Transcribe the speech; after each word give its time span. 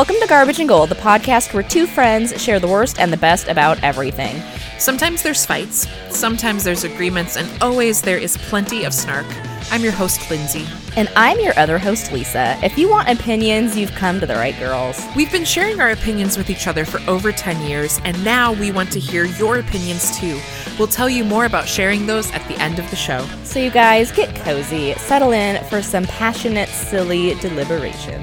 Welcome 0.00 0.16
to 0.20 0.26
Garbage 0.26 0.60
and 0.60 0.66
Gold, 0.66 0.88
the 0.88 0.94
podcast 0.94 1.52
where 1.52 1.62
two 1.62 1.86
friends 1.86 2.42
share 2.42 2.58
the 2.58 2.66
worst 2.66 2.98
and 2.98 3.12
the 3.12 3.18
best 3.18 3.48
about 3.48 3.84
everything. 3.84 4.42
Sometimes 4.78 5.22
there's 5.22 5.44
fights, 5.44 5.86
sometimes 6.08 6.64
there's 6.64 6.84
agreements, 6.84 7.36
and 7.36 7.62
always 7.62 8.00
there 8.00 8.16
is 8.16 8.38
plenty 8.38 8.84
of 8.84 8.94
snark. 8.94 9.26
I'm 9.70 9.82
your 9.82 9.92
host, 9.92 10.30
Lindsay. 10.30 10.66
And 10.96 11.10
I'm 11.16 11.38
your 11.38 11.52
other 11.58 11.76
host, 11.78 12.12
Lisa. 12.12 12.58
If 12.62 12.78
you 12.78 12.88
want 12.88 13.10
opinions, 13.10 13.76
you've 13.76 13.92
come 13.92 14.20
to 14.20 14.26
the 14.26 14.36
right 14.36 14.58
girls. 14.58 14.98
We've 15.14 15.30
been 15.30 15.44
sharing 15.44 15.82
our 15.82 15.90
opinions 15.90 16.38
with 16.38 16.48
each 16.48 16.66
other 16.66 16.86
for 16.86 16.98
over 17.00 17.30
10 17.30 17.68
years, 17.68 18.00
and 18.02 18.24
now 18.24 18.54
we 18.54 18.72
want 18.72 18.90
to 18.92 19.00
hear 19.00 19.26
your 19.26 19.58
opinions 19.58 20.18
too. 20.18 20.40
We'll 20.78 20.88
tell 20.88 21.10
you 21.10 21.24
more 21.24 21.44
about 21.44 21.68
sharing 21.68 22.06
those 22.06 22.30
at 22.30 22.48
the 22.48 22.54
end 22.54 22.78
of 22.78 22.88
the 22.88 22.96
show. 22.96 23.26
So, 23.44 23.58
you 23.58 23.70
guys, 23.70 24.10
get 24.12 24.34
cozy, 24.34 24.94
settle 24.94 25.32
in 25.32 25.62
for 25.64 25.82
some 25.82 26.04
passionate, 26.04 26.70
silly 26.70 27.34
deliberation. 27.34 28.22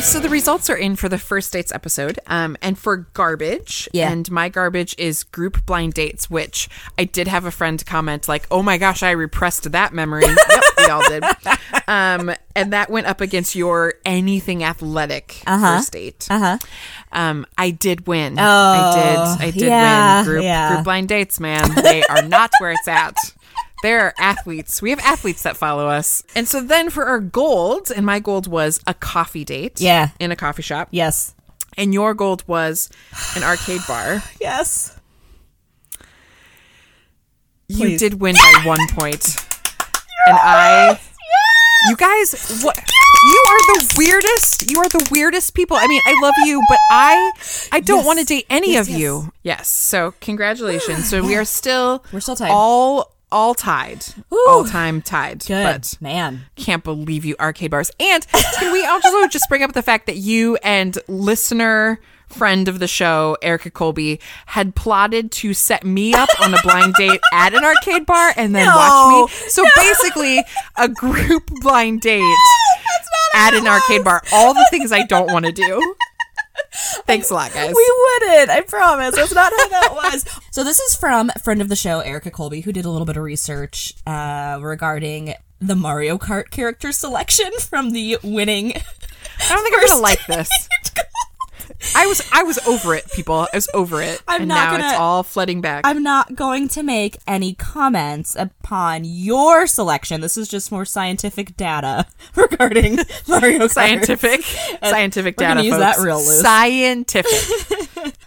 So 0.00 0.20
the 0.20 0.28
results 0.28 0.68
are 0.70 0.76
in 0.76 0.96
for 0.96 1.08
the 1.08 1.18
first 1.18 1.52
dates 1.52 1.72
episode, 1.72 2.18
um, 2.26 2.56
and 2.62 2.78
for 2.78 2.96
garbage. 3.14 3.88
Yeah. 3.92 4.10
And 4.10 4.30
my 4.30 4.48
garbage 4.48 4.94
is 4.98 5.24
group 5.24 5.64
blind 5.66 5.94
dates, 5.94 6.28
which 6.28 6.68
I 6.98 7.04
did 7.04 7.26
have 7.26 7.44
a 7.44 7.50
friend 7.50 7.84
comment 7.86 8.28
like, 8.28 8.46
"Oh 8.50 8.62
my 8.62 8.76
gosh, 8.78 9.02
I 9.02 9.12
repressed 9.12 9.70
that 9.72 9.92
memory." 9.94 10.24
yep, 10.48 10.62
we 10.76 10.84
all 10.86 11.02
did. 11.08 11.24
Um, 11.88 12.34
and 12.54 12.72
that 12.72 12.90
went 12.90 13.06
up 13.06 13.20
against 13.20 13.54
your 13.54 13.94
anything 14.04 14.62
athletic 14.62 15.42
Uh-huh. 15.46 15.76
first 15.78 15.92
date. 15.92 16.26
Uh-huh. 16.30 16.58
Um, 17.12 17.46
I 17.56 17.70
did 17.70 18.06
win. 18.06 18.38
Oh, 18.38 18.42
I 18.42 18.94
did. 18.94 19.46
I 19.46 19.50
did 19.50 19.62
yeah, 19.68 20.18
win. 20.18 20.24
Group 20.26 20.44
yeah. 20.44 20.72
group 20.74 20.84
blind 20.84 21.08
dates, 21.08 21.40
man. 21.40 21.74
They 21.82 22.02
are 22.04 22.22
not 22.22 22.50
where 22.60 22.72
it's 22.72 22.88
at. 22.88 23.16
They're 23.84 24.14
athletes. 24.18 24.80
We 24.80 24.88
have 24.88 24.98
athletes 25.00 25.42
that 25.42 25.58
follow 25.58 25.88
us. 25.88 26.22
And 26.34 26.48
so 26.48 26.62
then 26.62 26.88
for 26.88 27.04
our 27.04 27.20
gold, 27.20 27.90
and 27.94 28.06
my 28.06 28.18
gold 28.18 28.46
was 28.46 28.80
a 28.86 28.94
coffee 28.94 29.44
date. 29.44 29.78
Yeah. 29.78 30.08
In 30.18 30.32
a 30.32 30.36
coffee 30.36 30.62
shop. 30.62 30.88
Yes. 30.90 31.34
And 31.76 31.92
your 31.92 32.14
gold 32.14 32.44
was 32.46 32.88
an 33.36 33.42
arcade 33.42 33.82
bar. 33.88 34.22
Yes. 34.40 34.98
You 37.68 37.76
Please. 37.76 38.00
did 38.00 38.20
win 38.20 38.36
by 38.36 38.62
one 38.64 38.80
point. 38.92 39.36
And 40.28 40.38
I 40.40 40.98
You 41.88 41.96
guys, 41.96 42.60
what 42.64 42.76
you 42.78 43.44
are 43.48 43.58
the 43.76 43.94
weirdest. 43.98 44.70
You 44.70 44.78
are 44.80 44.88
the 44.88 45.08
weirdest 45.10 45.54
people. 45.54 45.76
I 45.78 45.86
mean, 45.86 46.00
I 46.06 46.18
love 46.22 46.34
you, 46.46 46.62
but 46.68 46.78
I 46.90 47.32
I 47.72 47.80
don't 47.80 47.98
Yes. 47.98 48.06
want 48.06 48.18
to 48.20 48.24
date 48.24 48.46
any 48.50 48.72
Yes, 48.72 48.88
of 48.88 48.94
you. 48.94 49.32
Yes. 49.42 49.68
So, 49.68 50.14
congratulations. 50.20 51.08
So, 51.08 51.22
we 51.22 51.36
are 51.40 51.44
still 51.44 52.02
We're 52.12 52.20
still 52.20 52.36
tied. 52.36 52.50
All 52.50 53.13
all 53.34 53.54
tied. 53.54 54.04
Woo. 54.30 54.38
All 54.48 54.64
time 54.64 55.02
tied. 55.02 55.40
Good. 55.44 55.64
But 55.64 55.96
Man. 56.00 56.46
can't 56.56 56.84
believe 56.84 57.24
you 57.24 57.34
arcade 57.40 57.72
bars. 57.72 57.90
And 58.00 58.26
can 58.30 58.72
we 58.72 58.86
also 58.86 59.26
just 59.28 59.48
bring 59.48 59.62
up 59.62 59.72
the 59.72 59.82
fact 59.82 60.06
that 60.06 60.16
you 60.16 60.56
and 60.62 60.96
listener 61.08 61.98
friend 62.28 62.68
of 62.68 62.78
the 62.78 62.86
show 62.88 63.36
Erica 63.42 63.70
Colby 63.70 64.18
had 64.46 64.74
plotted 64.74 65.30
to 65.32 65.52
set 65.54 65.84
me 65.84 66.14
up 66.14 66.28
on 66.40 66.54
a 66.54 66.56
blind 66.62 66.94
date 66.98 67.20
at 67.32 67.54
an 67.54 67.62
arcade 67.64 68.06
bar 68.06 68.32
and 68.36 68.54
then 68.54 68.66
No. 68.66 68.74
watch 68.74 69.30
me. 69.30 69.36
So 69.50 69.64
basically 69.76 70.42
a 70.76 70.88
group 70.88 71.46
blind 71.60 72.00
date 72.00 72.22
at 73.36 73.52
an 73.54 73.66
arcade 73.66 74.04
bar. 74.04 74.22
All 74.32 74.54
the 74.54 74.66
things 74.70 74.90
I 74.92 75.04
don't 75.06 75.32
want 75.32 75.44
to 75.44 75.52
do. 75.52 75.94
Thanks 77.06 77.30
a 77.30 77.34
lot, 77.34 77.52
guys. 77.52 77.74
We 77.74 77.92
wouldn't. 78.20 78.50
I 78.50 78.62
promise. 78.62 79.14
That's 79.14 79.34
not 79.34 79.52
how 79.56 79.68
that 79.68 79.94
was. 79.94 80.24
so 80.50 80.64
this 80.64 80.80
is 80.80 80.94
from 80.94 81.30
a 81.34 81.38
friend 81.38 81.60
of 81.60 81.68
the 81.68 81.76
show, 81.76 82.00
Erica 82.00 82.30
Colby, 82.30 82.60
who 82.60 82.72
did 82.72 82.84
a 82.84 82.90
little 82.90 83.06
bit 83.06 83.16
of 83.16 83.22
research 83.22 83.94
uh, 84.06 84.58
regarding 84.60 85.34
the 85.60 85.74
Mario 85.74 86.18
Kart 86.18 86.50
character 86.50 86.92
selection 86.92 87.50
from 87.60 87.90
the 87.90 88.18
winning. 88.22 88.72
I 88.74 89.48
don't 89.48 89.62
think 89.62 89.74
I'm 89.78 89.88
gonna 89.88 90.02
like 90.02 90.26
this. 90.26 90.48
I 91.94 92.06
was 92.06 92.22
I 92.32 92.42
was 92.42 92.58
over 92.66 92.94
it, 92.94 93.10
people. 93.12 93.34
I 93.34 93.48
was 93.54 93.68
over 93.74 94.00
it. 94.02 94.22
I'm 94.28 94.42
and 94.42 94.48
not 94.48 94.70
now 94.72 94.74
it's 94.76 94.84
gonna- 94.92 94.98
all 95.02 95.22
flooding 95.22 95.60
back. 95.60 95.82
I'm 95.86 96.02
not 96.02 96.34
going 96.34 96.68
to 96.68 96.82
make 96.82 97.18
any 97.26 97.54
comments 97.54 98.36
upon 98.38 99.02
your 99.04 99.66
selection. 99.66 100.20
This 100.20 100.36
is 100.36 100.48
just 100.48 100.70
more 100.72 100.84
scientific 100.84 101.56
data 101.56 102.06
regarding 102.34 102.96
Mario 103.28 103.60
Kart. 103.66 103.70
scientific 103.70 104.42
scientific 104.82 105.36
data 105.36 105.62
use 105.62 105.74
folks. 105.74 105.96
that 105.96 106.02
real 106.04 106.16
loose. 106.18 106.40
scientific 106.40 107.74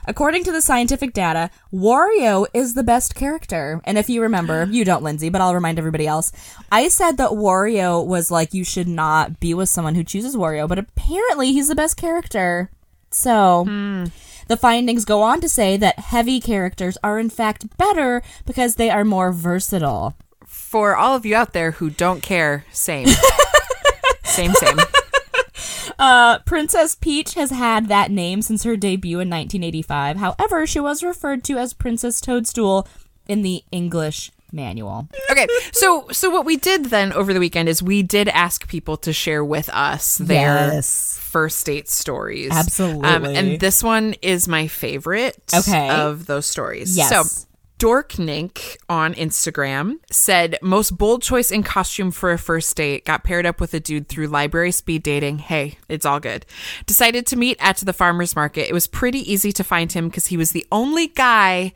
According 0.09 0.45
to 0.45 0.51
the 0.53 0.61
scientific 0.61 1.13
data, 1.13 1.49
Wario 1.73 2.45
is 2.53 2.73
the 2.75 2.83
best 2.83 3.13
character. 3.13 3.81
And 3.83 3.97
if 3.97 4.09
you 4.09 4.21
remember, 4.21 4.65
you 4.71 4.85
don't, 4.85 5.03
Lindsay, 5.03 5.29
but 5.29 5.41
I'll 5.41 5.53
remind 5.53 5.77
everybody 5.77 6.07
else. 6.07 6.31
I 6.71 6.87
said 6.87 7.17
that 7.17 7.31
Wario 7.31 8.05
was 8.05 8.31
like, 8.31 8.53
you 8.53 8.63
should 8.63 8.87
not 8.87 9.39
be 9.41 9.53
with 9.53 9.67
someone 9.69 9.95
who 9.95 10.03
chooses 10.05 10.35
Wario, 10.35 10.67
but 10.67 10.79
apparently 10.79 11.51
he's 11.51 11.67
the 11.67 11.75
best 11.75 11.97
character. 11.97 12.71
So. 13.09 13.65
The 14.47 14.55
findings 14.55 15.03
go 15.03 15.23
on 15.23 15.41
to 15.41 15.49
say 15.49 15.75
that 15.75 15.99
heavy 15.99 16.39
characters 16.39 16.97
are 17.03 17.19
in 17.19 17.29
fact 17.29 17.77
better 17.77 18.21
because 18.45 18.75
they 18.75 18.89
are 18.89 19.03
more 19.03 19.33
versatile. 19.33 20.15
for 20.45 20.95
all 20.95 21.15
of 21.15 21.25
you 21.25 21.35
out 21.35 21.51
there 21.51 21.71
who 21.71 21.89
don't 21.89 22.23
care 22.23 22.63
same 22.71 23.07
same 24.23 24.53
same 24.53 24.77
Uh, 25.99 26.37
Princess 26.45 26.95
Peach 26.95 27.33
has 27.33 27.49
had 27.49 27.87
that 27.87 28.11
name 28.11 28.43
since 28.43 28.63
her 28.63 28.77
debut 28.77 29.19
in 29.19 29.29
1985. 29.29 30.17
However, 30.17 30.67
she 30.67 30.79
was 30.79 31.01
referred 31.01 31.43
to 31.45 31.57
as 31.57 31.73
Princess 31.73 32.21
Toadstool 32.21 32.87
in 33.27 33.41
the 33.41 33.63
English 33.71 34.31
manual. 34.51 35.07
okay 35.29 35.47
so 35.73 36.07
so 36.11 36.29
what 36.29 36.45
we 36.45 36.55
did 36.57 36.85
then 36.85 37.11
over 37.13 37.33
the 37.33 37.39
weekend 37.39 37.67
is 37.69 37.83
we 37.83 38.01
did 38.03 38.27
ask 38.29 38.67
people 38.67 38.95
to 38.97 39.11
share 39.13 39.43
with 39.43 39.69
us 39.69 40.17
their 40.17 40.71
Yes. 40.73 41.17
first 41.21 41.65
date 41.65 41.89
stories 41.89 42.51
Um, 42.51 42.57
Absolutely. 42.57 43.35
and 43.35 43.59
this 43.59 43.83
one 43.83 44.15
is 44.21 44.47
my 44.47 44.67
favorite 44.67 45.37
Okay. 45.53 45.89
of 45.89 46.25
those 46.27 46.45
stories 46.45 46.95
Yes. 46.97 47.09
so 47.09 47.43
Dorknink 47.79 48.75
on 48.89 49.13
Instagram 49.13 49.97
said 50.11 50.57
most 50.63 50.97
bold 50.97 51.21
choice 51.21 51.51
in 51.51 51.61
costume 51.61 52.09
for 52.09 52.31
a 52.31 52.37
first 52.37 52.75
date 52.75 53.05
got 53.05 53.23
paired 53.23 53.45
up 53.45 53.61
with 53.61 53.71
a 53.75 53.79
dude 53.79 54.07
through 54.09 54.27
library 54.27 54.71
speed 54.71 55.03
dating. 55.03 55.37
Hey, 55.37 55.77
it's 55.87 56.03
all 56.03 56.19
good. 56.19 56.45
Decided 56.87 57.27
to 57.27 57.35
meet 57.35 57.55
at 57.59 57.77
the 57.77 57.93
farmers 57.93 58.35
market. 58.35 58.67
It 58.67 58.73
was 58.73 58.87
pretty 58.87 59.19
easy 59.31 59.51
to 59.51 59.63
find 59.63 59.91
him 59.91 60.07
because 60.09 60.25
he 60.27 60.37
was 60.37 60.51
the 60.53 60.65
only 60.71 61.05
guy 61.07 61.71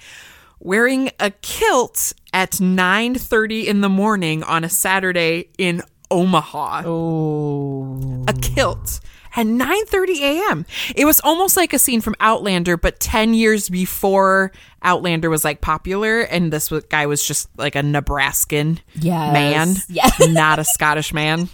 wearing 0.61 1.09
a 1.19 1.31
kilt 1.41 2.13
at 2.33 2.51
9:30 2.61 3.65
in 3.67 3.81
the 3.81 3.89
morning 3.89 4.43
on 4.43 4.63
a 4.63 4.69
Saturday 4.69 5.49
in 5.57 5.81
Omaha. 6.09 6.83
Oh. 6.85 8.23
A 8.27 8.33
kilt 8.33 8.99
at 9.35 9.45
9:30 9.45 10.19
a.m. 10.21 10.65
It 10.95 11.05
was 11.05 11.19
almost 11.21 11.55
like 11.57 11.73
a 11.73 11.79
scene 11.79 12.01
from 12.01 12.15
Outlander, 12.19 12.77
but 12.77 12.99
10 12.99 13.33
years 13.33 13.69
before 13.69 14.51
Outlander 14.83 15.29
was 15.29 15.43
like 15.45 15.61
popular, 15.61 16.21
and 16.21 16.51
this 16.51 16.69
guy 16.89 17.05
was 17.05 17.25
just 17.25 17.47
like 17.57 17.75
a 17.75 17.83
Nebraskan 17.83 18.79
Yes. 18.95 19.33
man, 19.33 19.75
Yes. 19.89 20.19
not 20.29 20.59
a 20.59 20.63
Scottish 20.65 21.13
man. 21.13 21.49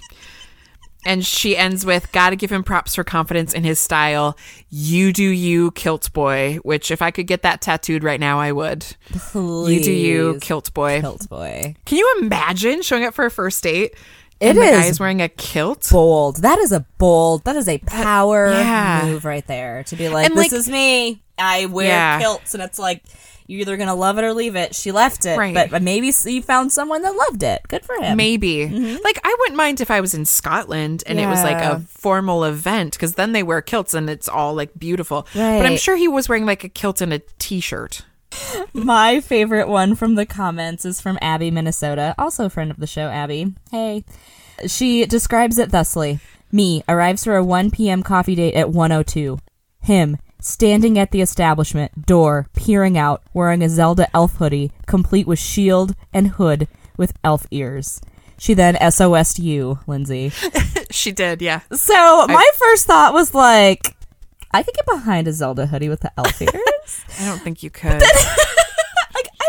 And 1.07 1.25
she 1.25 1.56
ends 1.56 1.85
with, 1.85 2.12
"Gotta 2.12 2.35
give 2.35 2.51
him 2.51 2.63
props 2.63 2.95
for 2.95 3.03
confidence 3.06 3.53
in 3.53 3.63
his 3.63 3.79
style. 3.79 4.38
You 4.69 5.13
do 5.13 5.23
you, 5.23 5.72
kilt 5.72 6.12
boy." 6.12 6.59
Which, 6.63 6.91
if 6.91 7.01
I 7.01 7.12
could 7.12 7.28
get 7.28 7.44
that 7.44 7.62
tattooed 7.62 8.03
right 8.03 8.19
now, 8.19 8.40
I 8.40 8.51
would. 8.51 8.85
You 9.34 9.81
do 9.81 9.91
you, 9.91 10.38
kilt 10.41 10.73
boy. 10.73 11.00
Kilt 11.00 11.29
boy. 11.29 11.75
Can 11.85 11.97
you 11.97 12.16
imagine 12.19 12.81
showing 12.81 13.06
up 13.06 13.13
for 13.13 13.25
a 13.25 13.31
first 13.31 13.63
date? 13.63 13.94
It 14.40 14.50
and 14.50 14.57
the 14.57 14.63
is 14.63 15.00
wearing 15.00 15.22
a 15.22 15.29
kilt. 15.29 15.88
Bold. 15.91 16.41
That 16.44 16.59
is 16.59 16.72
a 16.72 16.81
bold. 16.97 17.46
That 17.46 17.56
is 17.56 17.67
a 17.67 17.78
power 17.79 18.51
yeah. 18.51 19.03
move 19.06 19.25
right 19.25 19.47
there. 19.47 19.84
To 19.85 19.96
be 19.96 20.09
like, 20.09 20.25
And, 20.28 20.38
this 20.38 20.51
like- 20.51 20.59
is 20.59 20.69
me. 20.69 21.23
I 21.40 21.67
wear 21.67 21.88
Yeah. 21.88 22.19
kilts, 22.19 22.53
and 22.53 22.62
it's 22.62 22.78
like 22.79 23.03
you're 23.47 23.62
either 23.62 23.78
gonna 23.78 23.96
love 23.96 24.18
it 24.18 24.24
or 24.24 24.34
leave 24.34 24.56
it. 24.56 24.75
She 24.75 24.91
left 24.91 25.25
it, 25.25 25.38
Right. 25.38 25.69
but 25.72 25.81
maybe 25.81 26.12
you 26.25 26.41
found 26.41 26.72
someone 26.72 27.02
that 27.02 27.16
loved 27.16 27.44
it. 27.44 27.61
Good 27.67 27.85
for 27.85 27.96
him. 27.96 28.17
Maybe. 28.17 28.58
Mm-hmm. 28.67 28.97
Like, 29.03 29.20
I 29.23 29.35
wouldn't 29.40 29.58
mind 29.58 29.82
if 29.82 29.90
I 29.90 30.02
was 30.02 30.14
in 30.14 30.26
Scotland 30.26 31.03
and 31.08 31.20
it 31.20 31.28
was 31.28 31.41
like 31.44 31.64
a 31.64 31.79
formal 31.88 32.44
event 32.44 32.94
because 32.94 33.16
then 33.16 33.32
they 33.32 33.44
wear 33.44 33.61
kilts 33.61 33.94
and 33.94 34.09
it's 34.09 34.28
all 34.29 34.53
like 34.53 34.78
beautiful. 34.78 35.28
But 35.34 35.66
I'm 35.66 35.78
sure 35.78 35.96
he 35.96 36.08
was 36.08 36.29
wearing 36.29 36.46
like 36.46 36.64
a 36.64 36.70
kilt 36.70 37.02
and 37.02 37.14
a 37.14 37.20
t 37.40 37.59
shirt. 37.59 38.02
My 38.73 39.22
favorite 39.22 39.67
one 39.67 39.96
from 39.96 40.16
the 40.16 40.26
comments 40.26 40.85
is 40.85 40.99
from 40.99 41.17
Abby, 41.22 41.49
Minnesota, 41.49 42.14
also 42.17 42.46
a 42.46 42.49
friend 42.49 42.70
of 42.70 42.78
the 42.78 42.85
show, 42.88 43.08
Abby. 43.08 43.53
Hey. 43.72 44.03
She 44.67 45.05
describes 45.05 45.58
it 45.58 45.70
thusly 45.72 46.20
Me 46.52 46.84
arrives 46.90 47.23
for 47.23 47.35
a 47.38 47.44
1 47.44 47.72
p.m. 47.72 48.03
coffee 48.03 48.35
date 48.35 48.55
at 48.55 48.70
102. 48.70 49.40
Him, 49.82 50.17
standing 50.39 50.97
at 50.99 51.11
the 51.11 51.22
establishment, 51.22 52.05
door, 52.05 52.47
peering 52.55 52.97
out, 52.97 53.23
wearing 53.34 53.61
a 53.63 53.69
Zelda 53.69 54.07
elf 54.16 54.35
hoodie, 54.35 54.72
complete 54.85 55.28
with 55.28 55.39
shield 55.39 55.95
and 56.13 56.29
hood 56.29 56.67
with 56.97 57.13
elf 57.23 57.45
ears. 57.51 58.01
She 58.39 58.53
then 58.53 58.75
SOS'd 58.91 59.39
you, 59.39 59.79
Lindsay. 59.87 60.31
She 60.89 61.11
did, 61.11 61.41
yeah. 61.41 61.61
So 61.73 62.25
my 62.28 62.49
first 62.55 62.85
thought 62.85 63.13
was 63.13 63.34
like, 63.34 63.93
I 64.51 64.63
could 64.63 64.73
get 64.73 64.85
behind 64.85 65.28
a 65.28 65.34
Zelda 65.34 65.66
hoodie 65.67 65.89
with 65.89 65.99
the 65.99 66.11
elf 66.17 66.41
ears. 66.41 67.01
I 67.19 67.25
don't 67.25 67.41
think 67.41 67.61
you 67.61 67.69
could. 67.69 68.01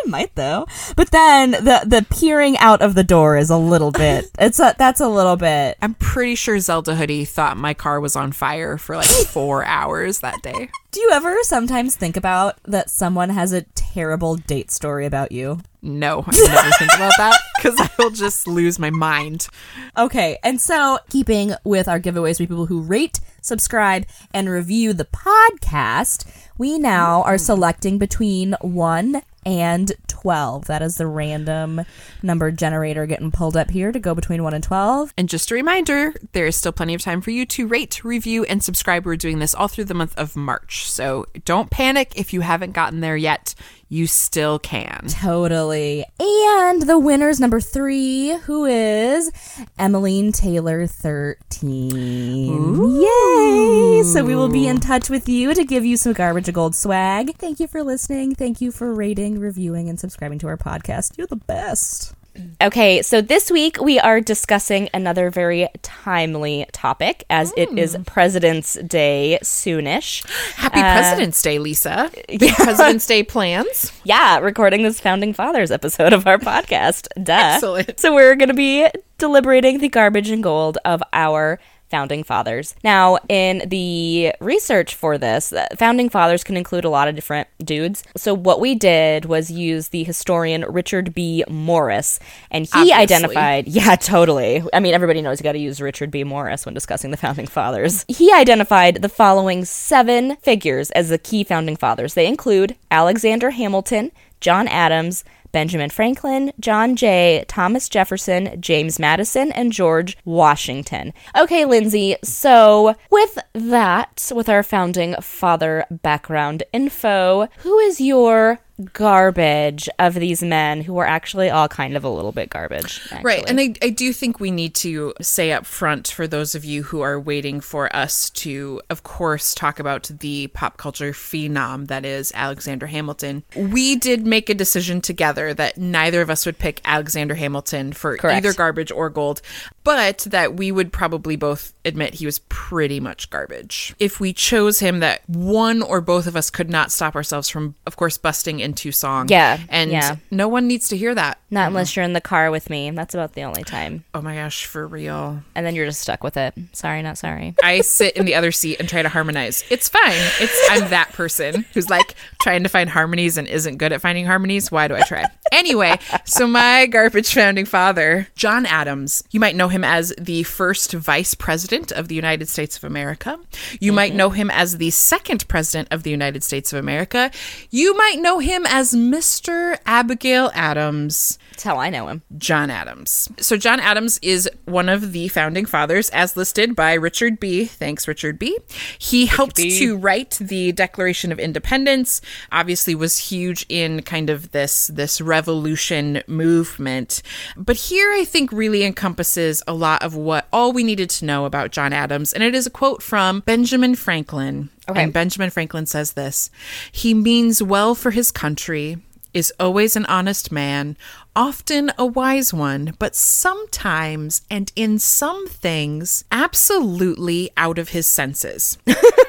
might 0.09 0.35
though. 0.35 0.67
But 0.97 1.11
then 1.11 1.53
the 1.53 1.83
the 1.87 2.07
peering 2.11 2.57
out 2.59 2.83
of 2.83 2.95
the 2.95 3.05
door 3.05 3.37
is 3.37 3.51
a 3.51 3.57
little 3.57 3.91
bit. 3.91 4.31
It's 4.39 4.61
a 4.61 4.75
that's 4.79 5.01
a 5.01 5.09
little 5.09 5.37
bit. 5.37 5.77
I'm 5.83 5.95
pretty 5.95 6.35
sure 6.35 6.59
Zelda 6.61 6.95
Hoodie 6.95 7.25
thought 7.25 7.57
my 7.57 7.75
car 7.75 8.01
was 8.01 8.17
on 8.17 8.33
fire 8.33 8.79
for 8.79 8.97
like 8.97 9.07
four 9.27 9.65
hours 9.65 10.21
that 10.21 10.43
day. 10.43 10.71
Do 10.91 11.01
you 11.01 11.11
ever 11.13 11.37
sometimes 11.43 11.97
think 11.97 12.17
about 12.17 12.57
that 12.65 12.89
someone 12.89 13.31
has 13.31 13.53
a 13.53 13.63
terrible 13.75 14.37
date 14.37 14.71
story 14.71 15.07
about 15.07 15.33
you? 15.33 15.61
No, 15.83 16.25
I 16.27 16.31
never 16.31 16.71
think 16.73 16.95
about 16.95 17.13
that 17.19 17.39
because 17.57 17.79
I 17.79 17.89
will 17.99 18.11
just 18.11 18.47
lose 18.47 18.79
my 18.79 18.91
mind. 18.91 19.49
Okay, 19.97 20.39
and 20.43 20.61
so 20.61 20.99
keeping 21.09 21.53
with 21.63 21.89
our 21.89 22.01
giveaways 22.01 22.39
for 22.39 22.45
people 22.45 22.67
who 22.67 22.81
rate, 22.81 23.21
subscribe, 23.43 24.07
and 24.35 24.49
review 24.49 24.93
the 24.93 25.05
podcast, 25.05 26.27
we 26.57 26.79
now 26.79 27.23
are 27.23 27.37
mm. 27.37 27.41
selecting 27.41 27.99
between 27.99 28.57
1 28.61 29.23
and 29.49 29.91
12. 30.09 30.67
That 30.67 30.83
is 30.83 30.97
the 30.97 31.07
random 31.07 31.81
number 32.23 32.51
generator 32.51 33.07
getting 33.07 33.31
pulled 33.31 33.57
up 33.57 33.71
here 33.71 33.93
to 33.93 33.99
go 33.99 34.15
between 34.15 34.43
1 34.43 34.53
and 34.53 34.63
12. 34.63 35.15
And 35.17 35.27
just 35.27 35.51
a 35.51 35.55
reminder, 35.55 36.13
there 36.33 36.47
is 36.47 36.55
still 36.55 36.71
plenty 36.71 36.93
of 36.93 37.01
time 37.01 37.23
for 37.23 37.31
you 37.31 37.47
to 37.47 37.67
rate, 37.67 38.05
review, 38.05 38.45
and 38.45 38.63
subscribe. 38.63 39.07
We're 39.07 39.17
doing 39.17 39.39
this 39.39 39.55
all 39.55 39.67
through 39.67 39.87
the 39.87 39.95
month 39.95 40.13
of 40.19 40.37
March. 40.37 40.91
So 40.91 41.25
don't 41.47 41.71
panic 41.71 42.13
if 42.15 42.35
you 42.35 42.43
haven't 42.43 42.73
gotten 42.73 43.01
there 43.01 43.17
yet. 43.17 43.55
You 43.91 44.07
still 44.07 44.59
can. 44.59 45.07
Totally. 45.09 46.05
And 46.21 46.83
the 46.83 46.99
winner's 46.99 47.41
number 47.41 47.61
three, 47.61 48.37
who 48.39 48.67
is 48.67 49.31
Emmeline 49.79 50.33
Taylor 50.33 50.87
13. 50.87 53.01
Yay! 53.01 54.03
So 54.03 54.25
we 54.25 54.35
will 54.35 54.51
be 54.51 54.67
in 54.67 54.81
touch 54.81 55.09
with 55.09 55.29
you 55.29 55.55
to 55.55 55.65
give 55.65 55.87
you 55.87 55.97
some 55.97 56.13
garbage 56.13 56.49
of 56.49 56.55
gold 56.55 56.75
swag. 56.75 57.37
Thank 57.39 57.61
you 57.61 57.67
for 57.67 57.83
listening. 57.83 58.35
Thank 58.35 58.61
you 58.61 58.73
for 58.73 58.93
rating, 58.93 59.39
reviewing, 59.39 59.89
and 59.89 59.99
subscribing 59.99 60.39
to 60.41 60.49
our 60.49 60.59
podcast. 60.59 61.17
You're 61.17 61.27
the 61.27 61.37
best. 61.37 62.13
Okay, 62.61 63.03
so 63.03 63.21
this 63.21 63.51
week 63.51 63.81
we 63.81 63.99
are 63.99 64.21
discussing 64.21 64.89
another 64.93 65.31
very 65.31 65.69
timely 65.83 66.67
topic 66.73 67.25
as 67.31 67.53
it 67.57 67.77
is 67.79 67.95
hmm. 67.95 68.03
President's 68.03 68.75
Day 68.75 69.39
soonish. 69.43 70.27
Happy 70.55 70.81
uh, 70.81 70.93
President's 70.93 71.41
Day, 71.41 71.59
Lisa. 71.59 72.11
Big 72.29 72.53
President's 72.55 73.07
Day 73.07 73.23
plans. 73.23 73.93
Yeah, 74.05 74.39
recording 74.39 74.83
this 74.83 75.01
Founding 75.01 75.33
Fathers 75.33 75.71
episode 75.71 76.13
of 76.13 76.27
our 76.27 76.39
podcast. 76.39 77.09
Duh. 77.23 77.33
Excellent. 77.33 78.01
So 78.01 78.15
we're 78.15 78.37
going 78.37 78.49
to 78.49 78.55
be 78.55 78.89
deliberating 79.19 79.79
the 79.79 79.89
garbage 79.89 80.31
and 80.31 80.43
gold 80.43 80.79
of 80.85 81.03
our 81.13 81.59
founding 81.91 82.23
fathers. 82.25 82.75
Now, 82.85 83.19
in 83.29 83.63
the 83.69 84.33
research 84.41 84.95
for 84.95 85.19
this, 85.19 85.53
uh, 85.53 85.67
founding 85.77 86.09
fathers 86.09 86.45
can 86.45 86.57
include 86.57 86.85
a 86.85 86.91
lot 86.91 87.09
of 87.09 87.15
different 87.15 87.49
dudes. 87.65 88.03
So 88.17 88.35
what 88.35 88.61
we 88.61 88.75
did 88.75 89.25
was 89.25 89.51
use 89.51 89.89
the 89.89 90.05
historian 90.05 90.65
Richard 90.69 91.15
B. 91.15 91.45
Morris, 91.49 92.21
and 92.51 92.67
he 92.67 92.71
Obviously. 92.93 92.93
identified, 92.93 93.69
yeah, 93.69 93.97
totally. 93.97 94.63
I 94.73 94.81
mean, 94.81 94.95
everybody 94.95 95.23
knows 95.23 95.41
you 95.41 95.45
got 95.45 95.53
to 95.53 95.59
use 95.59 95.81
Richard 95.81 96.11
B. 96.11 96.25
Morris 96.25 96.65
when 96.67 96.75
discussing 96.75 97.11
the 97.11 97.17
founding 97.17 97.47
fathers. 97.47 98.05
He 98.09 98.33
identified 98.33 99.03
the 99.03 99.09
following 99.09 99.65
seven 99.65 100.37
figures 100.37 100.91
as 100.93 101.09
the 101.09 101.19
key 101.19 101.45
founding 101.45 101.77
fathers. 101.77 102.15
They 102.15 102.27
include 102.27 102.77
Alexander 102.91 103.51
Hamilton, 103.51 104.13
John 104.41 104.69
Adams, 104.69 105.25
Benjamin 105.59 105.91
Franklin, 105.91 106.53
John 106.61 106.95
Jay, 106.95 107.45
Thomas 107.49 107.89
Jefferson, 107.89 108.61
James 108.61 109.01
Madison, 109.01 109.51
and 109.51 109.73
George 109.73 110.17
Washington. 110.25 111.13
Okay, 111.37 111.65
Lindsay, 111.65 112.15
so 112.23 112.95
with 113.11 113.37
that, 113.55 114.31
with 114.33 114.49
our 114.49 114.63
founding 114.63 115.17
father 115.21 115.85
background 115.91 116.63
info, 116.73 117.49
who 117.59 117.77
is 117.81 118.01
your 118.01 118.61
garbage 118.93 119.89
of 119.99 120.15
these 120.15 120.43
men 120.43 120.83
who 120.83 120.99
are 120.99 121.07
actually 121.07 121.51
all 121.51 121.69
kind 121.69 121.97
of 121.97 122.05
a 122.05 122.09
little 122.09 122.33
bit 122.33 122.51
garbage? 122.51 123.01
Right. 123.23 123.45
And 123.49 123.59
I, 123.59 123.75
I 123.83 123.91
do 123.91 124.13
think 124.13 124.41
we 124.41 124.51
need 124.51 124.75
to 124.77 125.15
say 125.21 125.53
up 125.53 125.67
front 125.67 126.09
for 126.09 126.27
those 126.27 126.55
of 126.55 126.65
you 126.65 126.85
who 126.85 127.01
are 127.01 127.19
waiting 127.19 127.61
for 127.61 127.95
us 127.95 128.31
to, 128.31 128.81
of 128.91 129.03
course, 129.03 129.55
talk 129.55 129.79
about 129.79 130.11
the 130.21 130.47
pop 130.49 130.77
culture 130.77 131.13
phenom 131.13 131.89
that 131.89 132.05
is 132.05 132.33
Alexander 132.35 132.87
Hamilton. 132.87 133.43
We 133.57 133.97
did 133.97 134.27
make 134.27 134.49
a 134.49 134.55
decision 134.55 135.01
together 135.01 135.53
that 135.55 135.79
neither 135.79 136.23
of 136.23 136.31
us 136.31 136.47
would 136.47 136.59
pick 136.59 136.81
Alexander 136.85 137.35
Hamilton 137.35 137.93
for 137.93 138.17
Correct. 138.17 138.37
either 138.37 138.53
garbage 138.53 138.93
or 138.93 139.11
gold, 139.11 139.43
but 139.89 140.19
that 140.25 140.55
we 140.55 140.71
would 140.71 140.93
probably 140.93 141.35
both 141.35 141.73
admit 141.83 142.13
he 142.13 142.27
was 142.27 142.41
pretty 142.51 143.01
much 143.01 143.31
garbage. 143.31 143.95
If 143.99 144.21
we 144.21 144.35
chose 144.35 144.81
him, 144.81 145.01
that 145.01 145.27
one 145.27 145.81
or 145.81 146.03
both 146.03 146.27
of 146.27 146.37
us 146.37 146.51
could 146.51 146.69
not 146.69 146.93
stop 146.93 147.17
ourselves 147.17 147.49
from, 147.49 147.75
of 147.87 147.97
course, 147.97 148.19
busting 148.19 148.61
into 148.61 148.93
song. 148.93 149.29
Yeah, 149.31 149.59
And 149.71 149.91
yeah. 149.91 150.17
no 150.31 150.47
one 150.47 150.67
needs 150.67 150.91
to 150.91 150.97
hear 150.99 151.15
that. 151.15 151.41
Not 151.51 151.61
uh-huh. 151.61 151.69
unless 151.69 151.97
you're 151.97 152.05
in 152.05 152.13
the 152.13 152.21
car 152.21 152.51
with 152.51 152.69
me. 152.69 152.91
That's 152.91 153.15
about 153.15 153.33
the 153.33 153.45
only 153.45 153.65
time. 153.65 154.05
Oh 154.13 154.21
my 154.21 154.35
gosh, 154.35 154.67
for 154.67 154.87
real. 154.87 155.43
And 155.55 155.65
then 155.65 155.75
you're 155.75 155.87
just 155.87 156.03
stuck 156.03 156.23
with 156.23 156.37
it. 156.37 156.53
Sorry, 156.75 157.01
not 157.01 157.17
sorry. 157.17 157.55
I 157.63 157.81
sit 157.81 158.15
in 158.15 158.27
the 158.27 158.35
other 158.35 158.53
seat 158.53 158.79
and 158.81 158.91
try 158.91 159.01
to 159.01 159.09
harmonize. 159.09 159.65
It's 159.71 159.89
fine. 159.89 160.21
It's 160.39 160.69
I'm 160.71 160.91
that 160.91 161.15
person 161.15 161.65
who's 161.73 161.89
like 161.89 162.15
trying 162.43 162.63
to 162.65 162.69
find 162.69 162.91
harmonies 162.91 163.39
and 163.39 163.49
isn't 163.49 163.79
good 163.79 163.95
at 163.95 164.03
finding 164.03 164.27
harmonies. 164.27 164.71
Why 164.71 164.87
do 164.87 164.97
I 164.97 165.01
try? 165.01 165.25
Anyway, 165.51 165.99
so 166.27 166.47
my 166.47 166.85
garbage 166.85 167.33
founding 167.33 167.65
father, 167.65 168.29
John 168.37 168.67
Adams, 168.67 169.25
you 169.31 169.41
might 169.41 169.57
know 169.57 169.69
him 169.69 169.78
as 169.85 170.13
the 170.19 170.43
first 170.43 170.93
vice 170.93 171.35
president 171.35 171.93
of 171.93 172.09
the 172.09 172.15
United 172.15 172.49
States 172.49 172.77
of 172.77 172.85
America. 172.85 173.39
You 173.81 173.93
might 173.93 174.15
know 174.15 174.31
him 174.31 174.51
as 174.51 174.79
the 174.79 174.91
second 174.91 175.47
president 175.49 175.89
of 175.91 176.03
the 176.03 176.11
United 176.11 176.43
States 176.43 176.73
of 176.73 176.79
America. 176.79 177.31
You 177.71 177.97
might 177.97 178.19
know 178.19 178.39
him 178.39 178.67
as 178.67 178.93
Mr. 178.93 179.79
Abigail 179.87 180.51
Adams. 180.55 181.39
That's 181.59 181.65
how 181.65 181.79
I 181.79 181.91
know 181.91 182.07
him. 182.07 182.23
John 182.37 182.71
Adams. 182.71 183.29
So, 183.41 183.57
John 183.57 183.81
Adams 183.81 184.21
is 184.23 184.49
one 184.67 184.89
of 184.89 185.11
the 185.11 185.27
founding 185.27 185.67
fathers, 185.67 186.09
as 186.11 186.37
listed 186.37 186.77
by 186.77 186.93
Richard 186.95 187.41
B. 187.41 187.65
Thanks, 187.65 188.07
Richard 188.07 188.39
B. 188.39 188.57
He 188.97 189.27
helped 189.27 189.57
to 189.57 189.97
write 189.97 190.39
the 190.41 190.71
Declaration 190.71 191.33
of 191.33 191.41
Independence. 191.41 192.21
Obviously, 192.53 192.95
was 192.95 193.19
huge 193.19 193.67
in 193.69 194.03
kind 194.03 194.31
of 194.31 194.53
this 194.53 194.87
this 194.87 195.21
revolution 195.21 196.23
movement. 196.29 197.23
But 197.57 197.75
here, 197.75 198.13
I 198.13 198.25
think, 198.25 198.53
really 198.53 198.85
encompasses 198.85 199.61
a 199.67 199.75
lot 199.75 200.05
of 200.05 200.15
what 200.15 200.47
all 200.53 200.73
we 200.73 200.85
needed 200.85 201.11
to 201.11 201.25
know 201.25 201.45
about 201.45 201.73
John 201.73 201.93
Adams, 201.93 202.33
and 202.33 202.45
it 202.45 202.55
is 202.55 202.69
a 202.69 202.71
quote 202.71 203.03
from 203.03 203.41
Benjamin 203.41 203.97
Franklin. 203.97 204.71
Okay. 204.89 205.03
And 205.03 205.13
Benjamin 205.13 205.51
Franklin 205.51 205.87
says 205.87 206.13
this: 206.13 206.51
"He 206.93 207.15
means 207.15 207.61
well 207.61 207.97
for 207.97 208.13
his 208.13 208.31
country." 208.31 208.99
Is 209.35 209.53
always 209.61 209.97
an 209.97 210.07
honest 210.07 210.51
man, 210.51 210.97
often 211.37 211.93
a 211.99 212.07
wise 212.07 212.53
one, 212.53 212.95
but 212.99 213.15
sometimes 213.15 214.43
and 214.51 214.73
in 214.75 214.99
some 214.99 215.47
things, 215.47 216.25
absolutely 216.33 217.51
out 217.57 217.79
of 217.79 217.91
his 217.91 218.07
senses. 218.07 218.79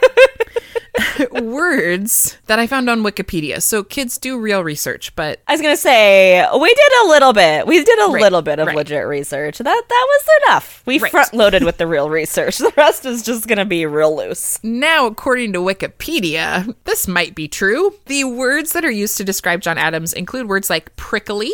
Words 1.42 2.38
that 2.48 2.60
I 2.60 2.68
found 2.68 2.90
on 2.90 3.02
Wikipedia. 3.04 3.62
So 3.62 3.84
kids 3.84 4.18
do 4.18 4.38
real 4.40 4.64
research, 4.64 5.16
but 5.16 5.42
I 5.48 5.54
was 5.54 5.62
gonna 5.62 5.78
say 5.78 6.46
we 6.60 6.74
did 6.74 6.92
a 7.04 7.08
little 7.08 7.34
bit. 7.34 7.66
We 7.68 7.84
did 7.84 8.00
a 8.00 8.12
Right, 8.12 8.22
little 8.22 8.42
bit 8.42 8.60
of 8.60 8.68
right. 8.68 8.76
legit 8.76 9.06
research. 9.06 9.58
That 9.58 9.64
that 9.88 10.08
was 10.10 10.28
enough. 10.48 10.84
We 10.86 11.00
Right. 11.00 11.12
front 11.12 11.34
loaded 11.34 11.64
with 11.64 11.78
the 11.78 11.88
real 11.88 12.10
research. 12.10 12.58
The 12.58 12.74
rest 12.78 13.06
is 13.06 13.24
just 13.24 13.48
gonna 13.48 13.66
be 13.66 13.86
real 13.86 14.16
loose. 14.16 14.60
Now, 14.64 15.06
according 15.08 15.54
to 15.54 15.60
Wikipedia, 15.60 16.74
this 16.86 17.08
might 17.08 17.36
be 17.36 17.48
true. 17.48 17.94
The 18.06 18.24
words 18.26 18.74
that 18.74 18.86
are 18.86 18.92
used 18.92 19.18
to 19.18 19.24
describe 19.24 19.62
John 19.62 19.78
Adams 19.78 20.14
include 20.14 20.48
words 20.48 20.70
like 20.70 20.96
prickly, 20.96 21.52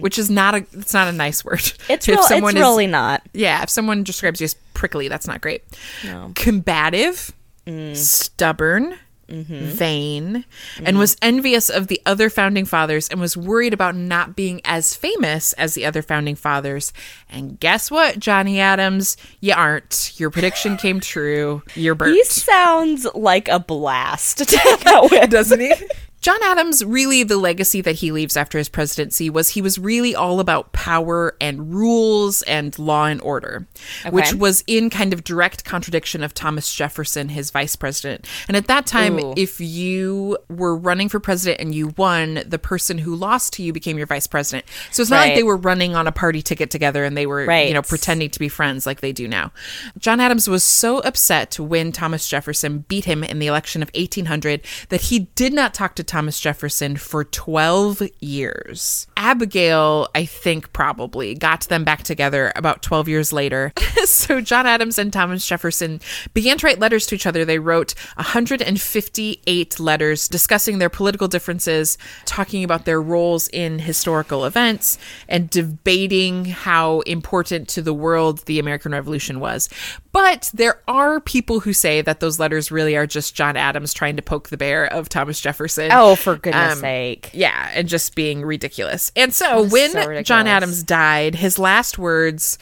which 0.00 0.18
is 0.18 0.28
not 0.30 0.54
a 0.54 0.66
it's 0.72 0.92
not 0.94 1.08
a 1.08 1.12
nice 1.12 1.44
word. 1.44 1.58
Mm. 1.60 1.74
It's 1.90 2.08
If 2.08 2.14
real, 2.14 2.24
it's 2.24 2.30
is- 2.48 2.54
really 2.54 2.86
not. 2.86 3.22
Yeah, 3.32 3.62
if 3.62 3.70
someone 3.70 4.02
describes 4.02 4.40
you 4.40 4.46
as 4.46 4.54
prickly, 4.74 5.08
that's 5.08 5.26
not 5.26 5.40
great. 5.40 5.62
No. 6.04 6.32
Combative, 6.34 7.32
Mm-hmm. 7.66 7.94
stubborn, 7.94 8.96
mm-hmm. 9.28 9.64
vain, 9.66 10.44
and 10.76 10.86
mm-hmm. 10.86 10.98
was 10.98 11.16
envious 11.20 11.68
of 11.68 11.88
the 11.88 12.00
other 12.06 12.30
founding 12.30 12.64
fathers 12.64 13.08
and 13.08 13.20
was 13.20 13.36
worried 13.36 13.74
about 13.74 13.96
not 13.96 14.36
being 14.36 14.60
as 14.64 14.94
famous 14.94 15.52
as 15.54 15.74
the 15.74 15.84
other 15.84 16.02
founding 16.02 16.36
fathers. 16.36 16.92
And 17.28 17.58
guess 17.58 17.90
what, 17.90 18.18
Johnny 18.18 18.60
Adams? 18.60 19.16
You 19.40 19.54
aren't. 19.54 20.12
Your 20.16 20.30
prediction 20.30 20.76
came 20.76 21.00
true. 21.00 21.62
You're 21.74 21.94
burnt. 21.94 22.14
He 22.14 22.24
sounds 22.24 23.06
like 23.14 23.48
a 23.48 23.58
blast. 23.58 24.38
that 24.38 25.08
way, 25.10 25.26
doesn't 25.26 25.60
he? 25.60 25.74
John 26.26 26.42
Adams, 26.42 26.84
really, 26.84 27.22
the 27.22 27.36
legacy 27.36 27.80
that 27.82 27.94
he 27.94 28.10
leaves 28.10 28.36
after 28.36 28.58
his 28.58 28.68
presidency 28.68 29.30
was 29.30 29.50
he 29.50 29.62
was 29.62 29.78
really 29.78 30.12
all 30.12 30.40
about 30.40 30.72
power 30.72 31.36
and 31.40 31.72
rules 31.72 32.42
and 32.42 32.76
law 32.80 33.04
and 33.04 33.20
order, 33.20 33.68
which 34.10 34.34
was 34.34 34.64
in 34.66 34.90
kind 34.90 35.12
of 35.12 35.22
direct 35.22 35.64
contradiction 35.64 36.24
of 36.24 36.34
Thomas 36.34 36.74
Jefferson, 36.74 37.28
his 37.28 37.52
vice 37.52 37.76
president. 37.76 38.26
And 38.48 38.56
at 38.56 38.66
that 38.66 38.86
time, 38.86 39.20
Ooh. 39.20 39.34
if 39.36 39.60
you 39.60 40.36
were 40.48 40.74
running 40.74 41.08
for 41.08 41.20
president 41.20 41.60
and 41.60 41.72
you 41.72 41.94
won, 41.96 42.42
the 42.44 42.58
person 42.58 42.98
who 42.98 43.14
lost 43.14 43.52
to 43.52 43.62
you 43.62 43.72
became 43.72 43.96
your 43.96 44.08
vice 44.08 44.26
president. 44.26 44.66
So 44.90 45.02
it's 45.02 45.10
not 45.12 45.28
like 45.28 45.36
they 45.36 45.44
were 45.44 45.56
running 45.56 45.94
on 45.94 46.08
a 46.08 46.12
party 46.12 46.42
ticket 46.42 46.72
together 46.72 47.04
and 47.04 47.16
they 47.16 47.26
were, 47.26 47.44
Right. 47.44 47.68
you 47.68 47.74
know, 47.74 47.82
pretending 47.82 48.30
to 48.30 48.40
be 48.40 48.48
friends 48.48 48.84
like 48.84 49.00
they 49.00 49.12
do 49.12 49.28
now. 49.28 49.52
John 49.96 50.18
Adams 50.18 50.48
was 50.48 50.64
so 50.64 50.98
upset 51.02 51.60
when 51.60 51.92
Thomas 51.92 52.28
Jefferson 52.28 52.78
beat 52.88 53.04
him 53.04 53.22
in 53.22 53.38
the 53.38 53.46
election 53.46 53.80
of 53.80 53.92
1800 53.94 54.62
that 54.88 55.02
he 55.02 55.20
did 55.36 55.52
not 55.52 55.72
talk 55.72 55.94
to 55.94 56.02
Thomas 56.02 56.15
Thomas 56.16 56.40
Jefferson 56.40 56.96
for 56.96 57.24
12 57.24 58.02
years. 58.20 59.06
Abigail, 59.18 60.08
I 60.14 60.24
think, 60.24 60.72
probably 60.72 61.34
got 61.34 61.64
them 61.64 61.84
back 61.84 62.04
together 62.04 62.54
about 62.56 62.80
12 62.80 63.06
years 63.06 63.34
later. 63.34 63.74
so 64.06 64.40
John 64.40 64.64
Adams 64.64 64.98
and 64.98 65.12
Thomas 65.12 65.46
Jefferson 65.46 66.00
began 66.32 66.56
to 66.56 66.66
write 66.66 66.78
letters 66.78 67.04
to 67.08 67.16
each 67.16 67.26
other. 67.26 67.44
They 67.44 67.58
wrote 67.58 67.94
158 68.14 69.78
letters 69.78 70.26
discussing 70.26 70.78
their 70.78 70.88
political 70.88 71.28
differences, 71.28 71.98
talking 72.24 72.64
about 72.64 72.86
their 72.86 73.02
roles 73.02 73.48
in 73.48 73.80
historical 73.80 74.46
events, 74.46 74.96
and 75.28 75.50
debating 75.50 76.46
how 76.46 77.00
important 77.00 77.68
to 77.68 77.82
the 77.82 77.92
world 77.92 78.38
the 78.46 78.58
American 78.58 78.92
Revolution 78.92 79.38
was. 79.38 79.68
But 80.16 80.50
there 80.54 80.80
are 80.88 81.20
people 81.20 81.60
who 81.60 81.74
say 81.74 82.00
that 82.00 82.20
those 82.20 82.38
letters 82.38 82.70
really 82.70 82.96
are 82.96 83.06
just 83.06 83.34
John 83.34 83.54
Adams 83.54 83.92
trying 83.92 84.16
to 84.16 84.22
poke 84.22 84.48
the 84.48 84.56
bear 84.56 84.86
of 84.86 85.10
Thomas 85.10 85.38
Jefferson. 85.42 85.90
Oh, 85.92 86.16
for 86.16 86.36
goodness 86.36 86.72
Um, 86.72 86.78
sake. 86.78 87.30
Yeah, 87.34 87.70
and 87.74 87.86
just 87.86 88.14
being 88.14 88.40
ridiculous. 88.42 89.12
And 89.14 89.34
so 89.34 89.62
when 89.64 89.90
so. 89.90 90.22
John 90.22 90.46
Adams 90.46 90.82
died, 90.82 91.34
his 91.34 91.58
last 91.58 91.98
words 91.98 92.56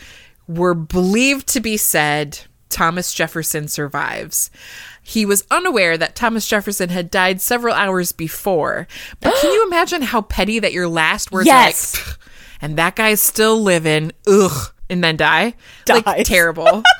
were 0.49 0.75
believed 0.75 1.46
to 1.50 1.61
be 1.61 1.76
said 1.76 2.40
Thomas 2.70 3.14
Jefferson 3.14 3.68
survives. 3.68 4.50
He 5.00 5.25
was 5.25 5.44
unaware 5.49 5.96
that 5.96 6.16
Thomas 6.16 6.49
Jefferson 6.49 6.88
had 6.88 7.08
died 7.08 7.40
several 7.40 7.75
hours 7.75 8.11
before. 8.11 8.88
But 9.20 9.32
can 9.40 9.52
you 9.52 9.64
imagine 9.68 10.02
how 10.02 10.23
petty 10.23 10.58
that 10.58 10.73
your 10.73 10.88
last 10.88 11.30
words 11.30 11.46
Yes. 11.46 11.94
are 11.94 11.99
like, 12.11 12.18
and 12.62 12.76
that 12.78 12.96
guy's 12.96 13.20
still 13.20 13.62
living, 13.62 14.11
ugh, 14.26 14.73
and 14.90 15.04
then 15.04 15.16
die? 15.16 15.54
Like, 15.88 16.26
terrible. 16.26 16.82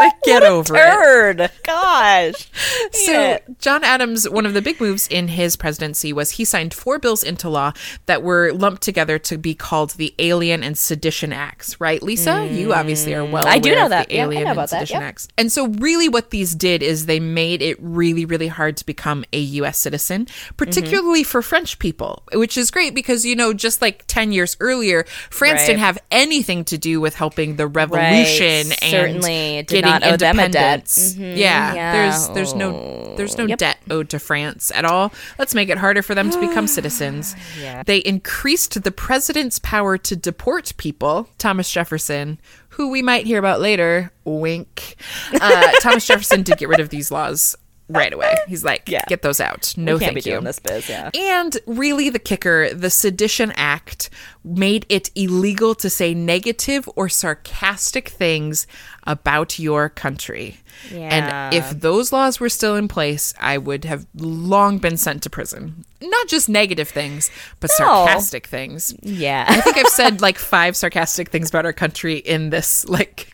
like, 0.04 0.22
get 0.22 0.42
over 0.42 0.74
it. 0.76 0.78
Turd. 0.80 1.50
Gosh. 1.64 2.48
So. 2.92 3.38
John 3.60 3.84
Adams, 3.84 4.28
one 4.28 4.46
of 4.46 4.54
the 4.54 4.62
big 4.62 4.80
moves 4.80 5.06
in 5.08 5.28
his 5.28 5.56
presidency 5.56 6.12
was 6.12 6.32
he 6.32 6.44
signed 6.44 6.74
four 6.74 6.98
bills 6.98 7.22
into 7.22 7.48
law 7.48 7.72
that 8.06 8.22
were 8.22 8.52
lumped 8.52 8.82
together 8.82 9.18
to 9.20 9.38
be 9.38 9.54
called 9.54 9.90
the 9.92 10.14
Alien 10.18 10.62
and 10.62 10.76
Sedition 10.76 11.32
Acts, 11.32 11.80
right, 11.80 12.02
Lisa? 12.02 12.46
You 12.50 12.72
obviously 12.74 13.14
are 13.14 13.24
well 13.24 13.44
Mm. 13.44 13.48
I 13.48 13.58
do 13.58 13.74
know 13.74 13.84
of 13.84 13.90
that. 13.90 14.08
the 14.08 14.14
Yeah, 14.16 14.24
Alien 14.24 14.46
and. 14.48 14.68
Sedition 14.68 15.00
Yep. 15.00 15.02
Acts. 15.08 15.28
And 15.38 15.50
so, 15.52 15.68
really, 15.68 16.08
what 16.08 16.30
these 16.30 16.54
did 16.54 16.82
is 16.82 17.06
they 17.06 17.20
made 17.20 17.62
it 17.62 17.76
really, 17.80 18.24
really 18.24 18.48
hard 18.48 18.76
to 18.78 18.86
become 18.86 19.24
a 19.32 19.38
U.S. 19.38 19.78
citizen, 19.78 20.26
particularly 20.56 21.22
for 21.22 21.42
French 21.42 21.78
people, 21.78 22.22
which 22.34 22.56
is 22.58 22.70
great 22.70 22.94
because, 22.94 23.24
you 23.24 23.36
know, 23.36 23.52
just 23.52 23.80
like 23.82 24.04
10 24.08 24.32
years 24.32 24.56
earlier, 24.60 25.04
France 25.30 25.60
Right. 25.60 25.66
didn't 25.68 25.80
have 25.80 25.98
anything 26.10 26.64
to 26.66 26.78
do 26.78 27.00
with 27.00 27.14
helping 27.14 27.56
the 27.56 27.66
revolution 27.66 28.72
and 28.82 28.90
Certainly 28.90 29.56
did 29.62 29.68
getting 29.68 29.89
not 29.90 30.02
owe 30.04 30.16
them 30.16 30.38
a 30.38 30.48
debt. 30.48 30.80
independence. 30.80 31.14
Mhm. 31.14 31.36
Yeah, 31.36 31.74
Yeah. 31.74 31.92
there's 31.92 32.28
there's 32.30 32.54
no 32.54 33.14
there's 33.16 33.36
no 33.36 33.46
Yep. 33.46 33.58
debt 33.58 33.78
owed 33.90 34.08
to 34.10 34.18
France 34.18 34.70
at 34.74 34.84
all. 34.84 35.12
Let's 35.38 35.54
make 35.54 35.68
it 35.68 35.78
harder 35.78 36.02
for 36.02 36.14
them 36.14 36.30
to 36.30 36.40
become 36.40 36.66
citizens. 36.78 37.34
Yeah. 37.60 37.82
They 37.84 37.98
increased 37.98 38.82
the 38.82 38.90
president's 38.92 39.58
power 39.58 39.98
to 39.98 40.16
deport 40.16 40.72
people. 40.76 41.28
Thomas 41.38 41.70
Jefferson, 41.70 42.40
who 42.70 42.88
we 42.90 43.02
might 43.02 43.26
hear 43.26 43.38
about 43.38 43.60
later, 43.60 44.12
wink. 44.24 44.96
Uh, 45.40 45.72
Thomas 45.80 46.06
Jefferson 46.06 46.42
did 46.42 46.58
get 46.58 46.68
rid 46.68 46.80
of 46.80 46.88
these 46.90 47.10
laws 47.10 47.56
right 47.92 48.12
away. 48.12 48.34
He's 48.48 48.64
like, 48.64 48.88
Yeah. 48.88 49.04
get 49.08 49.22
those 49.22 49.40
out. 49.40 49.74
No, 49.76 49.98
Can't 49.98 50.12
thank 50.14 50.24
be 50.24 50.30
you. 50.30 50.34
doing 50.36 50.44
this 50.44 50.58
biz, 50.58 50.88
yeah. 50.88 51.10
And 51.14 51.56
really, 51.66 52.08
the 52.10 52.18
kicker 52.18 52.72
the 52.74 52.90
Sedition 52.90 53.52
Act 53.56 54.10
made 54.44 54.86
it 54.88 55.10
illegal 55.14 55.74
to 55.76 55.90
say 55.90 56.14
negative 56.14 56.88
or 56.96 57.08
sarcastic 57.08 58.08
things 58.08 58.66
about 59.04 59.58
your 59.58 59.88
country. 59.88 60.58
Yeah. 60.90 61.50
And 61.50 61.54
if 61.54 61.68
those 61.80 62.12
laws 62.12 62.40
were 62.40 62.48
still 62.48 62.76
in 62.76 62.88
place, 62.88 63.34
I 63.38 63.58
would 63.58 63.84
have 63.84 64.06
long 64.14 64.78
been 64.78 64.96
sent 64.96 65.22
to 65.24 65.30
prison. 65.30 65.84
Not 66.00 66.28
just 66.28 66.48
negative 66.48 66.88
things, 66.88 67.30
but 67.60 67.70
No. 67.78 67.84
sarcastic 67.86 68.46
things. 68.46 68.94
Yeah. 69.02 69.44
I 69.46 69.60
think 69.60 69.76
I've 69.76 69.88
said 69.88 70.20
like 70.22 70.38
five 70.38 70.74
sarcastic 70.76 71.28
things 71.28 71.50
about 71.50 71.66
our 71.66 71.72
country 71.74 72.16
in 72.16 72.48
this 72.50 72.88
like 72.88 73.28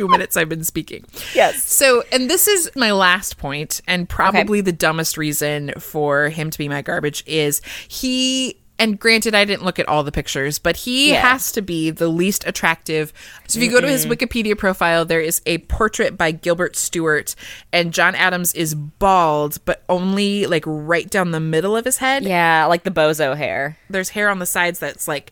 two 0.00 0.08
minutes 0.08 0.36
I've 0.36 0.48
been 0.48 0.64
speaking. 0.64 1.04
yes. 1.34 1.64
So, 1.64 2.02
and 2.12 2.30
this 2.30 2.48
is 2.48 2.70
my 2.74 2.92
last 2.92 3.36
point, 3.38 3.80
and 3.86 4.08
probably 4.08 4.60
the 4.60 4.72
dumbest 4.72 5.16
reason 5.18 5.72
for 5.78 6.28
him 6.30 6.50
to 6.50 6.58
be 6.58 6.68
my 6.68 6.82
garbage 6.82 7.22
is 7.26 7.60
he. 7.88 8.56
And 8.78 8.98
granted, 8.98 9.34
I 9.34 9.44
didn't 9.44 9.62
look 9.66 9.78
at 9.78 9.86
all 9.88 10.02
the 10.04 10.10
pictures, 10.10 10.58
but 10.58 10.74
he 10.74 11.10
Yeah. 11.10 11.20
has 11.20 11.52
to 11.52 11.60
be 11.60 11.90
the 11.90 12.08
least 12.08 12.46
attractive. 12.46 13.12
So 13.46 13.58
if 13.58 13.62
you 13.66 13.70
go 13.70 13.78
to 13.78 13.86
his 13.86 14.06
Wikipedia 14.06 14.56
profile, 14.56 15.04
there 15.04 15.20
is 15.20 15.42
a 15.44 15.58
portrait 15.58 16.16
by 16.16 16.30
Gilbert 16.30 16.76
Stuart, 16.76 17.34
and 17.74 17.92
John 17.92 18.14
Adams 18.14 18.54
is 18.54 18.74
bald, 18.74 19.58
but 19.66 19.82
only 19.90 20.46
like 20.46 20.64
right 20.66 21.10
down 21.10 21.30
the 21.32 21.40
middle 21.40 21.76
of 21.76 21.84
his 21.84 21.98
head. 21.98 22.24
Yeah, 22.24 22.64
like 22.64 22.84
the 22.84 22.90
bozo 22.90 23.36
hair. 23.36 23.76
There's 23.90 24.08
hair 24.08 24.30
on 24.30 24.38
the 24.38 24.46
sides 24.46 24.78
that's 24.78 25.06
like 25.06 25.30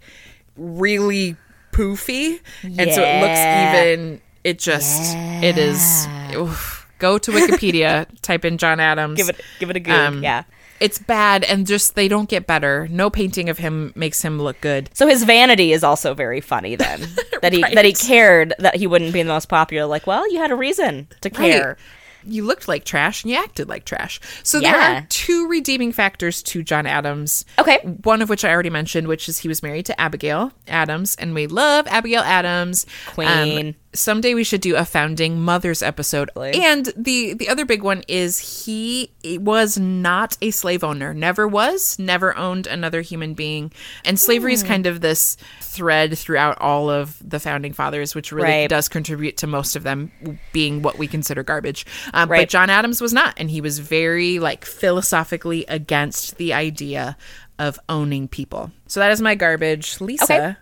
really 0.58 1.36
poofy, 1.72 2.40
and 2.62 2.92
so 2.92 3.02
it 3.02 3.20
looks 3.22 3.38
even. 3.38 4.20
It 4.48 4.58
just 4.58 5.14
it 5.44 5.58
is. 5.58 6.08
oof. 6.34 6.86
Go 6.98 7.18
to 7.18 7.30
Wikipedia, 7.30 8.06
type 8.22 8.46
in 8.46 8.56
John 8.56 8.80
Adams. 8.80 9.18
Give 9.18 9.28
it 9.28 9.38
give 9.60 9.68
it 9.68 9.76
a 9.76 9.80
good. 9.80 9.94
Um, 9.94 10.22
yeah. 10.22 10.44
It's 10.80 10.98
bad, 10.98 11.44
and 11.44 11.66
just 11.66 11.96
they 11.96 12.08
don't 12.08 12.30
get 12.30 12.46
better. 12.46 12.88
No 12.90 13.10
painting 13.10 13.50
of 13.50 13.58
him 13.58 13.92
makes 13.94 14.22
him 14.22 14.40
look 14.40 14.58
good. 14.62 14.88
So 14.94 15.06
his 15.06 15.24
vanity 15.24 15.72
is 15.72 15.84
also 15.84 16.14
very 16.14 16.40
funny 16.40 16.76
then. 16.76 17.00
that 17.42 17.52
he 17.52 17.60
that 17.60 17.84
he 17.84 17.92
cared 17.92 18.54
that 18.58 18.76
he 18.76 18.86
wouldn't 18.86 19.12
be 19.12 19.22
the 19.22 19.28
most 19.28 19.50
popular. 19.50 19.86
Like, 19.86 20.06
well, 20.06 20.26
you 20.32 20.38
had 20.38 20.50
a 20.50 20.56
reason 20.56 21.08
to 21.20 21.28
care. 21.28 21.76
You 22.24 22.44
looked 22.44 22.68
like 22.68 22.84
trash 22.84 23.22
and 23.22 23.30
you 23.30 23.38
acted 23.38 23.68
like 23.68 23.84
trash. 23.84 24.20
So 24.42 24.60
there 24.60 24.74
are 24.76 25.06
two 25.08 25.46
redeeming 25.48 25.92
factors 25.92 26.42
to 26.44 26.62
John 26.62 26.86
Adams. 26.86 27.44
Okay. 27.58 27.78
One 28.02 28.22
of 28.22 28.28
which 28.28 28.44
I 28.44 28.50
already 28.50 28.70
mentioned, 28.70 29.08
which 29.08 29.28
is 29.28 29.38
he 29.38 29.48
was 29.48 29.62
married 29.62 29.86
to 29.86 30.00
Abigail 30.00 30.52
Adams, 30.66 31.14
and 31.16 31.34
we 31.34 31.46
love 31.46 31.86
Abigail 31.86 32.22
Adams. 32.22 32.86
Um, 33.08 33.14
Queen. 33.14 33.76
Someday 33.98 34.34
we 34.34 34.44
should 34.44 34.60
do 34.60 34.76
a 34.76 34.84
founding 34.84 35.40
mothers 35.40 35.82
episode. 35.82 36.30
And 36.36 36.92
the 36.96 37.34
the 37.34 37.48
other 37.48 37.64
big 37.64 37.82
one 37.82 38.02
is 38.08 38.64
he 38.64 39.10
was 39.40 39.78
not 39.78 40.36
a 40.40 40.50
slave 40.50 40.84
owner. 40.84 41.12
Never 41.12 41.46
was. 41.48 41.98
Never 41.98 42.36
owned 42.36 42.66
another 42.66 43.00
human 43.00 43.34
being. 43.34 43.72
And 44.04 44.18
slavery 44.18 44.52
Hmm. 44.52 44.54
is 44.54 44.62
kind 44.62 44.86
of 44.86 45.00
this 45.00 45.36
thread 45.60 46.16
throughout 46.16 46.58
all 46.60 46.88
of 46.90 47.16
the 47.26 47.40
founding 47.40 47.72
fathers, 47.72 48.14
which 48.14 48.32
really 48.32 48.48
Right. 48.48 48.68
does 48.68 48.88
contribute 48.88 49.36
to 49.38 49.46
most 49.46 49.76
of 49.76 49.82
them 49.82 50.10
being 50.52 50.82
what 50.82 50.98
we 50.98 51.06
consider 51.06 51.42
garbage. 51.42 51.84
Um, 52.14 52.28
But 52.28 52.48
John 52.48 52.70
Adams 52.70 53.00
was 53.00 53.12
not, 53.12 53.34
and 53.36 53.50
he 53.50 53.60
was 53.60 53.78
very 53.78 54.38
like 54.38 54.64
philosophically 54.64 55.64
against 55.68 56.36
the 56.36 56.52
idea 56.52 57.16
of 57.58 57.78
owning 57.88 58.28
people. 58.28 58.70
So 58.86 59.00
that 59.00 59.10
is 59.10 59.20
my 59.20 59.34
garbage, 59.34 60.00
Lisa. 60.00 60.24
Okay. 60.24 60.56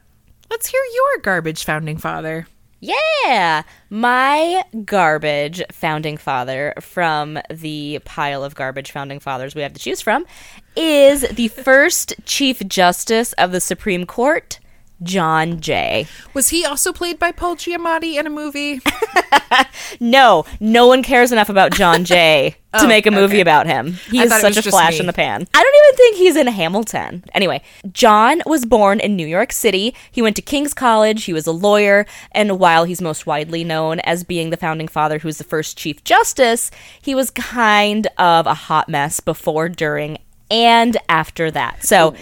Let's 0.50 0.66
hear 0.68 0.80
your 0.94 1.22
garbage, 1.22 1.64
founding 1.64 1.98
father. 1.98 2.46
Yeah. 2.80 3.62
My 3.90 4.64
garbage 4.84 5.62
founding 5.72 6.16
father 6.16 6.74
from 6.80 7.38
the 7.50 8.00
pile 8.04 8.44
of 8.44 8.54
garbage 8.54 8.92
founding 8.92 9.20
fathers 9.20 9.54
we 9.54 9.62
have 9.62 9.72
to 9.72 9.80
choose 9.80 10.00
from 10.00 10.26
is 10.76 11.22
the 11.22 11.48
first 11.48 12.14
Chief 12.24 12.60
Justice 12.68 13.32
of 13.34 13.52
the 13.52 13.60
Supreme 13.60 14.04
Court, 14.06 14.60
John 15.02 15.60
Jay. 15.60 16.06
Was 16.34 16.50
he 16.50 16.64
also 16.64 16.92
played 16.92 17.18
by 17.18 17.32
Paul 17.32 17.56
Giamatti 17.56 18.18
in 18.18 18.26
a 18.26 18.30
movie? 18.30 18.80
No, 20.00 20.44
no 20.60 20.86
one 20.86 21.02
cares 21.02 21.32
enough 21.32 21.48
about 21.48 21.72
John 21.72 22.04
Jay 22.04 22.56
to 22.78 22.84
Oh, 22.84 22.88
make 22.88 23.06
a 23.06 23.10
movie 23.10 23.34
okay. 23.36 23.40
about 23.40 23.66
him. 23.66 23.94
He 24.10 24.20
is 24.20 24.30
such 24.30 24.56
a 24.56 24.62
flash 24.62 24.94
me. 24.94 25.00
in 25.00 25.06
the 25.06 25.12
pan. 25.12 25.46
I 25.54 25.62
don't 25.62 25.74
even 25.86 25.96
think 25.96 26.16
he's 26.16 26.36
in 26.36 26.46
Hamilton. 26.46 27.24
Anyway, 27.34 27.62
John 27.92 28.42
was 28.46 28.64
born 28.64 29.00
in 29.00 29.16
New 29.16 29.26
York 29.26 29.52
City. 29.52 29.94
He 30.10 30.22
went 30.22 30.36
to 30.36 30.42
King's 30.42 30.74
College. 30.74 31.24
He 31.24 31.32
was 31.32 31.46
a 31.46 31.52
lawyer. 31.52 32.06
And 32.32 32.58
while 32.58 32.84
he's 32.84 33.00
most 33.02 33.26
widely 33.26 33.64
known 33.64 34.00
as 34.00 34.24
being 34.24 34.50
the 34.50 34.56
founding 34.56 34.88
father 34.88 35.18
who 35.18 35.28
was 35.28 35.38
the 35.38 35.44
first 35.44 35.76
Chief 35.78 36.02
Justice, 36.04 36.70
he 37.00 37.14
was 37.14 37.30
kind 37.30 38.06
of 38.18 38.46
a 38.46 38.54
hot 38.54 38.88
mess 38.88 39.20
before, 39.20 39.68
during, 39.68 40.18
and 40.50 40.96
after 41.08 41.50
that. 41.50 41.84
So. 41.84 42.14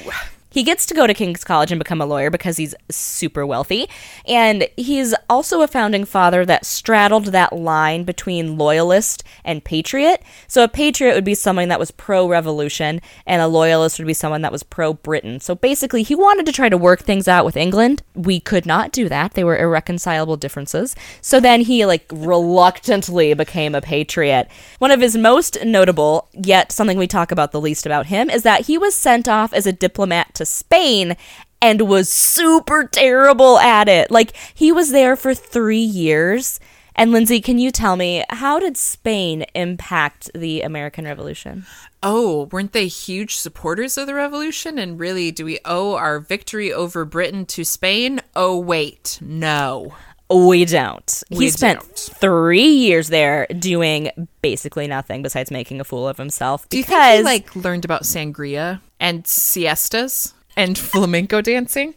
He 0.54 0.62
gets 0.62 0.87
to 0.87 0.94
go 0.94 1.08
to 1.08 1.14
King's 1.14 1.42
College 1.42 1.73
and 1.73 1.80
become 1.80 2.00
a 2.00 2.06
lawyer 2.06 2.30
because 2.30 2.58
he's 2.58 2.76
super 2.88 3.44
wealthy. 3.44 3.88
And 4.25 4.68
he's 4.76 5.12
also 5.28 5.62
a 5.62 5.66
founding 5.66 6.04
father 6.04 6.46
that 6.46 6.64
straddled 6.64 7.26
that 7.26 7.52
line 7.52 8.04
between 8.04 8.56
loyalist 8.56 9.25
and 9.44 9.64
patriot. 9.64 10.23
So 10.46 10.62
a 10.62 10.68
patriot 10.68 11.16
would 11.16 11.25
be 11.25 11.34
someone 11.34 11.68
that 11.70 11.80
was 11.80 11.90
pro 11.90 12.28
revolution, 12.28 13.00
and 13.26 13.42
a 13.42 13.49
loyalist 13.49 13.99
would 13.99 14.06
be 14.06 14.14
someone 14.14 14.42
that 14.42 14.52
was 14.52 14.62
pro 14.62 14.92
Britain. 14.92 15.40
So 15.40 15.56
basically, 15.56 16.04
he 16.04 16.14
wanted 16.14 16.46
to 16.46 16.52
try 16.52 16.68
to 16.68 16.78
work 16.78 17.02
things 17.02 17.26
out 17.26 17.44
with 17.44 17.56
England. 17.56 18.04
We 18.14 18.38
could 18.38 18.64
not 18.64 18.92
do 18.92 19.08
that, 19.08 19.32
they 19.32 19.42
were 19.42 19.58
irreconcilable 19.58 20.37
differences. 20.37 20.94
So 21.20 21.40
then 21.40 21.62
he, 21.62 21.84
like, 21.84 22.06
reluctantly 22.12 23.34
became 23.34 23.75
a 23.75 23.80
patriot. 23.80 24.46
One 24.78 24.92
of 24.92 25.00
his 25.00 25.16
most 25.16 25.64
notable, 25.64 26.28
yet 26.32 26.70
something 26.70 26.96
we 26.96 27.08
talk 27.08 27.32
about 27.32 27.50
the 27.50 27.61
least 27.61 27.87
about 27.87 28.06
him, 28.06 28.30
is 28.30 28.44
that 28.44 28.66
he 28.66 28.78
was 28.78 28.94
sent 28.94 29.26
off 29.26 29.52
as 29.52 29.66
a 29.66 29.73
diplomat 29.73 30.32
to 30.34 30.43
Spain 30.44 31.16
and 31.60 31.88
was 31.88 32.08
super 32.10 32.84
terrible 32.86 33.58
at 33.58 33.88
it. 33.88 34.10
Like, 34.10 34.36
he 34.54 34.70
was 34.72 34.90
there 34.90 35.16
for 35.16 35.34
three 35.34 35.78
years 35.78 36.60
And 36.96 37.10
Lindsay, 37.10 37.40
can 37.40 37.58
you 37.58 37.70
tell 37.70 37.96
me 37.96 38.24
how 38.30 38.60
did 38.60 38.76
Spain 38.76 39.44
impact 39.54 40.30
the 40.32 40.62
American 40.62 41.04
Revolution? 41.04 41.66
Oh, 42.02 42.48
weren't 42.52 42.72
they 42.72 42.86
huge 42.86 43.36
supporters 43.36 43.98
of 43.98 44.06
the 44.06 44.14
revolution? 44.14 44.78
And 44.78 44.98
really, 45.00 45.32
do 45.32 45.44
we 45.44 45.58
owe 45.64 45.94
our 45.94 46.20
victory 46.20 46.72
over 46.72 47.04
Britain 47.04 47.46
to 47.46 47.64
Spain? 47.64 48.20
Oh, 48.36 48.58
wait, 48.58 49.18
no. 49.20 49.94
We 50.30 50.64
don't. 50.64 51.22
We 51.30 51.46
he 51.46 51.50
spent 51.50 51.80
don't. 51.80 51.96
three 51.96 52.68
years 52.68 53.08
there 53.08 53.46
doing 53.46 54.10
basically 54.40 54.86
nothing 54.86 55.22
besides 55.22 55.50
making 55.50 55.80
a 55.80 55.84
fool 55.84 56.08
of 56.08 56.16
himself. 56.16 56.68
Do 56.68 56.78
you 56.78 56.82
because 56.82 56.96
think 56.96 57.16
he 57.18 57.22
like 57.24 57.56
learned 57.56 57.84
about 57.84 58.02
sangria 58.02 58.80
and 59.04 59.25
siestas 59.26 60.32
and 60.56 60.78
flamenco 60.78 61.40
dancing? 61.42 61.94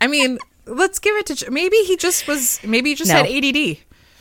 I 0.00 0.06
mean, 0.06 0.38
let's 0.64 0.98
give 0.98 1.14
it 1.16 1.26
to 1.26 1.50
maybe 1.50 1.76
he 1.78 1.96
just 1.96 2.26
was 2.26 2.58
maybe 2.64 2.90
he 2.90 2.94
just 2.96 3.10
No. 3.10 3.18
had 3.18 3.26
ADD. 3.26 3.78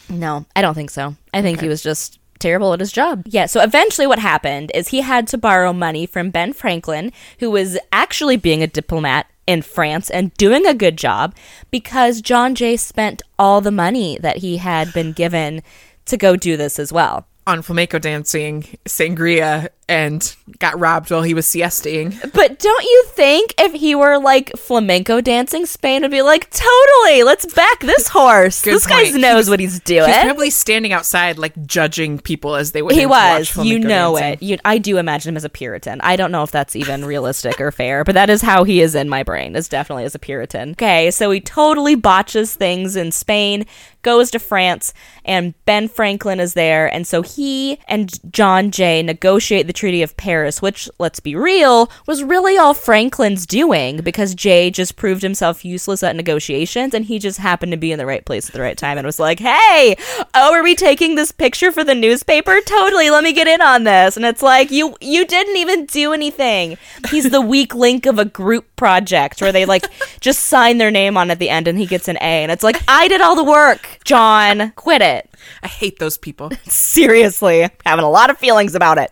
No, 0.09 0.45
I 0.55 0.61
don't 0.61 0.75
think 0.75 0.91
so. 0.91 1.15
I 1.33 1.41
think 1.41 1.61
he 1.61 1.67
was 1.67 1.81
just 1.81 2.19
terrible 2.39 2.73
at 2.73 2.79
his 2.79 2.91
job. 2.91 3.23
Yeah, 3.25 3.45
so 3.47 3.61
eventually 3.61 4.05
what 4.05 4.19
happened 4.19 4.71
is 4.75 4.89
he 4.89 5.01
had 5.01 5.27
to 5.29 5.37
borrow 5.37 5.73
money 5.73 6.05
from 6.05 6.29
Ben 6.29 6.53
Franklin, 6.53 7.11
who 7.39 7.49
was 7.49 7.77
actually 7.91 8.37
being 8.37 8.61
a 8.61 8.67
diplomat 8.67 9.25
in 9.47 9.61
France 9.61 10.09
and 10.09 10.33
doing 10.35 10.65
a 10.67 10.73
good 10.73 10.97
job 10.97 11.33
because 11.71 12.21
John 12.21 12.53
Jay 12.53 12.75
spent 12.77 13.21
all 13.39 13.61
the 13.61 13.71
money 13.71 14.17
that 14.21 14.37
he 14.37 14.57
had 14.57 14.91
been 14.93 15.13
given 15.13 15.63
to 16.05 16.17
go 16.17 16.35
do 16.35 16.57
this 16.57 16.77
as 16.77 16.91
well. 16.91 17.25
On 17.47 17.61
flamenco 17.61 17.99
dancing, 17.99 18.63
sangria, 18.85 19.69
and 19.87 20.35
got 20.57 20.79
robbed 20.79 21.11
while 21.11 21.21
he 21.21 21.33
was 21.33 21.45
siestaing. 21.45 22.19
But 22.33 22.59
don't 22.59 22.83
you 22.83 23.03
think 23.09 23.53
if 23.59 23.73
he 23.73 23.93
were 23.93 24.17
like 24.17 24.51
flamenco 24.57 25.21
dancing, 25.21 25.65
Spain 25.65 26.01
would 26.01 26.11
be 26.11 26.21
like, 26.21 26.49
totally, 26.49 27.23
let's 27.23 27.51
back 27.53 27.81
this 27.81 28.07
horse. 28.09 28.61
This 28.61 28.87
guy 28.87 29.03
point. 29.03 29.21
knows 29.21 29.49
what 29.49 29.59
he's 29.59 29.79
doing. 29.81 30.09
He's 30.09 30.23
probably 30.23 30.49
standing 30.49 30.91
outside, 30.91 31.37
like 31.37 31.65
judging 31.65 32.19
people 32.19 32.55
as 32.55 32.71
they 32.71 32.81
went. 32.81 32.97
He 32.97 33.05
was. 33.05 33.55
You 33.57 33.79
know 33.79 34.17
dancing. 34.17 34.33
it. 34.33 34.51
You, 34.51 34.57
I 34.65 34.79
do 34.79 34.97
imagine 34.97 35.29
him 35.29 35.37
as 35.37 35.43
a 35.43 35.49
Puritan. 35.49 36.01
I 36.01 36.15
don't 36.15 36.31
know 36.31 36.43
if 36.43 36.51
that's 36.51 36.75
even 36.75 37.05
realistic 37.05 37.61
or 37.61 37.71
fair, 37.71 38.03
but 38.03 38.15
that 38.15 38.29
is 38.29 38.41
how 38.41 38.63
he 38.63 38.81
is 38.81 38.95
in 38.95 39.07
my 39.07 39.23
brain. 39.23 39.55
Is 39.55 39.69
definitely 39.69 40.05
as 40.05 40.15
a 40.15 40.19
Puritan. 40.19 40.71
Okay, 40.71 41.11
so 41.11 41.29
he 41.29 41.41
totally 41.41 41.95
botches 41.95 42.55
things 42.55 42.95
in 42.95 43.11
Spain, 43.11 43.65
goes 44.01 44.31
to 44.31 44.39
France, 44.39 44.93
and 45.23 45.53
Ben 45.65 45.87
Franklin 45.87 46.39
is 46.39 46.53
there, 46.55 46.91
and 46.91 47.05
so 47.05 47.21
he 47.21 47.79
and 47.87 48.11
John 48.31 48.71
Jay 48.71 49.03
negotiate 49.03 49.67
the 49.67 49.73
Treaty 49.75 50.01
of 50.01 50.17
Paris, 50.17 50.61
which, 50.61 50.89
let's 50.99 51.19
be 51.19 51.35
real, 51.35 51.89
was 52.07 52.23
really 52.23 52.57
all 52.57 52.73
Franklin's 52.73 53.45
doing 53.45 53.97
because 53.97 54.33
Jay 54.33 54.71
just 54.71 54.95
proved 54.95 55.21
himself 55.21 55.65
useless 55.65 56.03
at 56.03 56.15
negotiations, 56.15 56.93
and 56.93 57.05
he 57.05 57.19
just 57.19 57.39
happened 57.39 57.71
to 57.71 57.77
be 57.77 57.91
in 57.91 57.99
the 57.99 58.05
right 58.05 58.25
place 58.25 58.47
at 58.47 58.53
the 58.53 58.61
right 58.61 58.77
time 58.77 58.97
and 58.97 59.05
was 59.05 59.19
like, 59.19 59.39
"Hey, 59.39 59.95
oh, 60.33 60.53
are 60.53 60.63
we 60.63 60.75
taking 60.75 61.15
this 61.15 61.31
picture 61.31 61.71
for 61.71 61.83
the 61.83 61.95
newspaper? 61.95 62.59
Totally, 62.61 63.09
let 63.09 63.23
me 63.23 63.33
get 63.33 63.47
in 63.47 63.61
on 63.61 63.83
this." 63.83 64.17
And 64.17 64.25
it's 64.25 64.41
like, 64.41 64.71
"You 64.71 64.95
you 65.01 65.25
didn't 65.25 65.57
even 65.57 65.85
do 65.85 66.13
anything." 66.13 66.77
He's 67.09 67.29
the 67.29 67.41
weak 67.41 67.75
link 67.75 68.05
of 68.05 68.19
a 68.19 68.25
group 68.25 68.74
project 68.75 69.41
where 69.41 69.51
they 69.51 69.65
like 69.65 69.85
just 70.19 70.41
sign 70.45 70.77
their 70.77 70.91
name 70.91 71.17
on 71.17 71.31
at 71.31 71.39
the 71.39 71.49
end 71.49 71.67
and 71.67 71.77
he 71.77 71.85
gets 71.85 72.07
an 72.07 72.17
A, 72.17 72.43
and 72.43 72.51
it's 72.51 72.63
like, 72.63 72.81
"I 72.87 73.07
did 73.07 73.21
all 73.21 73.35
the 73.35 73.43
work, 73.43 73.99
John. 74.03 74.71
Quit 74.75 75.01
it." 75.01 75.29
I 75.63 75.67
hate 75.67 75.99
those 75.99 76.17
people. 76.17 76.51
seriously 76.63 77.69
having 77.85 78.05
a 78.05 78.09
lot 78.09 78.29
of 78.29 78.37
feelings 78.37 78.75
about 78.75 78.97
it. 78.97 79.11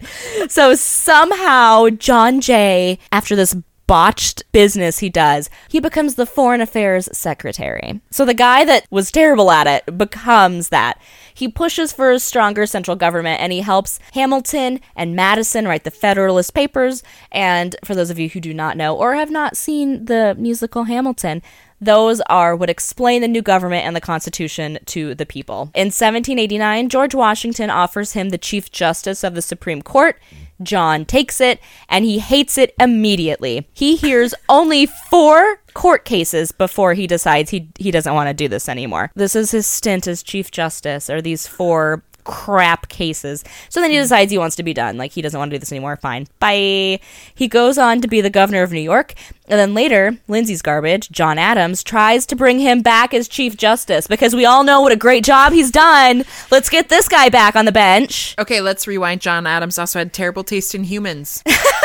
So 0.52 0.76
somehow 0.76 1.90
John 1.90 2.42
Jay, 2.42 3.00
after 3.12 3.36
this 3.36 3.56
botched 3.88 4.44
business 4.52 5.00
he 5.00 5.10
does, 5.10 5.50
he 5.70 5.80
becomes 5.80 6.16
the 6.16 6.26
foreign 6.26 6.62
affairs 6.62 7.10
secretary. 7.12 8.02
So 8.12 8.26
the 8.26 8.34
guy 8.34 8.66
that 8.66 8.86
was 8.90 9.12
terrible 9.12 9.52
at 9.52 9.68
it 9.68 9.98
becomes 9.98 10.70
that. 10.70 11.00
He 11.34 11.48
pushes 11.48 11.94
for 11.94 12.12
a 12.12 12.20
stronger 12.20 12.66
central 12.66 12.96
government 12.96 13.42
and 13.42 13.52
he 13.52 13.62
helps 13.62 14.00
Hamilton 14.14 14.80
and 14.96 15.16
Madison 15.16 15.68
write 15.68 15.84
the 15.84 15.92
Federalist 15.92 16.54
Papers. 16.54 17.04
And 17.32 17.76
for 17.84 17.96
those 17.96 18.10
of 18.10 18.20
you 18.20 18.30
who 18.30 18.40
do 18.40 18.54
not 18.54 18.78
know 18.78 18.96
or 18.96 19.16
have 19.16 19.32
not 19.32 19.58
seen 19.58 20.06
the 20.06 20.36
musical 20.38 20.86
Hamilton, 20.86 21.42
those 21.86 22.22
are 22.22 22.56
what 22.56 22.70
explain 22.70 23.22
the 23.22 23.28
new 23.28 23.42
government 23.42 23.86
and 23.86 23.96
the 23.96 24.02
Constitution 24.02 24.80
to 24.86 25.16
the 25.16 25.26
people. 25.26 25.72
In 25.76 25.88
1789, 25.88 26.90
George 26.90 27.16
Washington 27.16 27.70
offers 27.70 28.14
him 28.14 28.30
the 28.30 28.38
Chief 28.38 28.72
Justice 28.72 29.24
of 29.24 29.36
the 29.36 29.42
Supreme 29.42 29.82
Court. 29.82 30.20
John 30.62 31.06
takes 31.06 31.42
it 31.42 31.60
and 31.90 32.06
he 32.06 32.20
hates 32.20 32.58
it 32.58 32.74
immediately. 32.80 33.68
He 33.74 33.96
hears 33.96 34.34
only 34.48 34.86
four 34.86 35.60
court 35.74 36.06
cases 36.06 36.52
before 36.52 36.94
he 36.94 37.08
decides 37.08 37.50
he, 37.50 37.70
he 37.78 37.92
doesn't 37.92 38.14
want 38.14 38.30
to 38.30 38.34
do 38.34 38.48
this 38.48 38.70
anymore. 38.70 39.12
This 39.16 39.36
is 39.36 39.52
his 39.52 39.68
stint 39.68 40.08
as 40.08 40.24
Chief 40.24 40.52
Justice, 40.52 41.10
or 41.10 41.22
these 41.22 41.48
four 41.48 42.04
crap 42.24 42.90
cases. 42.90 43.44
So 43.70 43.82
then 43.82 43.92
he 43.92 43.98
hmm. 43.98 44.04
decides 44.04 44.32
he 44.32 44.38
wants 44.38 44.56
to 44.58 44.64
be 44.64 44.74
done. 44.74 44.98
Like 44.98 45.12
he 45.12 45.22
doesn't 45.22 45.38
want 45.38 45.52
to 45.52 45.56
do 45.56 45.60
this 45.60 45.72
anymore. 45.72 45.98
Fine. 45.98 46.28
Bye. 46.40 47.00
He 47.36 47.48
goes 47.48 47.78
on 47.78 48.02
to 48.02 48.08
be 48.08 48.22
the 48.22 48.30
governor 48.30 48.64
of 48.64 48.72
New 48.72 48.82
York. 48.82 49.14
And 49.48 49.60
then 49.60 49.74
later, 49.74 50.18
Lindsay's 50.28 50.62
garbage, 50.62 51.10
John 51.10 51.38
Adams, 51.38 51.84
tries 51.84 52.26
to 52.28 52.36
bring 52.36 52.60
him 52.60 52.82
back 52.82 53.14
as 53.14 53.28
Chief 53.28 53.58
Justice 53.58 54.08
because 54.08 54.36
we 54.36 54.46
all 54.46 54.64
know 54.64 54.82
what 54.82 54.94
a 54.94 54.98
great 54.98 55.26
job 55.26 55.52
he's 55.52 55.70
done. 55.70 56.24
Let's 56.50 56.70
get 56.70 56.90
this 56.90 57.10
guy 57.10 57.30
back 57.30 57.56
on 57.56 57.66
the 57.66 57.72
bench. 57.72 58.36
Okay, 58.40 58.62
let's 58.62 58.88
rewind. 58.88 59.22
John 59.22 59.46
Adams 59.46 59.78
also 59.78 60.00
had 60.00 60.14
terrible 60.14 60.44
taste 60.44 60.74
in 60.74 60.86
humans. 60.86 61.44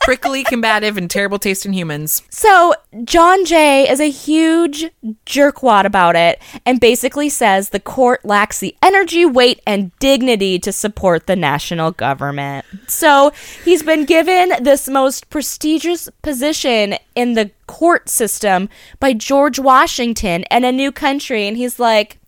Prickly, 0.00 0.44
combative, 0.44 0.96
and 0.96 1.10
terrible 1.10 1.38
taste 1.38 1.66
in 1.66 1.72
humans. 1.72 2.22
So 2.30 2.74
John 3.04 3.44
Jay 3.44 3.88
is 3.88 4.00
a 4.00 4.10
huge 4.10 4.90
jerkwad 5.26 5.84
about 5.84 6.16
it 6.16 6.40
and 6.64 6.80
basically 6.80 7.28
says 7.28 7.68
the 7.68 7.80
court 7.80 8.24
lacks 8.24 8.58
the 8.58 8.74
energy, 8.82 9.24
weight, 9.24 9.60
and 9.66 9.96
dignity 9.98 10.58
to 10.60 10.72
support 10.72 11.26
the 11.26 11.36
national 11.36 11.92
government. 11.92 12.64
So 12.88 13.32
he's 13.64 13.82
been 13.82 14.04
given 14.04 14.52
this 14.62 14.88
most 14.88 15.28
prestigious 15.30 16.08
position 16.22 16.96
in 17.14 17.34
the 17.34 17.50
court 17.66 18.08
system 18.08 18.68
by 18.98 19.12
George 19.12 19.58
Washington 19.58 20.44
and 20.44 20.64
a 20.64 20.72
new 20.72 20.90
country, 20.90 21.46
and 21.46 21.56
he's 21.56 21.78
like. 21.78 22.18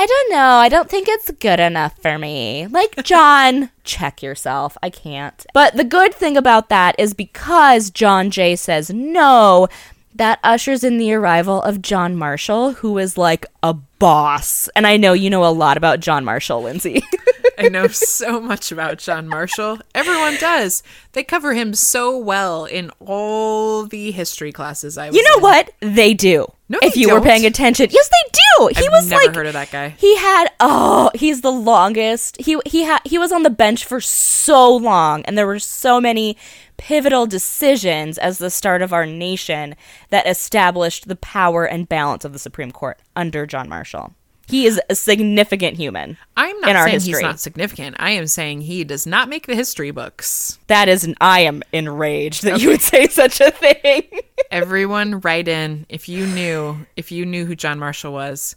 I 0.00 0.06
don't 0.06 0.30
know. 0.30 0.54
I 0.54 0.70
don't 0.70 0.88
think 0.88 1.08
it's 1.10 1.30
good 1.32 1.60
enough 1.60 1.94
for 2.00 2.18
me. 2.18 2.66
Like, 2.68 2.96
John, 3.04 3.68
check 3.84 4.22
yourself. 4.22 4.78
I 4.82 4.88
can't. 4.88 5.44
But 5.52 5.76
the 5.76 5.84
good 5.84 6.14
thing 6.14 6.38
about 6.38 6.70
that 6.70 6.94
is 6.98 7.12
because 7.12 7.90
John 7.90 8.30
Jay 8.30 8.56
says 8.56 8.88
no, 8.88 9.68
that 10.14 10.40
ushers 10.42 10.84
in 10.84 10.96
the 10.96 11.12
arrival 11.12 11.60
of 11.60 11.82
John 11.82 12.16
Marshall, 12.16 12.72
who 12.72 12.96
is 12.96 13.18
like 13.18 13.44
a 13.62 13.74
boss. 13.74 14.68
And 14.74 14.86
I 14.86 14.96
know 14.96 15.12
you 15.12 15.30
know 15.30 15.44
a 15.44 15.52
lot 15.52 15.76
about 15.76 16.00
John 16.00 16.24
Marshall, 16.24 16.62
Lindsay. 16.62 17.02
I 17.58 17.68
know 17.68 17.88
so 17.88 18.40
much 18.40 18.72
about 18.72 18.98
John 18.98 19.28
Marshall. 19.28 19.80
Everyone 19.94 20.36
does. 20.36 20.82
They 21.12 21.22
cover 21.22 21.52
him 21.52 21.74
so 21.74 22.16
well 22.16 22.64
in 22.64 22.90
all 23.00 23.84
the 23.84 24.12
history 24.12 24.50
classes 24.50 24.96
I 24.96 25.08
was 25.08 25.16
you 25.16 25.22
know 25.24 25.36
in. 25.36 25.42
what? 25.42 25.70
They 25.80 26.14
do. 26.14 26.46
No, 26.70 26.78
if 26.82 26.96
you 26.96 27.08
were 27.08 27.14
don't. 27.14 27.24
paying 27.24 27.44
attention. 27.46 27.88
Yes, 27.90 28.08
they 28.08 28.30
do. 28.32 28.80
He 28.80 28.86
I've 28.86 28.92
was 28.92 29.10
never 29.10 29.26
like 29.26 29.34
heard 29.34 29.46
of 29.46 29.52
that 29.54 29.70
guy. 29.72 29.90
He 29.90 30.16
had 30.16 30.48
oh, 30.60 31.10
he's 31.14 31.40
the 31.40 31.50
longest. 31.50 32.40
He 32.40 32.58
he 32.64 32.84
had 32.84 33.00
he 33.04 33.18
was 33.18 33.32
on 33.32 33.42
the 33.42 33.50
bench 33.50 33.84
for 33.84 34.00
so 34.00 34.76
long 34.76 35.22
and 35.24 35.36
there 35.36 35.46
were 35.46 35.58
so 35.58 36.00
many 36.00 36.36
pivotal 36.76 37.26
decisions 37.26 38.16
as 38.16 38.38
the 38.38 38.48
start 38.48 38.80
of 38.80 38.92
our 38.92 39.04
nation 39.04 39.74
that 40.08 40.26
established 40.26 41.08
the 41.08 41.16
power 41.16 41.66
and 41.66 41.88
balance 41.88 42.24
of 42.24 42.32
the 42.32 42.38
Supreme 42.38 42.70
Court 42.70 42.98
under 43.14 43.44
John 43.50 43.68
Marshall. 43.68 44.14
He 44.48 44.66
is 44.66 44.80
a 44.90 44.96
significant 44.96 45.76
human. 45.76 46.16
I'm 46.36 46.58
not 46.60 46.70
in 46.70 46.76
our 46.76 46.84
saying 46.86 46.94
history. 46.94 47.12
he's 47.12 47.22
not 47.22 47.38
significant. 47.38 47.94
I 48.00 48.10
am 48.10 48.26
saying 48.26 48.62
he 48.62 48.82
does 48.82 49.06
not 49.06 49.28
make 49.28 49.46
the 49.46 49.54
history 49.54 49.92
books. 49.92 50.58
That 50.66 50.88
is 50.88 51.04
an 51.04 51.14
I 51.20 51.40
am 51.42 51.62
enraged 51.72 52.42
that 52.42 52.60
you 52.60 52.70
would 52.70 52.80
say 52.80 53.06
such 53.06 53.40
a 53.40 53.52
thing. 53.52 54.02
Everyone 54.50 55.20
write 55.20 55.46
in 55.46 55.86
if 55.88 56.08
you 56.08 56.26
knew 56.26 56.84
if 56.96 57.12
you 57.12 57.24
knew 57.26 57.46
who 57.46 57.54
John 57.54 57.78
Marshall 57.78 58.12
was. 58.12 58.56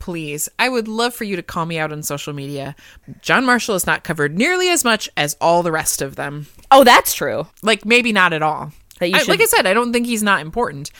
Please, 0.00 0.48
I 0.58 0.68
would 0.68 0.86
love 0.88 1.12
for 1.14 1.24
you 1.24 1.36
to 1.36 1.42
call 1.42 1.66
me 1.66 1.78
out 1.78 1.92
on 1.92 2.02
social 2.04 2.32
media. 2.32 2.74
John 3.20 3.44
Marshall 3.44 3.74
is 3.76 3.86
not 3.86 4.04
covered 4.04 4.36
nearly 4.36 4.68
as 4.70 4.84
much 4.84 5.08
as 5.16 5.36
all 5.40 5.62
the 5.62 5.72
rest 5.72 6.02
of 6.02 6.14
them. 6.16 6.46
oh, 6.70 6.82
that's 6.84 7.14
true. 7.14 7.46
Like 7.62 7.84
maybe 7.84 8.12
not 8.12 8.32
at 8.32 8.42
all. 8.42 8.72
That 8.98 9.08
you 9.08 9.14
I- 9.16 9.18
should- 9.20 9.28
like 9.28 9.40
I 9.40 9.44
said, 9.46 9.66
I 9.66 9.74
don't 9.74 9.92
think 9.92 10.06
he's 10.06 10.22
not 10.22 10.40
important. 10.40 10.90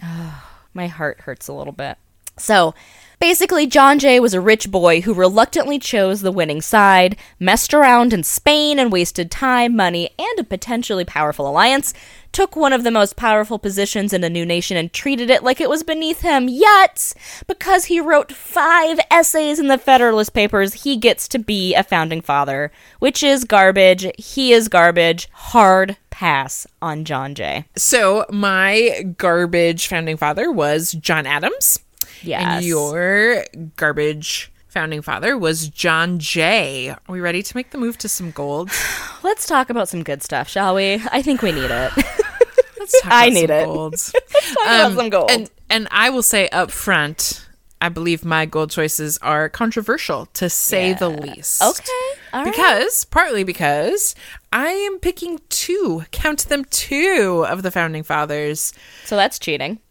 My 0.74 0.86
heart 0.86 1.20
hurts 1.22 1.48
a 1.48 1.52
little 1.52 1.72
bit. 1.72 1.98
So, 2.38 2.74
basically, 3.20 3.66
John 3.66 3.98
Jay 3.98 4.20
was 4.20 4.34
a 4.34 4.40
rich 4.40 4.70
boy 4.70 5.00
who 5.00 5.14
reluctantly 5.14 5.78
chose 5.78 6.20
the 6.20 6.32
winning 6.32 6.60
side, 6.60 7.16
messed 7.40 7.74
around 7.74 8.12
in 8.12 8.22
Spain 8.22 8.78
and 8.78 8.92
wasted 8.92 9.30
time, 9.30 9.74
money, 9.74 10.10
and 10.18 10.38
a 10.38 10.44
potentially 10.44 11.04
powerful 11.04 11.48
alliance, 11.48 11.92
took 12.32 12.54
one 12.54 12.72
of 12.72 12.84
the 12.84 12.90
most 12.90 13.16
powerful 13.16 13.58
positions 13.58 14.12
in 14.12 14.22
a 14.22 14.30
new 14.30 14.44
nation 14.44 14.76
and 14.76 14.92
treated 14.92 15.30
it 15.30 15.42
like 15.42 15.60
it 15.60 15.68
was 15.68 15.82
beneath 15.82 16.20
him. 16.20 16.48
Yet, 16.48 17.12
because 17.46 17.86
he 17.86 18.00
wrote 18.00 18.32
five 18.32 19.00
essays 19.10 19.58
in 19.58 19.68
the 19.68 19.78
Federalist 19.78 20.34
Papers, 20.34 20.84
he 20.84 20.96
gets 20.96 21.26
to 21.28 21.38
be 21.38 21.74
a 21.74 21.82
founding 21.82 22.20
father, 22.20 22.70
which 22.98 23.22
is 23.22 23.44
garbage. 23.44 24.06
He 24.18 24.52
is 24.52 24.68
garbage. 24.68 25.28
Hard 25.32 25.96
pass 26.10 26.66
on 26.82 27.04
John 27.04 27.34
Jay. 27.34 27.64
So 27.76 28.26
my 28.30 29.14
garbage 29.16 29.86
founding 29.88 30.16
father 30.16 30.52
was 30.52 30.92
John 30.92 31.26
Adams. 31.26 31.80
Yes. 32.22 32.42
And 32.42 32.64
your 32.64 33.44
garbage 33.76 34.50
founding 34.68 35.02
father 35.02 35.36
was 35.36 35.68
John 35.68 36.18
Jay. 36.18 36.90
Are 36.90 36.98
we 37.08 37.20
ready 37.20 37.42
to 37.42 37.56
make 37.56 37.70
the 37.70 37.78
move 37.78 37.98
to 37.98 38.08
some 38.08 38.30
gold? 38.30 38.70
Let's 39.22 39.46
talk 39.46 39.70
about 39.70 39.88
some 39.88 40.02
good 40.02 40.22
stuff, 40.22 40.48
shall 40.48 40.74
we? 40.74 41.02
I 41.10 41.22
think 41.22 41.42
we 41.42 41.52
need 41.52 41.70
it. 41.70 41.92
Let's 42.78 43.02
talk 43.02 43.12
I 43.12 43.28
need 43.28 43.48
some 43.48 43.56
it. 43.56 43.64
golds. 43.64 44.12
talk 44.30 44.52
about 44.64 44.86
um, 44.86 44.96
some 44.96 45.10
gold. 45.10 45.30
And 45.30 45.50
and 45.70 45.88
I 45.90 46.10
will 46.10 46.22
say 46.22 46.48
up 46.50 46.70
front, 46.70 47.46
I 47.80 47.88
believe 47.88 48.24
my 48.24 48.46
gold 48.46 48.70
choices 48.70 49.18
are 49.18 49.48
controversial 49.48 50.26
to 50.34 50.48
say 50.48 50.94
the 50.94 51.08
least. 51.08 51.62
okay. 51.62 52.17
All 52.32 52.44
right. 52.44 52.52
Because 52.52 53.04
partly 53.06 53.44
because 53.44 54.14
I 54.52 54.68
am 54.68 54.98
picking 54.98 55.40
two, 55.48 56.04
count 56.10 56.40
them 56.48 56.64
two 56.70 57.44
of 57.48 57.62
the 57.62 57.70
founding 57.70 58.02
fathers. 58.02 58.72
so 59.04 59.16
that's 59.16 59.38
cheating. 59.38 59.78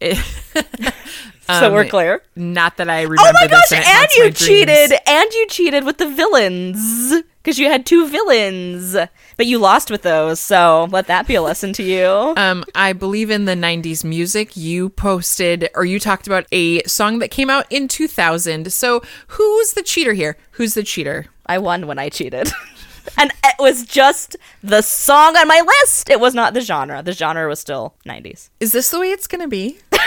Um, 1.50 1.60
so 1.60 1.72
we're 1.72 1.86
clear. 1.88 2.22
Not 2.36 2.76
that 2.76 2.90
I 2.90 3.00
remember 3.00 3.22
Oh 3.24 3.32
my 3.32 3.46
gosh, 3.46 3.72
and, 3.72 3.82
and 3.82 4.08
you 4.16 4.22
dreams. 4.24 4.38
cheated. 4.38 4.92
And 5.06 5.32
you 5.32 5.46
cheated 5.48 5.84
with 5.84 5.96
the 5.96 6.06
villains. 6.06 7.22
Because 7.42 7.58
you 7.58 7.66
had 7.66 7.86
two 7.86 8.08
villains. 8.08 8.96
But 9.36 9.46
you 9.46 9.58
lost 9.58 9.90
with 9.90 10.02
those, 10.02 10.40
so 10.40 10.88
let 10.90 11.06
that 11.06 11.26
be 11.26 11.34
a 11.34 11.42
lesson 11.42 11.72
to 11.74 11.82
you. 11.82 12.34
Um, 12.48 12.64
I 12.74 12.92
believe 12.92 13.30
in 13.30 13.44
the 13.44 13.54
90s 13.54 14.04
music. 14.04 14.56
You 14.56 14.88
posted 14.90 15.68
or 15.74 15.84
you 15.84 15.98
talked 15.98 16.26
about 16.26 16.46
a 16.52 16.82
song 16.84 17.18
that 17.18 17.30
came 17.30 17.50
out 17.50 17.66
in 17.68 17.88
2000. 17.88 18.72
So 18.72 19.02
who's 19.28 19.72
the 19.72 19.82
cheater 19.82 20.12
here? 20.14 20.36
Who's 20.52 20.74
the 20.74 20.82
cheater? 20.82 21.26
I 21.46 21.58
won 21.58 21.86
when 21.86 21.98
I 21.98 22.08
cheated. 22.08 22.50
and 23.18 23.32
it 23.44 23.56
was 23.58 23.84
just 23.84 24.36
the 24.62 24.82
song 24.82 25.36
on 25.36 25.48
my 25.48 25.60
list. 25.82 26.08
It 26.10 26.20
was 26.20 26.34
not 26.34 26.54
the 26.54 26.60
genre. 26.60 27.02
The 27.02 27.12
genre 27.12 27.48
was 27.48 27.60
still 27.60 27.94
90s. 28.06 28.50
Is 28.60 28.72
this 28.72 28.90
the 28.90 29.00
way 29.00 29.10
it's 29.10 29.26
going 29.26 29.42
to 29.42 29.48
be? 29.48 29.78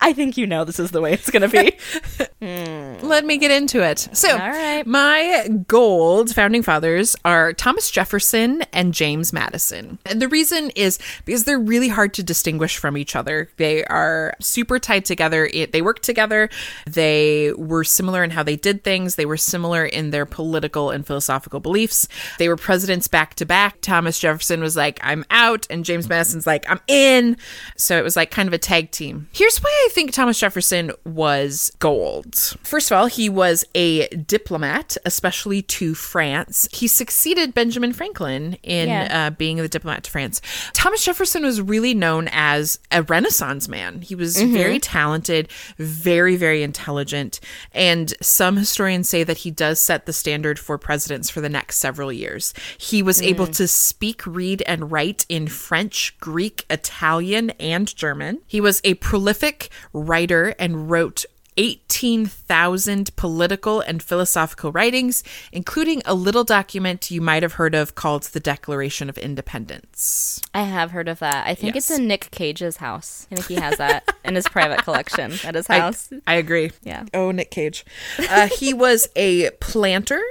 I 0.00 0.12
think 0.12 0.36
you 0.36 0.46
know 0.46 0.64
this 0.64 0.78
is 0.80 0.90
the 0.90 1.00
way 1.00 1.12
it's 1.12 1.30
going 1.30 1.48
to 1.48 1.48
be. 1.48 1.76
Hmm. 2.42 3.06
Let 3.06 3.26
me 3.26 3.36
get 3.36 3.50
into 3.50 3.82
it. 3.82 4.08
So, 4.14 4.30
All 4.32 4.38
right. 4.38 4.86
my 4.86 5.46
gold 5.68 6.34
founding 6.34 6.62
fathers 6.62 7.14
are 7.22 7.52
Thomas 7.52 7.90
Jefferson 7.90 8.62
and 8.72 8.94
James 8.94 9.30
Madison. 9.30 9.98
And 10.06 10.22
the 10.22 10.28
reason 10.28 10.70
is 10.70 10.98
because 11.26 11.44
they're 11.44 11.58
really 11.58 11.88
hard 11.88 12.14
to 12.14 12.22
distinguish 12.22 12.78
from 12.78 12.96
each 12.96 13.14
other. 13.14 13.50
They 13.58 13.84
are 13.84 14.34
super 14.40 14.78
tied 14.78 15.04
together. 15.04 15.50
It, 15.52 15.72
they 15.72 15.82
worked 15.82 16.02
together. 16.02 16.48
They 16.86 17.52
were 17.58 17.84
similar 17.84 18.24
in 18.24 18.30
how 18.30 18.42
they 18.42 18.56
did 18.56 18.84
things. 18.84 19.16
They 19.16 19.26
were 19.26 19.36
similar 19.36 19.84
in 19.84 20.08
their 20.08 20.24
political 20.24 20.88
and 20.88 21.06
philosophical 21.06 21.60
beliefs. 21.60 22.08
They 22.38 22.48
were 22.48 22.56
presidents 22.56 23.06
back 23.06 23.34
to 23.34 23.44
back. 23.44 23.82
Thomas 23.82 24.18
Jefferson 24.18 24.62
was 24.62 24.76
like, 24.78 24.98
I'm 25.02 25.26
out, 25.30 25.66
and 25.68 25.84
James 25.84 26.08
Madison's 26.08 26.46
like, 26.46 26.64
I'm 26.70 26.80
in. 26.88 27.36
So 27.76 27.98
it 27.98 28.02
was 28.04 28.16
like 28.16 28.30
kind 28.30 28.46
of 28.48 28.54
a 28.54 28.58
tag 28.58 28.92
team. 28.92 29.28
Here's 29.34 29.58
why 29.58 29.68
I 29.70 29.89
think 29.90 30.12
Thomas 30.12 30.38
Jefferson 30.38 30.92
was 31.04 31.70
gold. 31.78 32.34
First 32.62 32.90
of 32.90 32.96
all, 32.96 33.06
he 33.06 33.28
was 33.28 33.64
a 33.74 34.08
diplomat, 34.08 34.96
especially 35.04 35.62
to 35.62 35.94
France. 35.94 36.68
He 36.72 36.88
succeeded 36.88 37.52
Benjamin 37.54 37.92
Franklin 37.92 38.56
in 38.62 38.88
Yeah. 38.88 39.26
uh, 39.26 39.30
being 39.30 39.58
the 39.58 39.68
diplomat 39.68 40.04
to 40.04 40.10
France. 40.10 40.40
Thomas 40.72 41.04
Jefferson 41.04 41.44
was 41.44 41.60
really 41.60 41.92
known 41.94 42.28
as 42.32 42.78
a 42.90 43.02
Renaissance 43.02 43.68
man. 43.68 44.00
He 44.02 44.14
was 44.14 44.40
very 44.40 44.78
talented, 44.78 45.48
very, 45.78 46.36
very 46.36 46.62
intelligent. 46.62 47.40
And 47.72 48.14
some 48.22 48.56
historians 48.56 49.08
say 49.08 49.24
that 49.24 49.38
he 49.38 49.50
does 49.50 49.80
set 49.80 50.06
the 50.06 50.12
standard 50.12 50.58
for 50.58 50.78
presidents 50.78 51.28
for 51.28 51.40
the 51.40 51.48
next 51.48 51.76
several 51.78 52.12
years. 52.12 52.54
He 52.78 53.02
was 53.02 53.20
able 53.20 53.46
to 53.48 53.68
speak, 53.68 54.26
read, 54.26 54.62
and 54.66 54.90
write 54.90 55.26
in 55.28 55.48
French, 55.48 56.16
Greek, 56.20 56.64
Italian, 56.70 57.50
and 57.60 57.94
German. 57.94 58.40
He 58.46 58.60
was 58.60 58.80
a 58.84 58.94
prolific 58.94 59.68
writer 59.92 60.54
and 60.58 60.90
wrote 60.90 61.24
18,000 61.56 63.14
political 63.16 63.80
and 63.80 64.02
philosophical 64.02 64.72
writings, 64.72 65.22
including 65.52 66.00
a 66.06 66.14
little 66.14 66.44
document 66.44 67.10
you 67.10 67.20
might 67.20 67.42
have 67.42 67.54
heard 67.54 67.74
of 67.74 67.94
called 67.94 68.22
the 68.24 68.40
Declaration 68.40 69.10
of 69.10 69.18
Independence. 69.18 70.40
I 70.54 70.62
have 70.62 70.92
heard 70.92 71.08
of 71.08 71.18
that. 71.18 71.46
I 71.46 71.54
think 71.54 71.76
it's 71.76 71.90
in 71.90 72.06
Nick 72.06 72.30
Cage's 72.30 72.78
house. 72.78 73.26
I 73.30 73.34
think 73.34 73.48
he 73.48 73.54
has 73.56 73.76
that 73.78 74.08
in 74.24 74.36
his 74.36 74.48
private 74.48 74.84
collection 74.84 75.32
at 75.44 75.54
his 75.54 75.68
I, 75.68 75.80
house. 75.80 76.10
I 76.26 76.34
agree. 76.34 76.70
Yeah. 76.82 77.04
Oh, 77.12 77.30
Nick 77.30 77.50
Cage. 77.50 77.84
Uh, 78.18 78.48
he 78.48 78.72
was 78.72 79.08
a 79.14 79.50
planter. 79.60 80.22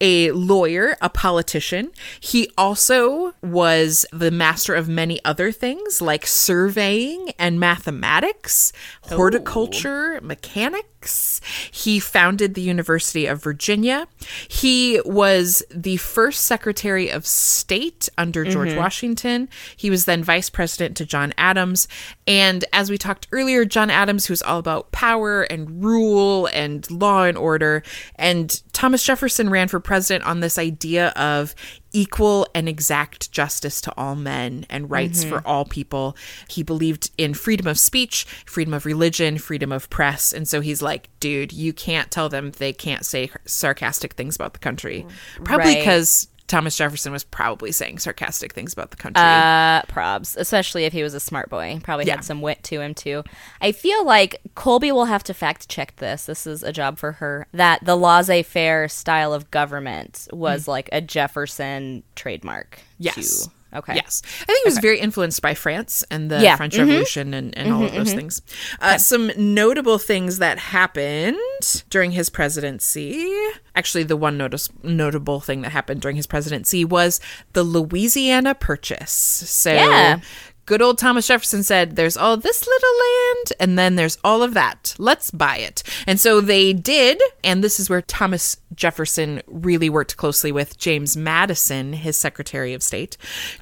A 0.00 0.30
lawyer, 0.32 0.96
a 1.00 1.08
politician. 1.08 1.90
He 2.20 2.50
also 2.56 3.34
was 3.42 4.06
the 4.12 4.30
master 4.30 4.74
of 4.74 4.88
many 4.88 5.22
other 5.24 5.52
things 5.52 6.00
like 6.00 6.26
surveying 6.26 7.30
and 7.38 7.60
mathematics, 7.60 8.72
oh. 9.10 9.16
horticulture, 9.16 10.20
mechanics. 10.22 10.97
He 11.70 11.98
founded 11.98 12.54
the 12.54 12.62
University 12.62 13.26
of 13.26 13.42
Virginia. 13.42 14.06
He 14.48 15.00
was 15.04 15.62
the 15.70 15.96
first 15.98 16.44
Secretary 16.44 17.10
of 17.10 17.26
State 17.26 18.08
under 18.18 18.44
mm-hmm. 18.44 18.52
George 18.52 18.74
Washington. 18.74 19.48
He 19.76 19.90
was 19.90 20.04
then 20.04 20.22
vice 20.22 20.50
president 20.50 20.96
to 20.98 21.06
John 21.06 21.32
Adams. 21.38 21.88
And 22.26 22.64
as 22.72 22.90
we 22.90 22.98
talked 22.98 23.28
earlier, 23.32 23.64
John 23.64 23.90
Adams, 23.90 24.26
who 24.26 24.32
was 24.32 24.42
all 24.42 24.58
about 24.58 24.92
power 24.92 25.42
and 25.42 25.82
rule 25.82 26.46
and 26.52 26.88
law 26.90 27.24
and 27.24 27.38
order. 27.38 27.82
And 28.16 28.60
Thomas 28.72 29.02
Jefferson 29.02 29.50
ran 29.50 29.68
for 29.68 29.80
president 29.80 30.24
on 30.24 30.40
this 30.40 30.58
idea 30.58 31.08
of 31.10 31.54
equal 31.92 32.46
and 32.54 32.68
exact 32.68 33.32
justice 33.32 33.80
to 33.82 33.92
all 33.96 34.14
men 34.14 34.66
and 34.68 34.90
rights 34.90 35.24
for 35.24 35.38
mm-hmm. 35.38 35.46
all 35.46 35.64
people. 35.64 36.16
He 36.48 36.62
believed 36.62 37.10
in 37.18 37.34
freedom 37.34 37.66
of 37.66 37.78
speech, 37.78 38.24
freedom 38.46 38.74
of 38.74 38.86
religion, 38.86 39.38
freedom 39.38 39.72
of 39.72 39.88
press. 39.90 40.32
And 40.32 40.46
so 40.46 40.60
he's 40.60 40.82
like, 40.82 41.08
dude, 41.20 41.52
you 41.52 41.72
can't 41.72 42.10
tell 42.10 42.28
them 42.28 42.52
they 42.52 42.72
can't 42.72 43.04
say 43.04 43.30
sarcastic 43.44 44.14
things 44.14 44.36
about 44.36 44.52
the 44.52 44.58
country. 44.58 45.06
Probably 45.44 45.76
because 45.76 46.28
Thomas 46.48 46.76
Jefferson 46.76 47.12
was 47.12 47.22
probably 47.24 47.70
saying 47.72 47.98
sarcastic 47.98 48.52
things 48.54 48.72
about 48.72 48.90
the 48.90 48.96
country. 48.96 49.22
Uh, 49.22 49.82
probs, 49.82 50.36
especially 50.36 50.84
if 50.84 50.92
he 50.92 51.02
was 51.02 51.14
a 51.14 51.20
smart 51.20 51.48
boy. 51.50 51.78
Probably 51.84 52.06
Yeah. 52.06 52.16
had 52.16 52.24
some 52.24 52.40
wit 52.40 52.62
to 52.64 52.80
him 52.80 52.94
too. 52.94 53.22
I 53.60 53.70
feel 53.72 54.04
like 54.04 54.40
Colby 54.54 54.90
will 54.90 55.04
have 55.04 55.22
to 55.24 55.34
fact 55.34 55.68
check 55.68 55.94
this. 55.96 56.26
This 56.26 56.46
is 56.46 56.62
a 56.62 56.72
job 56.72 56.98
for 56.98 57.12
her. 57.12 57.46
That 57.52 57.84
the 57.84 57.96
laissez-faire 57.96 58.88
style 58.88 59.32
of 59.32 59.50
government 59.50 60.26
was 60.32 60.66
like 60.66 60.88
a 60.90 61.00
Jefferson 61.00 62.02
trademark. 62.16 62.80
Yes. 62.98 63.14
too. 63.46 63.52
Okay. 63.74 63.94
Yes. 63.96 64.22
I 64.42 64.44
think 64.46 64.64
he 64.64 64.68
was 64.70 64.78
very 64.78 64.98
influenced 64.98 65.42
by 65.42 65.52
France 65.54 66.02
and 66.10 66.30
the 66.30 66.40
Yeah. 66.40 66.56
French 66.56 66.74
Mhm. 66.74 66.78
Revolution 66.86 67.34
and, 67.34 67.56
and 67.58 67.72
all 67.72 67.84
of 67.84 67.92
those 67.92 68.12
things. 68.14 68.40
Uh, 68.80 68.96
some 68.98 69.30
notable 69.36 69.98
things 69.98 70.38
that 70.38 70.58
happened 70.58 71.36
during 71.90 72.12
his 72.12 72.30
presidency. 72.30 73.30
Actually, 73.76 74.04
the 74.04 74.16
one 74.16 74.38
notice, 74.38 74.70
notable 74.82 75.40
thing 75.40 75.60
that 75.62 75.72
happened 75.72 76.00
during 76.00 76.16
his 76.16 76.26
presidency 76.26 76.84
was 76.84 77.20
the 77.52 77.62
Louisiana 77.62 78.54
Purchase. 78.54 79.12
So. 79.12 79.72
Yeah. 79.72 80.20
Good 80.68 80.82
old 80.82 80.98
Thomas 80.98 81.26
Jefferson 81.26 81.62
said, 81.62 81.96
There's 81.96 82.18
all 82.18 82.36
this 82.36 82.66
little 82.66 82.98
land, 82.98 83.52
and 83.58 83.78
then 83.78 83.96
there's 83.96 84.18
all 84.22 84.42
of 84.42 84.52
that. 84.52 84.94
Let's 84.98 85.30
buy 85.30 85.56
it. 85.56 85.82
And 86.06 86.20
so 86.20 86.42
they 86.42 86.74
did. 86.74 87.22
And 87.42 87.64
this 87.64 87.80
is 87.80 87.88
where 87.88 88.02
Thomas 88.02 88.58
Jefferson 88.74 89.40
really 89.46 89.88
worked 89.88 90.18
closely 90.18 90.52
with 90.52 90.76
James 90.76 91.16
Madison, 91.16 91.94
his 91.94 92.18
Secretary 92.18 92.74
of 92.74 92.82
State, 92.82 93.16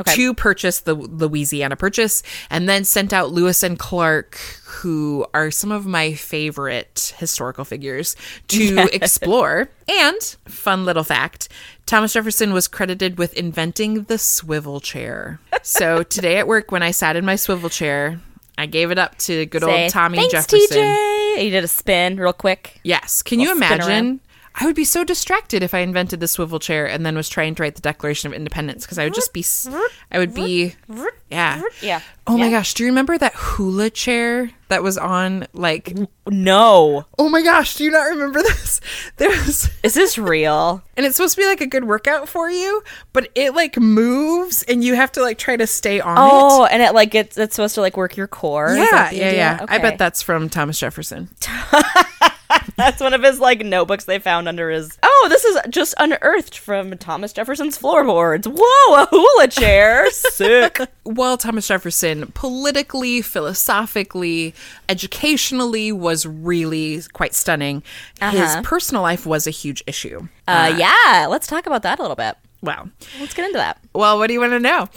to 0.04 0.34
purchase 0.34 0.80
the 0.80 0.94
Louisiana 0.94 1.76
Purchase, 1.76 2.24
and 2.50 2.68
then 2.68 2.82
sent 2.82 3.12
out 3.12 3.30
Lewis 3.30 3.62
and 3.62 3.78
Clark, 3.78 4.34
who 4.64 5.24
are 5.32 5.52
some 5.52 5.70
of 5.70 5.86
my 5.86 6.12
favorite 6.12 7.14
historical 7.18 7.64
figures, 7.64 8.16
to 8.48 8.78
explore. 8.92 9.70
And, 9.88 10.20
fun 10.48 10.84
little 10.84 11.04
fact 11.04 11.48
Thomas 11.86 12.14
Jefferson 12.14 12.52
was 12.52 12.66
credited 12.66 13.16
with 13.16 13.32
inventing 13.34 14.02
the 14.04 14.18
swivel 14.18 14.80
chair. 14.80 15.38
So 15.66 16.04
today 16.04 16.38
at 16.38 16.46
work, 16.46 16.70
when 16.70 16.84
I 16.84 16.92
sat 16.92 17.16
in 17.16 17.24
my 17.24 17.34
swivel 17.34 17.68
chair, 17.68 18.20
I 18.56 18.66
gave 18.66 18.92
it 18.92 18.98
up 18.98 19.18
to 19.18 19.46
good 19.46 19.62
Say, 19.62 19.82
old 19.82 19.90
Tommy 19.90 20.28
Jefferson. 20.28 20.60
TJ. 20.60 21.44
You 21.44 21.50
did 21.50 21.64
a 21.64 21.68
spin 21.68 22.18
real 22.18 22.32
quick. 22.32 22.80
Yes. 22.84 23.20
Can 23.20 23.40
you 23.40 23.50
imagine? 23.50 24.20
I 24.58 24.64
would 24.64 24.74
be 24.74 24.84
so 24.84 25.04
distracted 25.04 25.62
if 25.62 25.74
I 25.74 25.80
invented 25.80 26.18
the 26.20 26.26
swivel 26.28 26.58
chair 26.58 26.86
and 26.88 27.04
then 27.04 27.14
was 27.14 27.28
trying 27.28 27.54
to 27.56 27.62
write 27.62 27.74
the 27.74 27.82
Declaration 27.82 28.28
of 28.28 28.32
Independence 28.32 28.86
because 28.86 28.98
I 28.98 29.04
would 29.04 29.12
just 29.14 29.34
be, 29.34 29.44
I 30.10 30.18
would 30.18 30.32
be, 30.32 30.74
yeah. 31.30 31.60
Yeah. 31.82 32.00
Oh 32.26 32.38
my 32.38 32.46
Yeah. 32.46 32.50
gosh. 32.52 32.72
Do 32.72 32.82
you 32.82 32.88
remember 32.88 33.18
that 33.18 33.34
hula 33.34 33.90
chair 33.90 34.50
that 34.68 34.82
was 34.82 34.96
on 34.96 35.46
like, 35.52 35.92
No. 36.26 37.04
oh 37.18 37.28
my 37.28 37.42
gosh. 37.42 37.76
Do 37.76 37.84
you 37.84 37.90
not 37.90 38.04
remember 38.04 38.42
this? 38.42 38.80
There 39.18 39.28
was, 39.28 39.68
Is 39.82 39.92
this 39.92 40.16
real? 40.16 40.82
and 40.96 41.04
it's 41.04 41.16
supposed 41.16 41.34
to 41.34 41.42
be 41.42 41.46
like 41.46 41.60
a 41.60 41.66
good 41.66 41.84
workout 41.84 42.26
for 42.26 42.48
you, 42.50 42.82
but 43.12 43.28
it 43.34 43.54
like 43.54 43.76
moves 43.76 44.62
and 44.62 44.82
you 44.82 44.94
have 44.94 45.12
to 45.12 45.20
like 45.22 45.36
try 45.36 45.56
to 45.58 45.66
stay 45.66 46.00
on 46.00 46.16
it. 46.16 46.20
Oh, 46.32 46.64
and 46.64 46.82
it 46.82 46.94
like 46.94 47.14
it's 47.14 47.36
it's 47.36 47.54
supposed 47.56 47.74
to 47.74 47.82
like 47.82 47.98
work 47.98 48.16
your 48.16 48.26
core. 48.26 48.74
Yeah, 48.74 48.86
yeah, 48.90 49.04
idea? 49.08 49.32
yeah. 49.34 49.66
I 49.68 49.76
bet 49.78 49.98
that's 49.98 50.22
from 50.22 50.48
Thomas 50.48 50.78
Jefferson. 50.78 51.28
That's 52.76 53.00
one 53.00 53.14
of 53.14 53.22
his 53.22 53.38
like 53.40 53.60
notebooks 53.64 54.04
they 54.04 54.18
found 54.18 54.48
under 54.48 54.70
his. 54.70 54.98
Oh, 55.02 55.26
this 55.30 55.44
is 55.44 55.58
just 55.70 55.94
unearthed 55.98 56.58
from 56.58 56.96
Thomas 56.98 57.32
Jefferson's 57.32 57.76
floorboards. 57.78 58.46
Whoa, 58.50 59.02
a 59.02 59.06
hula 59.06 59.48
chair. 59.48 60.10
Sick. 60.10 60.80
While 61.04 61.36
Thomas 61.36 61.68
Jefferson 61.68 62.32
politically, 62.34 63.22
philosophically, 63.22 64.54
educationally 64.88 65.92
was 65.92 66.26
really 66.26 67.00
quite 67.12 67.34
stunning, 67.34 67.82
his 68.20 68.40
Uh-huh. 68.40 68.62
personal 68.62 69.02
life 69.02 69.24
was 69.26 69.46
a 69.46 69.50
huge 69.50 69.82
issue. 69.86 70.28
Uh, 70.48 70.74
yeah, 70.76 71.26
let's 71.28 71.46
talk 71.46 71.66
about 71.66 71.82
that 71.82 71.98
a 71.98 72.02
little 72.02 72.16
bit. 72.16 72.36
Wow. 72.66 72.88
Let's 73.20 73.32
get 73.32 73.46
into 73.46 73.58
that. 73.58 73.78
Well, 73.94 74.18
what 74.18 74.26
do 74.26 74.32
you 74.34 74.40
want 74.40 74.52
to 74.52 74.58
know? 74.60 74.88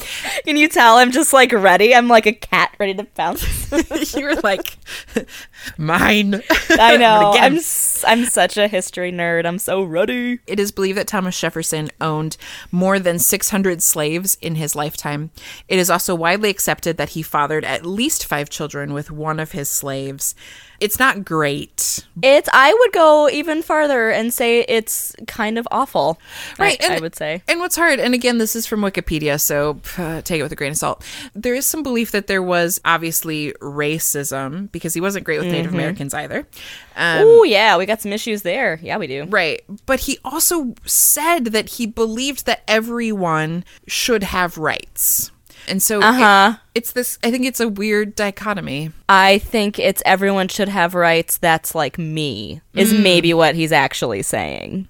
Can 0.43 0.57
you 0.57 0.67
tell 0.67 0.97
I'm 0.97 1.11
just 1.11 1.31
like 1.33 1.53
ready? 1.53 1.93
I'm 1.93 2.07
like 2.07 2.25
a 2.25 2.33
cat 2.33 2.75
ready 2.79 2.95
to 2.95 3.03
pounce. 3.03 3.71
you 4.15 4.25
were 4.25 4.35
like, 4.37 4.75
mine. 5.77 6.41
I 6.71 6.97
know. 6.97 7.31
Again. 7.31 7.43
I'm 7.43 7.55
s- 7.57 7.98
I'm 8.07 8.25
such 8.25 8.57
a 8.57 8.67
history 8.67 9.11
nerd. 9.11 9.45
I'm 9.45 9.59
so 9.59 9.81
ready. 9.83 10.39
It 10.47 10.59
is 10.59 10.71
believed 10.71 10.97
that 10.97 11.07
Thomas 11.07 11.39
Jefferson 11.39 11.89
owned 12.01 12.37
more 12.71 12.99
than 12.99 13.19
600 13.19 13.81
slaves 13.83 14.37
in 14.41 14.55
his 14.55 14.75
lifetime. 14.75 15.31
It 15.67 15.79
is 15.79 15.89
also 15.89 16.15
widely 16.15 16.49
accepted 16.49 16.97
that 16.97 17.09
he 17.09 17.21
fathered 17.21 17.65
at 17.65 17.85
least 17.85 18.25
five 18.25 18.49
children 18.49 18.93
with 18.93 19.11
one 19.11 19.39
of 19.39 19.51
his 19.51 19.69
slaves. 19.69 20.35
It's 20.79 20.97
not 20.97 21.25
great. 21.25 22.05
It's 22.21 22.47
I 22.53 22.73
would 22.73 22.93
go 22.93 23.27
even 23.29 23.61
farther 23.63 24.09
and 24.11 24.33
say 24.33 24.61
it's 24.61 25.13
kind 25.27 25.57
of 25.57 25.67
awful. 25.71 26.17
Right, 26.57 26.81
I, 26.81 26.85
and- 26.85 26.93
I 26.93 26.99
would 27.01 27.17
say. 27.17 27.43
And 27.49 27.59
what's 27.59 27.75
hard, 27.75 27.99
and 27.99 28.13
again, 28.13 28.37
this 28.37 28.55
is 28.55 28.65
from 28.65 28.79
Wikipedia, 28.79 29.41
so 29.41 29.81
uh, 29.97 30.21
take 30.21 30.39
it 30.39 30.43
with 30.43 30.53
a 30.53 30.55
grain 30.55 30.71
of 30.71 30.77
salt. 30.77 31.03
There 31.35 31.53
is 31.53 31.65
some 31.65 31.83
belief 31.83 32.11
that 32.11 32.27
there 32.27 32.41
was 32.41 32.79
obviously 32.85 33.51
racism 33.61 34.71
because 34.71 34.93
he 34.93 35.01
wasn't 35.01 35.25
great 35.25 35.39
with 35.39 35.51
Native 35.51 35.73
Americans 35.73 36.13
either. 36.13 36.47
Um, 36.95 37.23
Oh 37.25 37.43
yeah, 37.43 37.77
we 37.77 37.85
got 37.89 38.01
some 38.01 38.13
issues 38.13 38.43
there. 38.43 38.79
Yeah, 38.81 38.97
we 38.97 39.07
do. 39.07 39.25
Right. 39.25 39.61
But 39.85 40.01
he 40.01 40.17
also 40.23 40.73
said 40.85 41.45
that 41.47 41.69
he 41.71 41.85
believed 41.85 42.45
that 42.45 42.61
everyone 42.67 43.65
should 43.87 44.23
have 44.23 44.57
rights. 44.57 45.31
And 45.67 45.83
so 45.83 46.01
Uh-huh. 46.01 46.55
it's 46.73 46.93
this, 46.93 47.19
I 47.23 47.29
think 47.29 47.45
it's 47.45 47.59
a 47.59 47.67
weird 47.69 48.15
dichotomy. 48.15 48.91
I 49.07 49.37
think 49.39 49.77
it's 49.77 50.01
everyone 50.05 50.47
should 50.47 50.69
have 50.69 50.95
rights. 50.95 51.37
That's 51.37 51.75
like 51.75 51.99
me. 51.99 52.61
Is 52.73 52.91
Mm. 52.93 53.03
maybe 53.03 53.33
what 53.35 53.53
he's 53.55 53.71
actually 53.71 54.23
saying. 54.23 54.87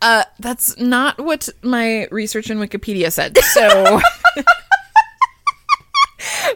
Uh, 0.00 0.24
that's 0.38 0.78
not 0.78 1.18
what 1.20 1.48
my 1.62 2.06
research 2.10 2.48
in 2.48 2.58
Wikipedia 2.58 3.12
said. 3.12 3.36
So, 3.52 4.00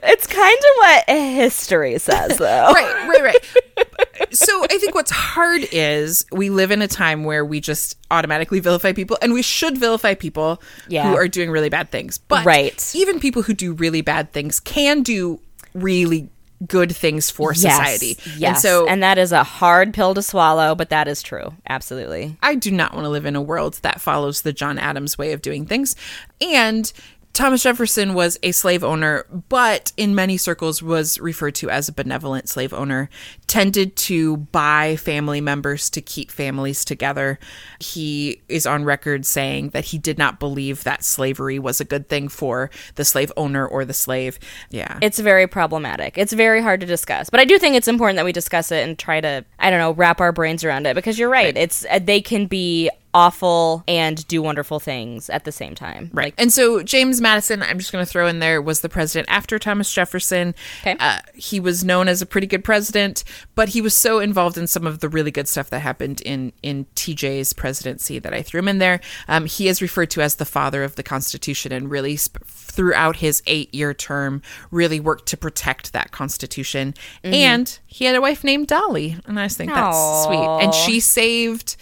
It's 0.02 0.26
kind 0.26 0.58
of 0.58 0.76
what 0.76 1.04
history 1.08 1.98
says, 1.98 2.36
though. 2.38 2.72
right, 2.72 3.08
right, 3.08 3.22
right. 3.22 4.34
So 4.34 4.64
I 4.64 4.78
think 4.78 4.94
what's 4.94 5.10
hard 5.10 5.66
is 5.72 6.24
we 6.32 6.50
live 6.50 6.70
in 6.70 6.82
a 6.82 6.88
time 6.88 7.24
where 7.24 7.44
we 7.44 7.60
just 7.60 7.96
automatically 8.10 8.60
vilify 8.60 8.92
people, 8.92 9.18
and 9.22 9.32
we 9.32 9.42
should 9.42 9.78
vilify 9.78 10.14
people 10.14 10.60
Yeah. 10.88 11.08
who 11.10 11.16
are 11.16 11.28
doing 11.28 11.50
really 11.50 11.68
bad 11.68 11.90
things. 11.90 12.18
But 12.18 12.44
Right. 12.44 12.92
even 12.94 13.20
people 13.20 13.42
who 13.42 13.54
do 13.54 13.72
really 13.74 14.00
bad 14.00 14.32
things 14.32 14.60
can 14.60 15.02
do 15.02 15.40
really 15.74 16.28
good 16.66 16.94
things 16.94 17.30
for 17.30 17.54
society. 17.54 18.18
Yes. 18.36 18.48
And 18.48 18.58
so 18.58 18.88
and 18.88 19.00
that 19.04 19.16
is 19.16 19.30
a 19.30 19.44
hard 19.44 19.94
pill 19.94 20.12
to 20.14 20.22
swallow, 20.22 20.74
but 20.74 20.90
that 20.90 21.06
is 21.06 21.22
true. 21.22 21.54
Absolutely. 21.68 22.36
I 22.42 22.56
do 22.56 22.72
not 22.72 22.94
want 22.94 23.04
to 23.04 23.08
live 23.10 23.26
in 23.26 23.36
a 23.36 23.40
world 23.42 23.78
that 23.82 24.00
follows 24.00 24.42
the 24.42 24.52
John 24.52 24.76
Adams 24.76 25.16
way 25.16 25.30
of 25.32 25.40
doing 25.40 25.66
things. 25.66 25.94
And 26.40 26.92
Thomas 27.38 27.62
Jefferson 27.62 28.14
was 28.14 28.36
a 28.42 28.50
slave 28.50 28.82
owner, 28.82 29.24
but 29.48 29.92
in 29.96 30.12
many 30.12 30.36
circles 30.36 30.82
was 30.82 31.20
referred 31.20 31.54
to 31.54 31.70
as 31.70 31.88
a 31.88 31.92
benevolent 31.92 32.48
slave 32.48 32.72
owner, 32.72 33.08
tended 33.46 33.94
to 33.94 34.38
buy 34.38 34.96
family 34.96 35.40
members 35.40 35.88
to 35.90 36.00
keep 36.00 36.32
families 36.32 36.84
together. 36.84 37.38
He 37.78 38.42
is 38.48 38.66
on 38.66 38.84
record 38.84 39.24
saying 39.24 39.68
that 39.68 39.84
he 39.84 39.98
did 39.98 40.18
not 40.18 40.40
believe 40.40 40.82
that 40.82 41.04
slavery 41.04 41.60
was 41.60 41.80
a 41.80 41.84
good 41.84 42.08
thing 42.08 42.26
for 42.28 42.70
the 42.96 43.04
slave 43.04 43.30
owner 43.36 43.64
or 43.64 43.84
the 43.84 43.94
slave. 43.94 44.40
Yeah. 44.70 44.98
It's 45.00 45.20
very 45.20 45.46
problematic. 45.46 46.18
It's 46.18 46.32
very 46.32 46.60
hard 46.60 46.80
to 46.80 46.86
discuss, 46.86 47.30
but 47.30 47.38
I 47.38 47.44
do 47.44 47.56
think 47.56 47.76
it's 47.76 47.86
important 47.86 48.16
that 48.16 48.24
we 48.24 48.32
discuss 48.32 48.72
it 48.72 48.84
and 48.84 48.98
try 48.98 49.20
to, 49.20 49.44
I 49.60 49.70
don't 49.70 49.78
know, 49.78 49.92
wrap 49.92 50.20
our 50.20 50.32
brains 50.32 50.64
around 50.64 50.88
it 50.88 50.96
because 50.96 51.20
you're 51.20 51.28
right. 51.28 51.56
It's 51.56 51.86
uh, 51.88 52.00
they 52.00 52.20
can 52.20 52.46
be 52.46 52.90
awful 53.18 53.82
and 53.88 54.24
do 54.28 54.40
wonderful 54.40 54.78
things 54.78 55.28
at 55.28 55.42
the 55.44 55.50
same 55.50 55.74
time. 55.74 56.08
Right. 56.12 56.32
And 56.38 56.52
so 56.52 56.84
James 56.84 57.20
Madison, 57.20 57.64
I'm 57.64 57.76
just 57.76 57.90
going 57.90 58.04
to 58.04 58.08
throw 58.08 58.28
in 58.28 58.38
there, 58.38 58.62
was 58.62 58.80
the 58.80 58.88
president 58.88 59.28
after 59.28 59.58
Thomas 59.58 59.92
Jefferson. 59.92 60.54
Okay. 60.82 60.96
Uh, 61.00 61.18
he 61.34 61.58
was 61.58 61.82
known 61.82 62.06
as 62.06 62.22
a 62.22 62.26
pretty 62.26 62.46
good 62.46 62.62
president, 62.62 63.24
but 63.56 63.70
he 63.70 63.80
was 63.80 63.92
so 63.92 64.20
involved 64.20 64.56
in 64.56 64.68
some 64.68 64.86
of 64.86 65.00
the 65.00 65.08
really 65.08 65.32
good 65.32 65.48
stuff 65.48 65.68
that 65.70 65.80
happened 65.80 66.20
in, 66.20 66.52
in 66.62 66.84
TJ's 66.94 67.54
presidency 67.54 68.20
that 68.20 68.32
I 68.32 68.40
threw 68.40 68.60
him 68.60 68.68
in 68.68 68.78
there. 68.78 69.00
Um, 69.26 69.46
he 69.46 69.66
is 69.66 69.82
referred 69.82 70.10
to 70.10 70.22
as 70.22 70.36
the 70.36 70.44
father 70.44 70.84
of 70.84 70.94
the 70.94 71.02
Constitution 71.02 71.72
and 71.72 71.90
really, 71.90 72.14
sp- 72.14 72.46
throughout 72.46 73.16
his 73.16 73.42
eight 73.48 73.74
year 73.74 73.92
term, 73.94 74.42
really 74.70 75.00
worked 75.00 75.26
to 75.26 75.36
protect 75.36 75.92
that 75.92 76.12
Constitution. 76.12 76.94
And 77.24 77.76
he 77.86 78.04
had 78.04 78.14
a 78.14 78.20
wife 78.20 78.44
named 78.44 78.68
Dolley. 78.68 79.16
And 79.26 79.40
I 79.40 79.46
just 79.46 79.58
think 79.58 79.72
that's 79.74 80.24
sweet. 80.24 80.38
And 80.62 80.72
she 80.72 81.00
saved. 81.00 81.74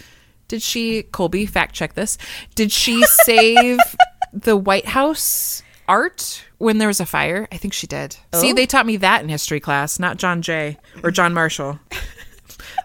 Did 0.49 0.63
she, 0.63 1.03
Colby, 1.05 1.47
fact 1.47 1.75
check 1.75 1.95
this? 1.95 2.19
Did 2.55 2.71
she 2.73 3.03
save 3.05 3.79
the 4.33 4.57
White 4.57 4.87
House 4.87 5.63
art 5.89 6.45
when 6.59 6.79
there 6.79 6.89
was 6.89 7.01
a 7.01 7.07
fire? 7.07 7.49
I 7.51 7.57
think 7.57 7.73
she 7.73 7.87
did. 7.87 8.17
See, 8.35 8.53
oh. 8.53 8.55
they 8.55 8.67
taught 8.67 8.87
me 8.87 8.97
that 8.99 9.23
in 9.23 9.29
history 9.29 9.61
class, 9.61 9.99
not 9.99 10.19
John 10.19 10.43
Jay 10.43 10.79
or 11.03 11.11
John 11.11 11.35
Marshall. 11.35 11.81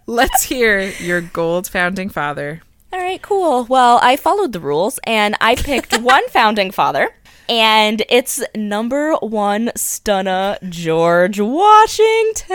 Let's 0.08 0.44
hear 0.44 0.82
your 0.82 1.22
gold 1.22 1.68
founding 1.68 2.10
father. 2.10 2.62
All 2.94 3.00
right, 3.00 3.22
cool. 3.22 3.66
Well, 3.66 4.00
I 4.02 4.18
followed 4.18 4.52
the 4.52 4.60
rules 4.60 5.00
and 5.06 5.36
I 5.40 5.56
picked 5.56 5.98
one 6.02 6.28
founding 6.30 6.72
father. 6.72 7.14
And 7.50 8.04
it's 8.10 8.42
number 8.56 9.16
one 9.16 9.72
stunner, 9.76 10.58
George 10.70 11.40
Washington. 11.40 12.48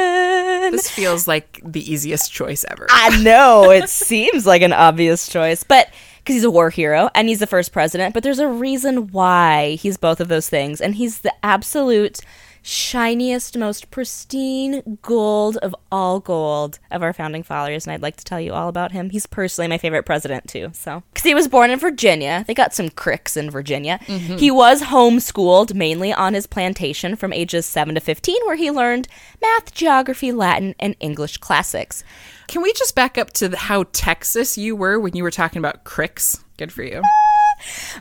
This 0.72 0.90
feels 0.90 1.28
like 1.28 1.60
the 1.64 1.90
easiest 1.90 2.32
choice 2.32 2.64
ever. 2.70 2.86
I 2.90 3.20
know 3.22 3.70
it 3.70 3.88
seems 3.88 4.46
like 4.46 4.62
an 4.62 4.72
obvious 4.72 5.28
choice, 5.28 5.62
but 5.62 5.88
because 6.18 6.34
he's 6.34 6.44
a 6.44 6.50
war 6.50 6.70
hero 6.70 7.08
and 7.14 7.28
he's 7.28 7.38
the 7.38 7.46
first 7.46 7.72
president, 7.72 8.12
but 8.12 8.22
there's 8.24 8.40
a 8.40 8.48
reason 8.48 9.08
why 9.12 9.76
he's 9.76 9.96
both 9.96 10.20
of 10.20 10.28
those 10.28 10.48
things, 10.48 10.80
and 10.80 10.96
he's 10.96 11.20
the 11.20 11.32
absolute 11.44 12.20
shiniest, 12.66 13.56
most 13.56 13.92
pristine 13.92 14.98
gold 15.00 15.56
of 15.58 15.72
all 15.92 16.18
gold 16.18 16.80
of 16.90 17.00
our 17.00 17.12
founding 17.12 17.44
fathers, 17.44 17.86
and 17.86 17.92
I'd 17.92 18.02
like 18.02 18.16
to 18.16 18.24
tell 18.24 18.40
you 18.40 18.52
all 18.52 18.68
about 18.68 18.90
him. 18.90 19.10
He's 19.10 19.26
personally 19.26 19.68
my 19.68 19.78
favorite 19.78 20.02
president 20.02 20.48
too. 20.48 20.70
So, 20.74 21.04
because 21.12 21.22
he 21.22 21.34
was 21.34 21.46
born 21.46 21.70
in 21.70 21.78
Virginia, 21.78 22.44
they 22.48 22.54
got 22.54 22.74
some 22.74 22.90
cricks 22.90 23.36
in 23.36 23.50
Virginia. 23.50 24.00
Mm-hmm. 24.06 24.38
He 24.38 24.50
was 24.50 24.82
homeschooled 24.82 25.74
mainly 25.74 26.12
on 26.12 26.34
his 26.34 26.48
plantation 26.48 27.14
from 27.14 27.32
ages 27.32 27.66
seven 27.66 27.94
to 27.94 28.00
fifteen, 28.00 28.40
where 28.46 28.56
he 28.56 28.70
learned 28.72 29.06
math, 29.40 29.72
geography, 29.72 30.32
Latin, 30.32 30.74
and 30.80 30.96
English 30.98 31.38
classics. 31.38 32.02
Can 32.48 32.62
we 32.62 32.72
just 32.72 32.96
back 32.96 33.16
up 33.16 33.30
to 33.34 33.48
the, 33.48 33.56
how 33.56 33.84
Texas 33.92 34.58
you 34.58 34.74
were 34.74 34.98
when 34.98 35.14
you 35.16 35.22
were 35.22 35.30
talking 35.30 35.58
about 35.58 35.84
cricks? 35.84 36.44
Good 36.56 36.72
for 36.72 36.82
you. 36.82 36.98
Uh, 36.98 37.25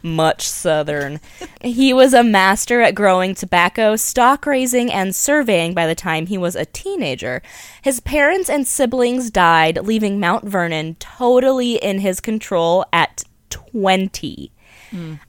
much 0.01 0.47
southern. 0.47 1.19
he 1.61 1.93
was 1.93 2.13
a 2.13 2.23
master 2.23 2.81
at 2.81 2.95
growing 2.95 3.35
tobacco, 3.35 3.95
stock 3.95 4.45
raising, 4.45 4.91
and 4.91 5.15
surveying 5.15 5.73
by 5.73 5.87
the 5.87 5.95
time 5.95 6.27
he 6.27 6.37
was 6.37 6.55
a 6.55 6.65
teenager. 6.65 7.41
His 7.81 7.99
parents 7.99 8.49
and 8.49 8.67
siblings 8.67 9.31
died, 9.31 9.79
leaving 9.85 10.19
Mount 10.19 10.45
Vernon 10.45 10.95
totally 10.95 11.75
in 11.75 11.99
his 11.99 12.19
control 12.19 12.85
at 12.91 13.23
20. 13.49 14.51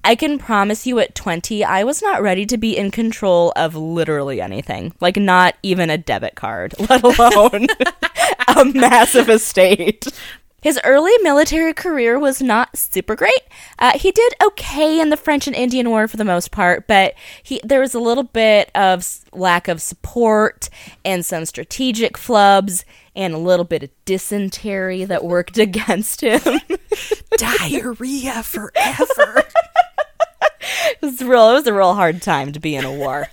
I 0.04 0.14
can 0.14 0.38
promise 0.38 0.86
you 0.86 0.98
at 0.98 1.14
20, 1.14 1.64
I 1.64 1.84
was 1.84 2.02
not 2.02 2.22
ready 2.22 2.46
to 2.46 2.56
be 2.56 2.76
in 2.76 2.90
control 2.90 3.52
of 3.56 3.74
literally 3.74 4.40
anything. 4.40 4.94
Like, 5.00 5.16
not 5.16 5.56
even 5.62 5.90
a 5.90 5.98
debit 5.98 6.34
card, 6.34 6.74
let 6.88 7.02
alone 7.02 7.66
a 8.48 8.64
massive 8.64 9.28
estate. 9.28 10.06
His 10.66 10.80
early 10.82 11.12
military 11.22 11.72
career 11.72 12.18
was 12.18 12.42
not 12.42 12.76
super 12.76 13.14
great. 13.14 13.38
Uh, 13.78 13.96
he 13.96 14.10
did 14.10 14.34
okay 14.42 15.00
in 15.00 15.10
the 15.10 15.16
French 15.16 15.46
and 15.46 15.54
Indian 15.54 15.90
War 15.90 16.08
for 16.08 16.16
the 16.16 16.24
most 16.24 16.50
part, 16.50 16.88
but 16.88 17.14
he 17.40 17.60
there 17.62 17.78
was 17.78 17.94
a 17.94 18.00
little 18.00 18.24
bit 18.24 18.72
of 18.74 19.06
lack 19.32 19.68
of 19.68 19.80
support 19.80 20.68
and 21.04 21.24
some 21.24 21.46
strategic 21.46 22.14
flubs 22.14 22.82
and 23.14 23.32
a 23.32 23.38
little 23.38 23.64
bit 23.64 23.84
of 23.84 23.90
dysentery 24.06 25.04
that 25.04 25.22
worked 25.22 25.56
against 25.66 26.22
him. 26.22 26.40
Diarrhea 27.38 28.42
forever. 28.42 29.44
It 30.90 31.02
was 31.02 31.22
real. 31.22 31.50
It 31.50 31.54
was 31.54 31.66
a 31.66 31.74
real 31.74 31.94
hard 31.94 32.22
time 32.22 32.52
to 32.52 32.60
be 32.60 32.76
in 32.76 32.84
a 32.84 32.92
war. 32.92 33.28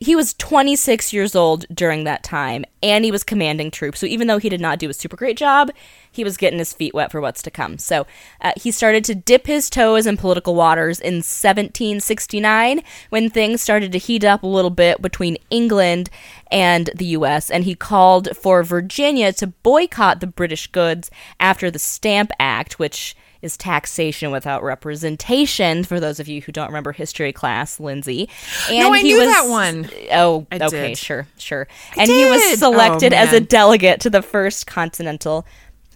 he 0.00 0.16
was 0.16 0.34
26 0.34 1.12
years 1.12 1.34
old 1.34 1.66
during 1.72 2.04
that 2.04 2.22
time, 2.22 2.64
and 2.82 3.04
he 3.04 3.10
was 3.10 3.24
commanding 3.24 3.70
troops. 3.70 4.00
So 4.00 4.06
even 4.06 4.26
though 4.26 4.38
he 4.38 4.48
did 4.48 4.60
not 4.60 4.78
do 4.78 4.88
a 4.88 4.94
super 4.94 5.16
great 5.16 5.36
job, 5.36 5.70
he 6.10 6.24
was 6.24 6.36
getting 6.36 6.58
his 6.58 6.72
feet 6.72 6.94
wet 6.94 7.10
for 7.10 7.20
what's 7.20 7.42
to 7.42 7.50
come. 7.50 7.78
So 7.78 8.06
uh, 8.40 8.52
he 8.56 8.70
started 8.70 9.04
to 9.04 9.14
dip 9.14 9.46
his 9.46 9.68
toes 9.68 10.06
in 10.06 10.16
political 10.16 10.54
waters 10.54 11.00
in 11.00 11.14
1769 11.14 12.82
when 13.10 13.30
things 13.30 13.62
started 13.62 13.92
to 13.92 13.98
heat 13.98 14.24
up 14.24 14.42
a 14.42 14.48
little 14.48 14.70
bit 14.70 15.02
between 15.02 15.38
England 15.50 16.10
and 16.50 16.90
the 16.94 17.06
US, 17.06 17.50
and 17.50 17.64
he 17.64 17.74
called 17.74 18.36
for 18.36 18.62
Virginia 18.62 19.32
to 19.32 19.48
boycott 19.48 20.20
the 20.20 20.26
British 20.26 20.66
goods 20.68 21.10
after 21.40 21.70
the 21.70 21.78
Stamp 21.78 22.30
Act, 22.38 22.78
which 22.78 23.16
is 23.44 23.56
taxation 23.56 24.30
without 24.30 24.62
representation. 24.62 25.84
For 25.84 26.00
those 26.00 26.18
of 26.18 26.26
you 26.28 26.40
who 26.40 26.50
don't 26.50 26.68
remember 26.68 26.92
history 26.92 27.32
class, 27.32 27.78
Lindsay. 27.78 28.28
And 28.70 28.78
No, 28.78 28.92
I 28.92 28.98
he 28.98 29.04
knew 29.04 29.18
was, 29.18 29.28
that 29.28 29.48
one. 29.48 29.90
Oh, 30.12 30.46
I 30.50 30.56
okay, 30.56 30.88
did. 30.88 30.98
sure, 30.98 31.26
sure. 31.38 31.68
and 31.96 32.10
he 32.10 32.24
was 32.24 32.40
oh, 32.42 32.54
selected 32.56 33.12
Oh, 33.12 33.16
as 33.16 33.32
a 33.32 33.40
delegate 33.40 34.00
to 34.00 34.10
the 34.10 34.22
first 34.22 34.66
Continental 34.66 35.46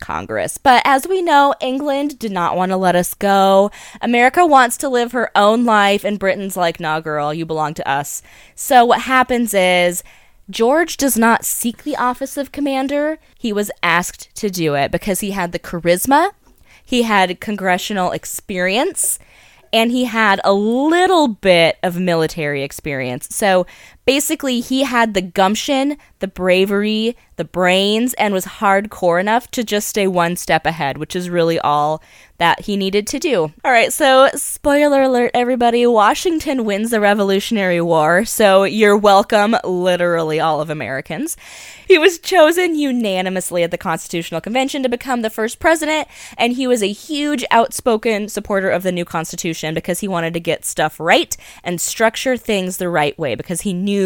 Congress. 0.01 0.59
But 0.59 0.83
as 0.85 1.09
we 1.09 1.23
know, 1.23 1.55
England 1.61 2.19
did 2.19 2.31
not 2.31 2.57
want 2.57 2.71
to 2.71 2.77
let 2.77 2.95
us 2.95 3.15
go. 3.15 3.71
America 4.01 4.45
wants 4.47 4.77
to 4.79 4.89
live 4.89 5.13
her 5.13 5.31
own 5.35 5.65
life, 5.65 6.05
and 6.05 6.19
Britain's 6.19 6.57
like, 6.57 6.79
nah, 6.79 7.01
girl, 7.01 7.33
you 7.33 7.47
belong 7.47 7.75
to 7.75 7.89
us. 7.89 8.23
So 8.55 8.85
what 8.85 9.03
happens 9.03 9.55
is. 9.55 10.03
George 10.51 10.97
does 10.97 11.19
not 11.19 11.45
seek 11.45 11.83
the 11.85 11.95
office 11.95 12.39
of 12.39 12.53
commander. 12.53 13.19
He 13.39 13.53
was 13.53 13.71
asked 13.83 14.35
to 14.37 14.49
do 14.49 14.75
it 14.77 14.91
because 14.91 15.21
he 15.21 15.33
had 15.33 15.53
the 15.53 15.59
charisma, 15.59 16.31
he 16.89 17.03
had 17.03 17.39
congressional 17.39 18.13
experience, 18.13 19.19
and 19.75 19.91
he 19.91 20.07
had 20.07 20.41
a 20.43 20.55
little 20.55 21.29
bit 21.29 21.77
of 21.83 22.01
military 22.01 22.63
experience. 22.63 23.29
So 23.29 23.67
basically, 24.09 24.61
he 24.61 24.85
had 24.85 25.13
the 25.13 25.21
gumption, 25.21 25.99
the 26.21 26.27
bravery, 26.27 27.15
the 27.37 27.45
brains, 27.45 28.15
and 28.15 28.33
was 28.33 28.47
hardcore 28.47 29.21
enough 29.21 29.51
to 29.51 29.63
just 29.63 29.87
stay 29.87 30.07
one 30.07 30.35
step 30.35 30.65
ahead, 30.65 30.97
which 30.97 31.15
is 31.15 31.29
really 31.29 31.59
all 31.61 32.03
that 32.39 32.61
he 32.61 32.77
needed 32.77 33.07
to 33.07 33.19
do. 33.19 33.53
All 33.65 33.71
right, 33.71 33.93
so 33.93 34.31
spoiler 34.35 35.03
alert, 35.03 35.33
everybody 35.35 35.85
Washington 35.87 36.65
wins 36.65 36.91
the 36.91 37.01
Revolutionary 37.01 37.83
War, 37.83 38.25
so 38.25 38.63
you're 38.63 38.97
welcome, 38.97 39.57
literally 39.63 40.41
all 40.41 40.61
of 40.61 40.71
Americans. 40.71 41.37
He 41.87 41.99
was 41.99 42.19
chosen 42.19 42.77
unanimously 42.77 43.63
at 43.63 43.73
the 43.73 43.79
Constitutional 43.79 44.41
Convention 44.41 44.83
to 44.85 44.89
become 44.89 45.23
the 45.23 45.31
first 45.31 45.59
president, 45.59 46.09
and 46.37 46.53
he 46.53 46.67
was 46.67 46.83
a 46.83 46.93
huge 46.93 47.45
outspoken 47.51 48.29
supporter 48.29 48.71
of 48.71 48.85
the 48.85 48.93
new 48.93 49.05
Constitution 49.05 49.75
because 49.75 50.01
he 50.01 50.09
wanted 50.09 50.33
to 50.35 50.41
get 50.41 50.65
stuff 50.65 51.01
right 51.01 51.37
and 51.65 51.81
structure 51.81 52.37
things 52.37 52.77
the 52.77 52.89
right 52.89 53.19
way 53.19 53.35
because 53.35 53.63
he 53.63 53.73
knew 53.73 53.98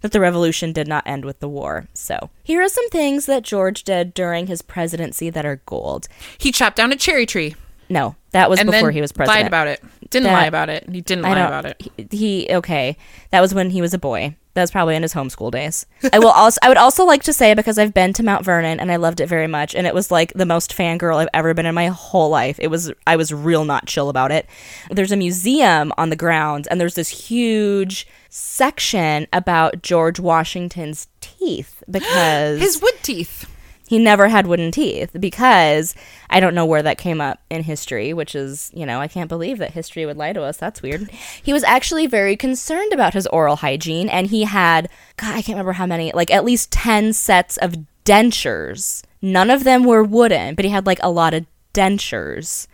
that 0.00 0.12
the 0.12 0.20
revolution 0.20 0.72
did 0.72 0.88
not 0.88 1.06
end 1.06 1.24
with 1.24 1.40
the 1.40 1.48
war. 1.48 1.86
So, 1.94 2.30
here 2.42 2.62
are 2.62 2.68
some 2.68 2.88
things 2.90 3.26
that 3.26 3.42
George 3.42 3.84
did 3.84 4.14
during 4.14 4.46
his 4.46 4.62
presidency 4.62 5.30
that 5.30 5.46
are 5.46 5.62
gold. 5.66 6.08
He 6.38 6.52
chopped 6.52 6.76
down 6.76 6.92
a 6.92 6.96
cherry 6.96 7.26
tree 7.26 7.54
No, 7.90 8.14
that 8.30 8.48
was 8.48 8.60
and 8.60 8.70
before 8.70 8.92
he 8.92 9.00
was 9.00 9.10
president. 9.10 9.42
lied 9.42 9.46
about 9.48 9.66
it. 9.66 9.82
Didn't 10.10 10.24
That- 10.24 10.32
lie 10.32 10.46
about 10.46 10.70
it. 10.70 10.88
He 10.90 11.00
didn't 11.00 11.24
lie 11.24 11.38
about 11.38 11.66
it. 11.66 11.82
He, 12.10 12.16
he 12.16 12.48
okay. 12.54 12.96
That 13.30 13.40
was 13.40 13.52
when 13.52 13.70
he 13.70 13.82
was 13.82 13.92
a 13.92 13.98
boy. 13.98 14.36
That 14.54 14.62
was 14.62 14.70
probably 14.72 14.96
in 14.96 15.02
his 15.02 15.14
homeschool 15.14 15.52
days. 15.52 15.86
I 16.12 16.18
will 16.18 16.30
also. 16.30 16.58
I 16.62 16.68
would 16.68 16.76
also 16.76 17.04
like 17.04 17.22
to 17.24 17.32
say 17.32 17.54
because 17.54 17.78
I've 17.78 17.94
been 17.94 18.12
to 18.14 18.22
Mount 18.22 18.44
Vernon 18.44 18.80
and 18.80 18.90
I 18.90 18.96
loved 18.96 19.20
it 19.20 19.28
very 19.28 19.46
much, 19.46 19.74
and 19.74 19.86
it 19.86 19.94
was 19.94 20.10
like 20.10 20.32
the 20.34 20.46
most 20.46 20.76
fangirl 20.76 21.16
I've 21.16 21.28
ever 21.34 21.52
been 21.54 21.66
in 21.66 21.74
my 21.74 21.88
whole 21.88 22.30
life. 22.30 22.58
It 22.60 22.68
was. 22.68 22.92
I 23.06 23.16
was 23.16 23.32
real 23.32 23.64
not 23.64 23.86
chill 23.86 24.08
about 24.08 24.30
it. 24.32 24.46
There's 24.90 25.12
a 25.12 25.16
museum 25.16 25.92
on 25.98 26.10
the 26.10 26.16
grounds, 26.16 26.68
and 26.68 26.80
there's 26.80 26.94
this 26.94 27.08
huge 27.08 28.06
section 28.28 29.26
about 29.32 29.82
George 29.82 30.20
Washington's 30.20 31.08
teeth 31.20 31.82
because 31.90 32.60
His 32.60 32.80
wood 32.80 32.94
teeth. 33.02 33.49
He 33.90 33.98
never 33.98 34.28
had 34.28 34.46
wooden 34.46 34.70
teeth 34.70 35.10
because 35.18 35.96
I 36.30 36.38
don't 36.38 36.54
know 36.54 36.64
where 36.64 36.80
that 36.80 36.96
came 36.96 37.20
up 37.20 37.40
in 37.50 37.64
history, 37.64 38.12
which 38.12 38.36
is, 38.36 38.70
you 38.72 38.86
know, 38.86 39.00
I 39.00 39.08
can't 39.08 39.28
believe 39.28 39.58
that 39.58 39.72
history 39.72 40.06
would 40.06 40.16
lie 40.16 40.32
to 40.32 40.44
us. 40.44 40.58
That's 40.58 40.80
weird. 40.80 41.10
He 41.42 41.52
was 41.52 41.64
actually 41.64 42.06
very 42.06 42.36
concerned 42.36 42.92
about 42.92 43.14
his 43.14 43.26
oral 43.26 43.56
hygiene 43.56 44.08
and 44.08 44.28
he 44.28 44.44
had, 44.44 44.88
God, 45.16 45.30
I 45.30 45.42
can't 45.42 45.56
remember 45.56 45.72
how 45.72 45.86
many, 45.86 46.12
like 46.12 46.30
at 46.30 46.44
least 46.44 46.70
10 46.70 47.14
sets 47.14 47.56
of 47.56 47.74
dentures. 48.04 49.02
None 49.20 49.50
of 49.50 49.64
them 49.64 49.82
were 49.82 50.04
wooden, 50.04 50.54
but 50.54 50.64
he 50.64 50.70
had 50.70 50.86
like 50.86 51.00
a 51.02 51.10
lot 51.10 51.34
of 51.34 51.44
dentures 51.74 52.68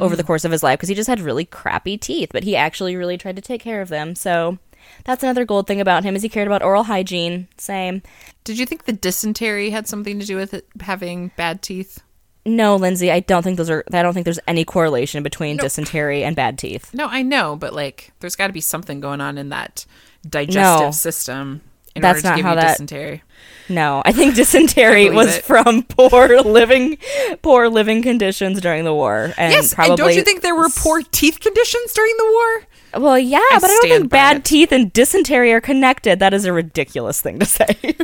over 0.00 0.16
the 0.16 0.22
mm. 0.22 0.26
course 0.26 0.46
of 0.46 0.52
his 0.52 0.62
life 0.62 0.78
because 0.78 0.88
he 0.88 0.94
just 0.94 1.08
had 1.08 1.20
really 1.20 1.44
crappy 1.44 1.98
teeth, 1.98 2.30
but 2.32 2.44
he 2.44 2.56
actually 2.56 2.96
really 2.96 3.18
tried 3.18 3.36
to 3.36 3.42
take 3.42 3.60
care 3.60 3.82
of 3.82 3.90
them. 3.90 4.14
So 4.14 4.56
that's 5.04 5.22
another 5.22 5.44
gold 5.44 5.66
thing 5.66 5.80
about 5.80 6.04
him 6.04 6.14
is 6.16 6.22
he 6.22 6.28
cared 6.28 6.46
about 6.46 6.62
oral 6.62 6.84
hygiene. 6.84 7.48
Same. 7.58 8.02
Did 8.44 8.58
you 8.58 8.66
think 8.66 8.84
the 8.84 8.92
dysentery 8.92 9.70
had 9.70 9.86
something 9.88 10.18
to 10.20 10.26
do 10.26 10.36
with 10.36 10.54
it 10.54 10.66
having 10.80 11.30
bad 11.36 11.62
teeth? 11.62 12.02
No, 12.44 12.74
Lindsay, 12.74 13.10
I 13.12 13.20
don't 13.20 13.42
think 13.44 13.56
those 13.56 13.70
are. 13.70 13.84
I 13.92 14.02
don't 14.02 14.14
think 14.14 14.24
there's 14.24 14.40
any 14.48 14.64
correlation 14.64 15.22
between 15.22 15.58
dysentery 15.58 16.24
and 16.24 16.34
bad 16.34 16.58
teeth. 16.58 16.92
No, 16.92 17.06
I 17.06 17.22
know, 17.22 17.54
but 17.54 17.72
like, 17.72 18.12
there's 18.18 18.34
got 18.34 18.48
to 18.48 18.52
be 18.52 18.60
something 18.60 18.98
going 19.00 19.20
on 19.20 19.38
in 19.38 19.50
that 19.50 19.86
digestive 20.28 20.86
No. 20.86 20.90
system 20.90 21.60
in 21.94 22.02
That's 22.02 22.16
order 22.18 22.22
to 22.22 22.28
not 22.30 22.36
give 22.36 22.44
how 22.46 22.50
you 22.54 22.56
that- 22.56 22.66
dysentery. 22.78 23.22
No, 23.68 24.02
I 24.04 24.10
think 24.18 24.34
dysentery 24.34 25.04
believe 25.04 25.14
was 25.14 25.36
it. 25.36 25.44
from 25.44 25.84
poor 25.84 26.40
living, 26.40 26.98
poor 27.42 27.68
living 27.68 28.02
conditions 28.02 28.60
during 28.60 28.82
the 28.84 28.92
war, 28.94 29.32
and 29.38 29.52
yes, 29.52 29.72
probably. 29.74 29.90
and 29.92 29.98
don't 29.98 30.14
you 30.14 30.22
think 30.22 30.42
there 30.42 30.54
were 30.56 30.68
poor 30.76 31.00
teeth 31.02 31.38
conditions 31.38 31.92
during 31.92 32.14
the 32.16 32.24
war? 32.32 32.62
Well, 32.94 33.18
yeah, 33.18 33.40
but 33.52 33.64
I 33.64 33.68
don't 33.68 33.88
think 33.88 34.10
bad 34.10 34.38
it. 34.38 34.44
teeth 34.44 34.72
and 34.72 34.92
dysentery 34.92 35.52
are 35.52 35.60
connected. 35.60 36.18
That 36.18 36.34
is 36.34 36.44
a 36.44 36.52
ridiculous 36.52 37.20
thing 37.20 37.38
to 37.38 37.46
say. 37.46 37.76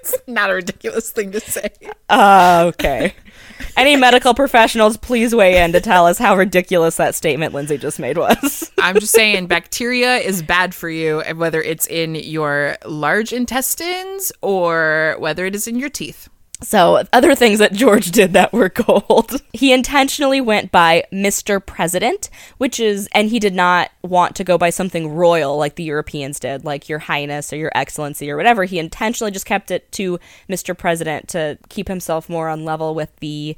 It's 0.00 0.16
not 0.26 0.50
a 0.50 0.54
ridiculous 0.54 1.10
thing 1.10 1.32
to 1.32 1.40
say. 1.40 1.70
uh, 2.08 2.64
okay. 2.68 3.14
Any 3.76 3.96
medical 3.96 4.34
professionals, 4.34 4.96
please 4.96 5.34
weigh 5.34 5.62
in 5.62 5.72
to 5.72 5.80
tell 5.80 6.06
us 6.06 6.18
how 6.18 6.36
ridiculous 6.36 6.96
that 6.96 7.14
statement 7.14 7.52
Lindsay 7.52 7.76
just 7.76 7.98
made 7.98 8.16
was. 8.16 8.70
I'm 8.78 8.98
just 8.98 9.12
saying, 9.12 9.46
bacteria 9.46 10.16
is 10.16 10.42
bad 10.42 10.74
for 10.74 10.88
you, 10.88 11.20
and 11.20 11.38
whether 11.38 11.62
it's 11.62 11.86
in 11.86 12.14
your 12.14 12.76
large 12.86 13.32
intestines 13.32 14.32
or 14.40 15.16
whether 15.18 15.44
it 15.44 15.54
is 15.54 15.68
in 15.68 15.78
your 15.78 15.90
teeth. 15.90 16.28
So, 16.62 17.04
other 17.12 17.34
things 17.34 17.58
that 17.58 17.72
George 17.72 18.10
did 18.10 18.34
that 18.34 18.52
were 18.52 18.68
gold. 18.68 19.42
He 19.52 19.72
intentionally 19.72 20.40
went 20.40 20.72
by 20.72 21.04
Mr. 21.12 21.64
President, 21.64 22.30
which 22.56 22.80
is, 22.80 23.08
and 23.12 23.28
he 23.28 23.38
did 23.38 23.54
not 23.54 23.90
want 24.02 24.34
to 24.36 24.44
go 24.44 24.56
by 24.56 24.70
something 24.70 25.10
royal 25.10 25.58
like 25.58 25.74
the 25.74 25.82
Europeans 25.82 26.40
did, 26.40 26.64
like 26.64 26.88
Your 26.88 27.00
Highness 27.00 27.52
or 27.52 27.56
Your 27.56 27.72
Excellency 27.74 28.30
or 28.30 28.38
whatever. 28.38 28.64
He 28.64 28.78
intentionally 28.78 29.30
just 29.30 29.44
kept 29.44 29.70
it 29.70 29.90
to 29.92 30.18
Mr. 30.48 30.76
President 30.76 31.28
to 31.28 31.58
keep 31.68 31.88
himself 31.88 32.28
more 32.30 32.48
on 32.48 32.64
level 32.64 32.94
with 32.94 33.14
the 33.16 33.54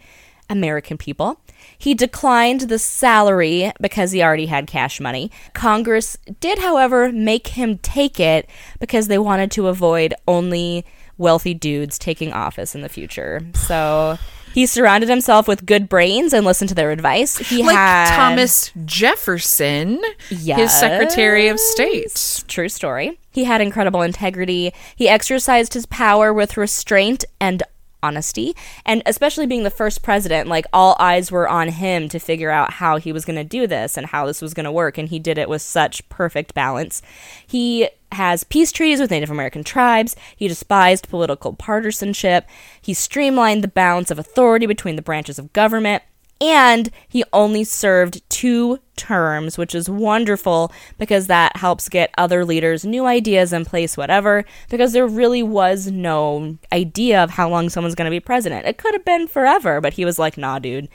American 0.50 0.98
people. 0.98 1.40
He 1.78 1.94
declined 1.94 2.62
the 2.62 2.78
salary 2.78 3.72
because 3.80 4.12
he 4.12 4.22
already 4.22 4.46
had 4.46 4.66
cash 4.66 5.00
money. 5.00 5.30
Congress 5.52 6.16
did, 6.40 6.58
however, 6.58 7.12
make 7.12 7.48
him 7.48 7.78
take 7.78 8.18
it 8.18 8.48
because 8.80 9.08
they 9.08 9.18
wanted 9.18 9.50
to 9.52 9.68
avoid 9.68 10.14
only 10.26 10.84
wealthy 11.18 11.54
dudes 11.54 11.98
taking 11.98 12.32
office 12.32 12.74
in 12.74 12.80
the 12.80 12.88
future. 12.88 13.40
So 13.54 14.18
he 14.54 14.66
surrounded 14.66 15.08
himself 15.08 15.48
with 15.48 15.64
good 15.64 15.88
brains 15.88 16.32
and 16.32 16.44
listened 16.44 16.68
to 16.68 16.74
their 16.74 16.90
advice. 16.90 17.38
He 17.38 17.62
Like 17.62 17.74
had 17.74 18.16
Thomas 18.16 18.70
Jefferson, 18.84 20.02
his 20.28 20.72
Secretary 20.72 21.48
of 21.48 21.58
State. 21.58 22.44
True 22.48 22.68
story. 22.68 23.18
He 23.30 23.44
had 23.44 23.60
incredible 23.60 24.02
integrity. 24.02 24.72
He 24.94 25.08
exercised 25.08 25.74
his 25.74 25.86
power 25.86 26.32
with 26.32 26.56
restraint 26.56 27.24
and 27.40 27.62
honesty. 28.02 28.54
And 28.84 29.02
especially 29.06 29.46
being 29.46 29.62
the 29.62 29.70
first 29.70 30.02
president, 30.02 30.48
like 30.48 30.66
all 30.72 30.96
eyes 30.98 31.30
were 31.30 31.48
on 31.48 31.68
him 31.68 32.08
to 32.10 32.18
figure 32.18 32.50
out 32.50 32.74
how 32.74 32.98
he 32.98 33.12
was 33.12 33.24
going 33.24 33.36
to 33.36 33.44
do 33.44 33.66
this 33.66 33.96
and 33.96 34.06
how 34.06 34.26
this 34.26 34.42
was 34.42 34.54
going 34.54 34.64
to 34.64 34.72
work. 34.72 34.98
And 34.98 35.08
he 35.08 35.18
did 35.18 35.38
it 35.38 35.48
with 35.48 35.62
such 35.62 36.06
perfect 36.08 36.52
balance. 36.52 37.00
He 37.46 37.88
has 38.14 38.44
peace 38.44 38.72
treaties 38.72 39.00
with 39.00 39.10
Native 39.10 39.30
American 39.30 39.64
tribes. 39.64 40.16
He 40.36 40.48
despised 40.48 41.08
political 41.08 41.52
partisanship. 41.54 42.46
He 42.80 42.94
streamlined 42.94 43.62
the 43.62 43.68
balance 43.68 44.10
of 44.10 44.18
authority 44.18 44.66
between 44.66 44.96
the 44.96 45.02
branches 45.02 45.38
of 45.38 45.52
government. 45.52 46.02
And 46.40 46.90
he 47.08 47.22
only 47.32 47.62
served 47.62 48.28
two 48.28 48.80
terms, 48.96 49.56
which 49.56 49.76
is 49.76 49.88
wonderful 49.88 50.72
because 50.98 51.28
that 51.28 51.56
helps 51.56 51.88
get 51.88 52.12
other 52.18 52.44
leaders 52.44 52.84
new 52.84 53.06
ideas 53.06 53.52
in 53.52 53.64
place, 53.64 53.96
whatever, 53.96 54.44
because 54.68 54.92
there 54.92 55.06
really 55.06 55.44
was 55.44 55.86
no 55.86 56.58
idea 56.72 57.22
of 57.22 57.30
how 57.30 57.48
long 57.48 57.68
someone's 57.68 57.94
going 57.94 58.06
to 58.06 58.10
be 58.10 58.18
president. 58.18 58.66
It 58.66 58.76
could 58.76 58.92
have 58.92 59.04
been 59.04 59.28
forever, 59.28 59.80
but 59.80 59.92
he 59.92 60.04
was 60.04 60.18
like, 60.18 60.36
nah, 60.36 60.58
dude. 60.58 60.88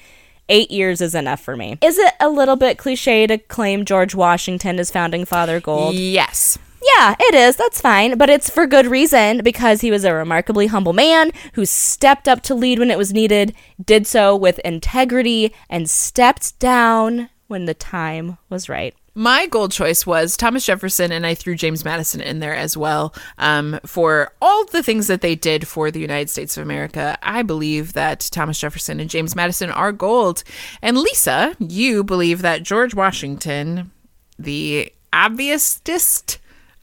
Eight 0.50 0.72
years 0.72 1.02
is 1.02 1.16
enough 1.16 1.42
for 1.42 1.56
me. 1.58 1.78
Is 1.82 1.98
it 1.98 2.14
a 2.20 2.30
little 2.30 2.56
bit 2.56 2.78
cliche 2.78 3.28
to 3.28 3.38
claim 3.38 3.84
George 3.84 4.16
Washington 4.16 4.80
as 4.80 4.92
founding 4.92 5.26
father 5.26 5.60
gold? 5.60 5.96
Yes. 5.96 6.58
Yeah, 6.98 7.16
it 7.20 7.36
is. 7.36 7.58
That's 7.58 7.80
fine. 7.80 8.18
But 8.18 8.32
it's 8.32 8.50
for 8.50 8.66
good 8.66 8.88
reason 8.88 9.42
because 9.44 9.82
he 9.82 9.92
was 9.92 10.04
a 10.04 10.16
remarkably 10.16 10.66
humble 10.66 10.94
man 10.94 11.32
who 11.54 11.64
stepped 11.64 12.28
up 12.28 12.42
to 12.44 12.56
lead 12.56 12.80
when 12.80 12.90
it 12.90 12.98
was 12.98 13.14
needed, 13.14 13.54
did 13.84 14.08
so 14.08 14.36
with 14.36 14.58
integrity, 14.60 15.54
and 15.70 15.88
stepped 15.88 16.58
down 16.58 17.30
when 17.46 17.66
the 17.66 17.76
time 17.76 18.40
was 18.50 18.68
right. 18.68 18.96
My 19.14 19.46
gold 19.46 19.72
choice 19.72 20.08
was 20.08 20.36
Thomas 20.36 20.66
Jefferson, 20.66 21.12
and 21.12 21.24
I 21.24 21.36
threw 21.36 21.54
James 21.54 21.86
Madison 21.86 22.20
in 22.20 22.40
there 22.40 22.56
as 22.56 22.76
well 22.76 23.14
um, 23.38 23.80
for 23.86 24.32
all 24.42 24.66
the 24.66 24.82
things 24.82 25.06
that 25.06 25.22
they 25.22 25.36
did 25.36 25.68
for 25.68 25.92
the 25.92 26.00
United 26.00 26.32
States 26.32 26.58
of 26.58 26.64
America. 26.64 27.16
I 27.22 27.44
believe 27.44 27.94
that 27.94 28.28
Thomas 28.32 28.60
Jefferson 28.60 29.00
and 29.00 29.10
James 29.10 29.36
Madison 29.36 29.70
are 29.70 29.92
gold. 29.92 30.44
And 30.82 30.98
Lisa, 30.98 31.56
you 31.60 32.04
believe 32.04 32.42
that 32.42 32.64
George 32.64 32.96
Washington, 32.96 33.92
the 34.40 34.92
obviousest 35.14 36.40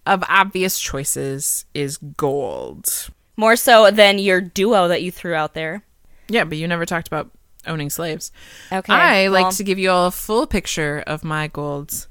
of 0.07 0.23
obvious 0.29 0.79
choices, 0.79 1.65
is 1.75 1.97
gold. 1.97 3.09
More 3.37 3.57
so 3.57 3.91
than 3.91 4.19
your 4.19 4.41
duo 4.41 4.89
that 4.89 5.03
you 5.03 5.11
threw 5.11 5.35
out 5.35 5.55
there. 5.55 5.83
Yeah, 6.29 6.45
but 6.45 6.59
you 6.59 6.69
never 6.69 6.87
talked 6.87 7.07
about 7.07 7.31
owning 7.67 7.91
slaves. 7.91 8.33
Okay. 8.73 8.93
I 8.93 9.29
like 9.29 9.55
to 9.57 9.65
give 9.65 9.79
you 9.79 9.91
all 9.91 10.07
a 10.07 10.11
full 10.11 10.47
picture 10.47 11.03
of 11.07 11.25
my 11.25 11.49
golds. 11.49 12.09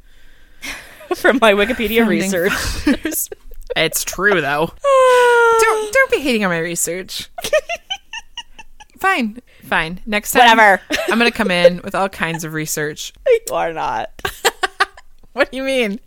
from 1.15 1.39
my 1.41 1.53
Wikipedia 1.53 2.07
research. 2.07 2.51
it's 3.75 4.03
true 4.03 4.41
though. 4.41 4.71
don't 5.59 5.93
don't 5.93 6.11
be 6.11 6.19
hating 6.19 6.43
on 6.43 6.49
my 6.49 6.59
research. 6.59 7.29
fine, 8.99 9.39
fine. 9.63 9.99
Next 10.05 10.31
time, 10.31 10.57
Whatever. 10.57 10.81
I'm 11.09 11.17
gonna 11.17 11.31
come 11.31 11.51
in 11.51 11.81
with 11.83 11.95
all 11.95 12.09
kinds 12.09 12.43
of 12.43 12.53
research. 12.53 13.13
you 13.27 13.53
are 13.53 13.73
not. 13.73 14.09
What 15.33 15.51
do 15.51 15.57
you 15.57 15.63
mean? 15.63 15.99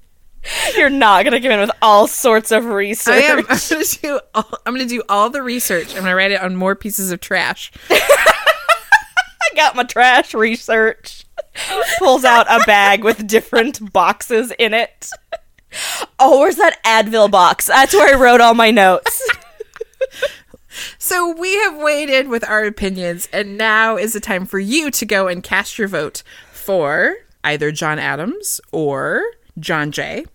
You're 0.77 0.91
not 0.91 1.25
gonna 1.25 1.41
come 1.41 1.51
in 1.53 1.61
with 1.61 1.71
all 1.83 2.07
sorts 2.07 2.53
of 2.53 2.65
research. 2.67 3.15
I 3.15 3.27
am. 3.27 3.39
I'm 3.39 3.45
gonna 3.71 3.85
do. 4.03 4.21
All, 4.35 4.49
I'm 4.65 4.75
gonna 4.75 4.87
do 4.87 5.03
all 5.09 5.31
the 5.31 5.43
research. 5.43 5.91
I'm 5.95 6.03
gonna 6.03 6.15
write 6.15 6.31
it 6.31 6.41
on 6.41 6.57
more 6.57 6.75
pieces 6.75 7.11
of 7.11 7.21
trash. 7.21 7.73
I 7.91 9.55
got 9.55 9.77
my 9.77 9.85
trash 9.85 10.35
research. 10.35 11.25
Pulls 11.99 12.25
out 12.25 12.47
a 12.51 12.65
bag 12.67 13.03
with 13.03 13.27
different 13.27 13.93
boxes 13.93 14.53
in 14.59 14.75
it. 14.75 15.11
Oh, 16.19 16.41
where's 16.41 16.57
that 16.57 16.79
Advil 16.85 17.31
box? 17.31 17.67
That's 17.67 17.95
where 17.95 18.15
I 18.15 18.19
wrote 18.19 18.41
all 18.41 18.55
my 18.55 18.71
notes. 18.71 19.23
So 20.99 21.35
we 21.35 21.55
have 21.63 21.77
waited 21.79 22.29
with 22.29 22.45
our 22.45 22.65
opinions, 22.65 23.29
and 23.33 23.57
now 23.57 23.97
is 23.97 24.13
the 24.13 24.21
time 24.21 24.45
for 24.45 24.59
you 24.59 24.91
to 24.91 25.07
go 25.07 25.27
and 25.27 25.43
cast 25.43 25.79
your 25.79 25.89
vote 25.89 26.23
for 26.53 27.17
either 27.43 27.73
John 27.73 27.99
Adams 27.99 28.61
or 28.73 29.23
John 29.59 29.91
Jay. 29.91 30.27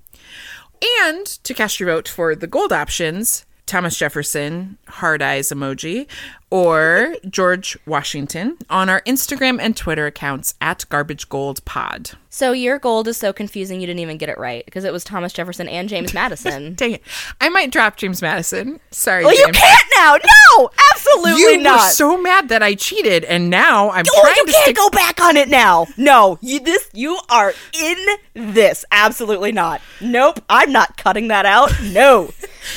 And 0.82 1.26
to 1.26 1.54
cast 1.54 1.80
your 1.80 1.90
vote 1.90 2.08
for 2.08 2.36
the 2.36 2.48
gold 2.48 2.74
options, 2.74 3.46
Thomas 3.66 3.98
Jefferson, 3.98 4.78
hard 4.88 5.22
eyes 5.22 5.50
emoji, 5.50 6.08
or 6.52 7.16
George 7.28 7.78
Washington 7.88 8.58
on 8.70 8.90
our 8.90 9.02
Instagram 9.02 9.58
and 9.60 9.76
Twitter 9.76 10.06
accounts 10.06 10.54
at 10.62 10.86
Garbage 10.90 11.30
Gold 11.30 11.64
Pod. 11.66 12.12
So 12.30 12.52
your 12.52 12.78
gold 12.80 13.08
is 13.08 13.18
so 13.18 13.34
confusing 13.34 13.82
you 13.82 13.88
didn't 13.88 14.00
even 14.02 14.18
get 14.18 14.30
it 14.30 14.38
right 14.38 14.64
because 14.66 14.84
it 14.84 14.94
was 14.94 15.04
Thomas 15.04 15.34
Jefferson 15.34 15.68
and 15.68 15.90
James 15.90 16.14
Madison. 16.14 16.74
Dang 16.76 16.94
it. 16.94 17.04
I 17.42 17.50
might 17.50 17.72
drop 17.72 17.98
James 17.98 18.22
Madison. 18.22 18.80
Sorry, 18.92 19.26
well, 19.26 19.36
you 19.38 19.48
can't 19.54 19.84
now. 19.98 20.18
No, 20.58 20.70
absolutely 20.94 21.42
You 21.42 21.58
were 21.58 21.64
not. 21.64 21.92
so 21.92 22.22
mad 22.22 22.50
that 22.50 22.62
I 22.62 22.76
cheated, 22.76 23.24
and 23.26 23.50
now 23.50 23.90
I'm 23.90 24.06
Oh, 24.14 24.22
trying 24.22 24.36
you 24.38 24.46
to 24.46 24.52
can't 24.52 24.64
stick 24.64 24.76
go 24.76 24.90
back 24.90 25.22
on 25.22 25.36
it 25.38 25.50
now. 25.50 25.88
No, 25.98 26.38
you 26.42 26.60
this 26.60 26.90
you 26.94 27.18
are 27.30 27.54
in 27.74 27.98
this. 28.34 28.84
Absolutely 28.92 29.52
not. 29.52 29.82
Nope, 30.02 30.40
I'm 30.50 30.72
not 30.72 30.98
cutting 30.98 31.30
that 31.30 31.46
out. 31.46 31.72
No. 31.82 32.30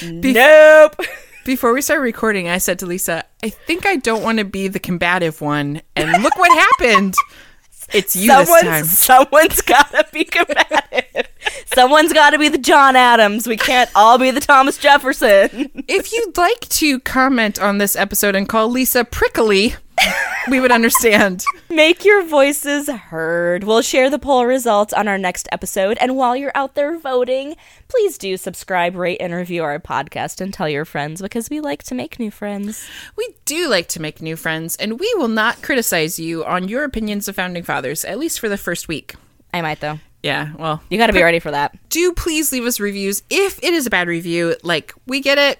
nope. 0.05 0.97
Before 1.45 1.75
we 1.75 1.83
started 1.83 2.03
recording, 2.03 2.49
I 2.49 2.57
said 2.59 2.79
to 2.79 2.87
Lisa, 2.87 3.25
I 3.43 3.51
think 3.51 3.85
I 3.85 3.97
don't 3.97 4.23
want 4.23 4.39
to 4.39 4.45
be 4.47 4.67
the 4.69 4.79
combative 4.79 5.43
one. 5.43 5.83
And 5.95 6.23
look 6.23 6.37
what 6.39 6.51
happened. 6.59 7.15
It's 7.93 8.17
you 8.17 8.29
this 8.29 8.49
time. 8.63 8.85
Someone's 8.85 8.99
someone's 8.99 9.61
gotta 9.61 10.07
be 10.11 10.25
combative. 10.25 11.29
someone's 11.75 12.15
gotta 12.15 12.39
be 12.39 12.49
the 12.49 12.59
John 12.59 12.97
Adams. 12.97 13.47
We 13.47 13.59
can't 13.59 13.91
all 13.95 14.19
be 14.19 14.31
the 14.31 14.41
Thomas 14.41 14.79
Jefferson. 14.79 15.71
If 15.87 16.13
you'd 16.13 16.37
like 16.39 16.61
to 16.61 16.99
comment 17.01 17.61
on 17.61 17.77
this 17.77 17.95
episode 17.95 18.35
and 18.35 18.49
call 18.49 18.71
Lisa 18.71 19.05
prickly, 19.05 19.75
we 20.51 20.61
would 20.61 20.73
understand. 20.73 21.45
Make 21.71 22.05
your 22.05 22.25
voices 22.25 22.89
heard. 22.89 23.65
We'll 23.65 23.83
share 23.83 24.11
the 24.11 24.19
poll 24.19 24.47
results 24.47 24.93
on 24.93 25.09
our 25.09 25.19
next 25.19 25.49
episode. 25.53 25.97
And 26.01 26.17
while 26.17 26.37
you're 26.37 26.53
out 26.55 26.75
there 26.75 26.99
voting, 26.99 27.57
please 27.89 28.19
do 28.19 28.37
subscribe, 28.37 28.95
rate, 28.95 29.19
and 29.21 29.33
review 29.35 29.63
our 29.65 29.79
podcast 29.79 30.41
and 30.41 30.53
tell 30.53 30.69
your 30.69 30.85
friends 30.85 31.23
because 31.23 31.51
we 31.51 31.61
like 31.61 31.83
to 31.85 31.95
make 31.95 32.19
new 32.19 32.31
friends. 32.31 32.87
We 33.17 33.35
do 33.45 33.69
like 33.69 33.89
to 33.89 34.01
make 34.03 34.21
new 34.23 34.37
friends, 34.37 34.77
and 34.77 35.01
we 35.01 35.13
will 35.17 35.29
not 35.29 35.63
criticize 35.63 36.19
you 36.19 36.45
on 36.45 36.69
your 36.69 36.85
opinions 36.85 37.29
of 37.29 37.37
founding 37.37 37.63
fathers, 37.63 38.05
at 38.05 38.19
least 38.19 38.41
for 38.41 38.49
the 38.49 38.59
first 38.59 38.89
week. 38.89 39.15
I 39.53 39.63
might, 39.63 39.81
though. 39.81 39.99
Yeah, 40.23 40.53
well, 40.59 40.83
You 40.89 40.97
gotta 40.97 41.13
be 41.13 41.23
ready 41.23 41.39
for 41.39 41.51
that. 41.51 41.77
do 41.91 42.11
please 42.13 42.51
leave 42.51 42.65
us 42.65 42.81
reviews 42.81 43.23
if 43.29 43.59
it 43.63 43.75
is 43.75 43.87
a 43.87 43.91
bad 43.91 44.09
review. 44.09 44.57
Like, 44.63 44.95
we 45.07 45.21
get 45.21 45.37
it. 45.37 45.59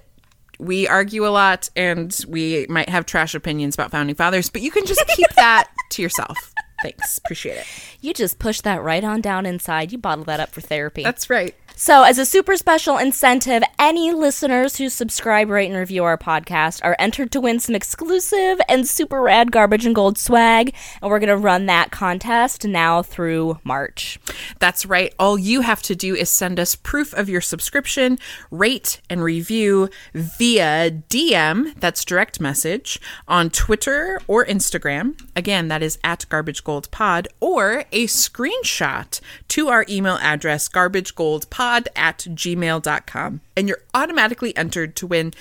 We 0.59 0.89
argue 0.89 1.27
a 1.27 1.31
lot 1.31 1.71
and 1.77 2.19
we 2.29 2.67
might 2.69 2.89
have 2.89 3.07
trash 3.07 3.35
opinions 3.35 3.75
about 3.75 3.91
founding 3.91 4.17
fathers, 4.17 4.51
but 4.51 4.63
you 4.63 4.71
can 4.71 4.87
just 4.87 5.07
keep 5.09 5.29
that 5.37 5.69
to 5.91 6.03
yourself. 6.03 6.55
Thanks. 6.83 7.19
Appreciate 7.19 7.59
it. 7.59 7.67
You 8.01 8.13
just 8.13 8.39
push 8.39 8.61
that 8.63 8.83
right 8.83 9.03
on 9.03 9.21
down 9.21 9.47
inside. 9.47 9.93
You 9.93 9.99
bottle 9.99 10.25
that 10.25 10.41
up 10.41 10.51
for 10.51 10.61
therapy. 10.61 11.03
That's 11.03 11.31
right. 11.31 11.55
So, 11.77 12.05
as 12.05 12.19
a 12.19 12.25
super 12.25 12.57
special 12.57 12.99
incentive, 12.99 13.65
any 13.81 14.13
listeners 14.13 14.77
who 14.77 14.89
subscribe, 14.89 15.51
rate, 15.51 15.67
and 15.67 15.77
review 15.77 16.05
our 16.05 16.17
podcast 16.17 16.81
are 16.85 16.95
entered 17.01 17.33
to 17.33 17.41
win 17.41 17.59
some 17.59 17.75
exclusive 17.75 18.61
and 18.69 18.87
super 18.87 19.21
rad 19.21 19.51
garbage 19.51 19.85
and 19.85 19.93
gold 19.93 20.17
swag. 20.17 20.73
And 21.03 21.11
we're 21.11 21.19
going 21.19 21.31
to 21.31 21.37
run 21.37 21.67
that 21.67 21.91
contest 21.91 22.65
now 22.65 23.03
through 23.03 23.59
March. 23.65 24.21
That's 24.61 24.87
right. 24.87 25.13
All 25.19 25.37
you 25.37 25.63
have 25.63 25.83
to 25.83 25.97
do 25.97 26.15
is 26.15 26.31
send 26.31 26.61
us 26.61 26.77
proof 26.77 27.13
of 27.13 27.29
your 27.29 27.41
subscription, 27.41 28.21
rate 28.53 29.01
and 29.11 29.21
review 29.21 29.91
via 30.15 30.93
DM, 30.93 31.75
that's 31.81 32.05
direct 32.05 32.41
message, 32.41 33.01
on 33.27 33.51
Twitter 33.51 34.21
or 34.29 34.45
Instagram. 34.45 35.21
Again, 35.35 35.67
that 35.69 35.83
is 35.83 35.99
at 36.05 36.25
Garbage 36.29 36.63
Gold 36.63 36.89
Pod, 36.93 37.27
or 37.41 37.85
a 37.91 38.07
screenshot 38.07 39.21
to 39.49 39.69
our 39.69 39.85
email 39.89 40.19
address, 40.23 40.69
garbagegoldpod 40.69 41.64
at 41.97 42.19
gmail.com. 42.19 43.41
And 43.57 43.69
you're 43.69 43.83
automatically 43.95 44.57
entered 44.57 44.97
to 44.97 45.07
win 45.07 45.33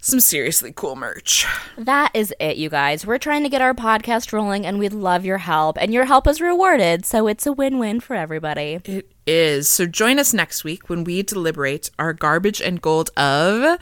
some 0.00 0.20
seriously 0.20 0.72
cool 0.74 0.96
merch. 0.96 1.46
That 1.76 2.10
is 2.14 2.34
it, 2.38 2.56
you 2.56 2.68
guys. 2.68 3.06
We're 3.06 3.18
trying 3.18 3.42
to 3.42 3.48
get 3.48 3.62
our 3.62 3.74
podcast 3.74 4.32
rolling, 4.32 4.66
and 4.66 4.78
we'd 4.78 4.92
love 4.92 5.24
your 5.24 5.38
help. 5.38 5.76
And 5.80 5.92
your 5.92 6.04
help 6.04 6.26
is 6.26 6.40
rewarded, 6.40 7.04
so 7.04 7.26
it's 7.26 7.46
a 7.46 7.52
win 7.52 7.78
win 7.78 8.00
for 8.00 8.14
everybody. 8.14 8.80
It 8.84 9.10
is. 9.26 9.68
So 9.68 9.86
join 9.86 10.18
us 10.18 10.32
next 10.32 10.64
week 10.64 10.88
when 10.88 11.04
we 11.04 11.22
deliberate 11.22 11.90
our 11.98 12.12
garbage 12.12 12.60
and 12.60 12.80
gold 12.80 13.10
of 13.16 13.78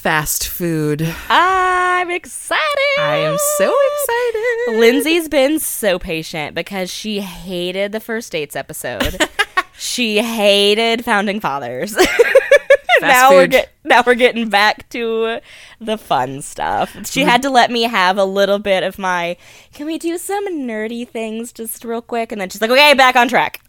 fast 0.00 0.48
food. 0.48 1.06
I'm 1.28 2.10
excited. 2.10 2.60
I 2.98 3.16
am 3.16 3.36
so 3.58 3.74
excited. 3.92 4.80
Lindsay's 4.80 5.28
been 5.28 5.58
so 5.58 5.98
patient 5.98 6.54
because 6.54 6.90
she 6.90 7.20
hated 7.20 7.92
the 7.92 8.00
first 8.00 8.32
dates 8.32 8.56
episode. 8.56 9.18
she 9.80 10.18
hated 10.18 11.04
founding 11.06 11.40
fathers. 11.40 11.96
now 13.00 13.30
we're 13.30 13.46
get, 13.46 13.70
now 13.82 14.02
we're 14.06 14.14
getting 14.14 14.50
back 14.50 14.86
to 14.90 15.40
the 15.80 15.96
fun 15.96 16.42
stuff. 16.42 16.94
She 17.06 17.22
had 17.22 17.40
to 17.42 17.50
let 17.50 17.70
me 17.70 17.84
have 17.84 18.18
a 18.18 18.24
little 18.24 18.58
bit 18.58 18.82
of 18.82 18.98
my 18.98 19.38
can 19.72 19.86
we 19.86 19.96
do 19.96 20.18
some 20.18 20.46
nerdy 20.48 21.08
things 21.08 21.50
just 21.50 21.82
real 21.82 22.02
quick 22.02 22.30
and 22.30 22.38
then 22.38 22.50
she's 22.50 22.60
like 22.60 22.70
okay 22.70 22.92
back 22.92 23.16
on 23.16 23.26
track. 23.26 23.60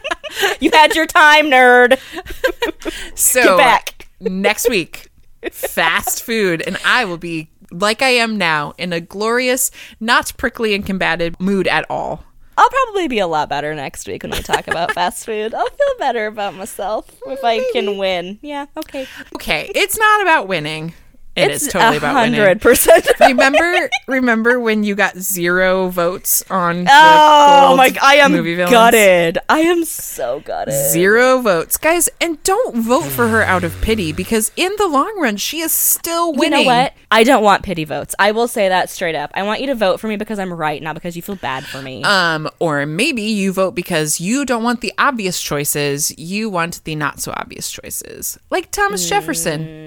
you 0.60 0.70
had 0.72 0.94
your 0.94 1.06
time 1.06 1.46
nerd. 1.46 1.98
So 3.16 3.42
Get 3.42 3.56
back. 3.56 4.08
next 4.20 4.68
week, 4.68 5.08
fast 5.50 6.22
food, 6.22 6.62
and 6.64 6.78
I 6.84 7.04
will 7.04 7.16
be 7.16 7.50
like 7.72 8.00
I 8.00 8.10
am 8.10 8.38
now 8.38 8.74
in 8.78 8.92
a 8.92 9.00
glorious, 9.00 9.72
not 9.98 10.32
prickly 10.36 10.72
and 10.72 10.86
combative 10.86 11.40
mood 11.40 11.66
at 11.66 11.84
all. 11.90 12.22
I'll 12.58 12.70
probably 12.70 13.08
be 13.08 13.18
a 13.18 13.26
lot 13.26 13.48
better 13.48 13.74
next 13.74 14.06
week 14.08 14.22
when 14.22 14.32
we 14.32 14.38
talk 14.40 14.66
about 14.66 14.92
fast 14.94 15.26
food. 15.26 15.54
I'll 15.54 15.68
feel 15.68 15.94
better 15.98 16.26
about 16.26 16.54
myself 16.54 17.08
if 17.26 17.44
I 17.44 17.62
can 17.72 17.98
win. 17.98 18.38
Yeah, 18.42 18.66
okay. 18.76 19.06
Okay, 19.34 19.70
it's 19.74 19.98
not 19.98 20.22
about 20.22 20.48
winning. 20.48 20.94
It 21.36 21.50
is 21.50 21.64
It's 21.64 21.72
totally 21.72 21.98
about 21.98 22.14
hundred 22.14 22.60
percent. 22.62 23.06
Remember, 23.20 23.90
remember 24.06 24.58
when 24.58 24.84
you 24.84 24.94
got 24.94 25.18
zero 25.18 25.88
votes 25.88 26.42
on 26.48 26.84
the 26.84 26.90
Oh 26.92 27.76
my! 27.76 27.94
I 28.02 28.16
am 28.16 28.32
gutted. 28.70 29.38
I 29.48 29.60
am 29.60 29.84
so 29.84 30.40
gutted. 30.40 30.72
Zero 30.74 31.40
votes, 31.42 31.76
guys, 31.76 32.08
and 32.20 32.42
don't 32.42 32.76
vote 32.76 33.04
for 33.04 33.28
her 33.28 33.42
out 33.42 33.64
of 33.64 33.78
pity 33.82 34.12
because 34.12 34.50
in 34.56 34.72
the 34.78 34.86
long 34.86 35.20
run, 35.20 35.36
she 35.36 35.60
is 35.60 35.72
still 35.72 36.32
winning. 36.32 36.60
You 36.60 36.64
know 36.64 36.70
what? 36.72 36.94
I 37.10 37.22
don't 37.22 37.42
want 37.44 37.62
pity 37.62 37.84
votes. 37.84 38.14
I 38.18 38.32
will 38.32 38.48
say 38.48 38.68
that 38.68 38.88
straight 38.90 39.14
up. 39.14 39.30
I 39.34 39.42
want 39.42 39.60
you 39.60 39.66
to 39.68 39.74
vote 39.74 40.00
for 40.00 40.08
me 40.08 40.16
because 40.16 40.38
I'm 40.38 40.52
right, 40.52 40.82
not 40.82 40.94
because 40.94 41.16
you 41.16 41.22
feel 41.22 41.36
bad 41.36 41.64
for 41.64 41.82
me. 41.82 42.02
Um, 42.02 42.48
or 42.58 42.86
maybe 42.86 43.22
you 43.22 43.52
vote 43.52 43.74
because 43.74 44.20
you 44.20 44.44
don't 44.46 44.62
want 44.62 44.80
the 44.80 44.92
obvious 44.98 45.40
choices, 45.42 46.16
you 46.18 46.48
want 46.48 46.82
the 46.84 46.94
not 46.96 47.20
so 47.20 47.32
obvious 47.36 47.70
choices, 47.70 48.38
like 48.50 48.70
Thomas 48.70 49.04
Mm. 49.06 49.08
Jefferson. 49.10 49.85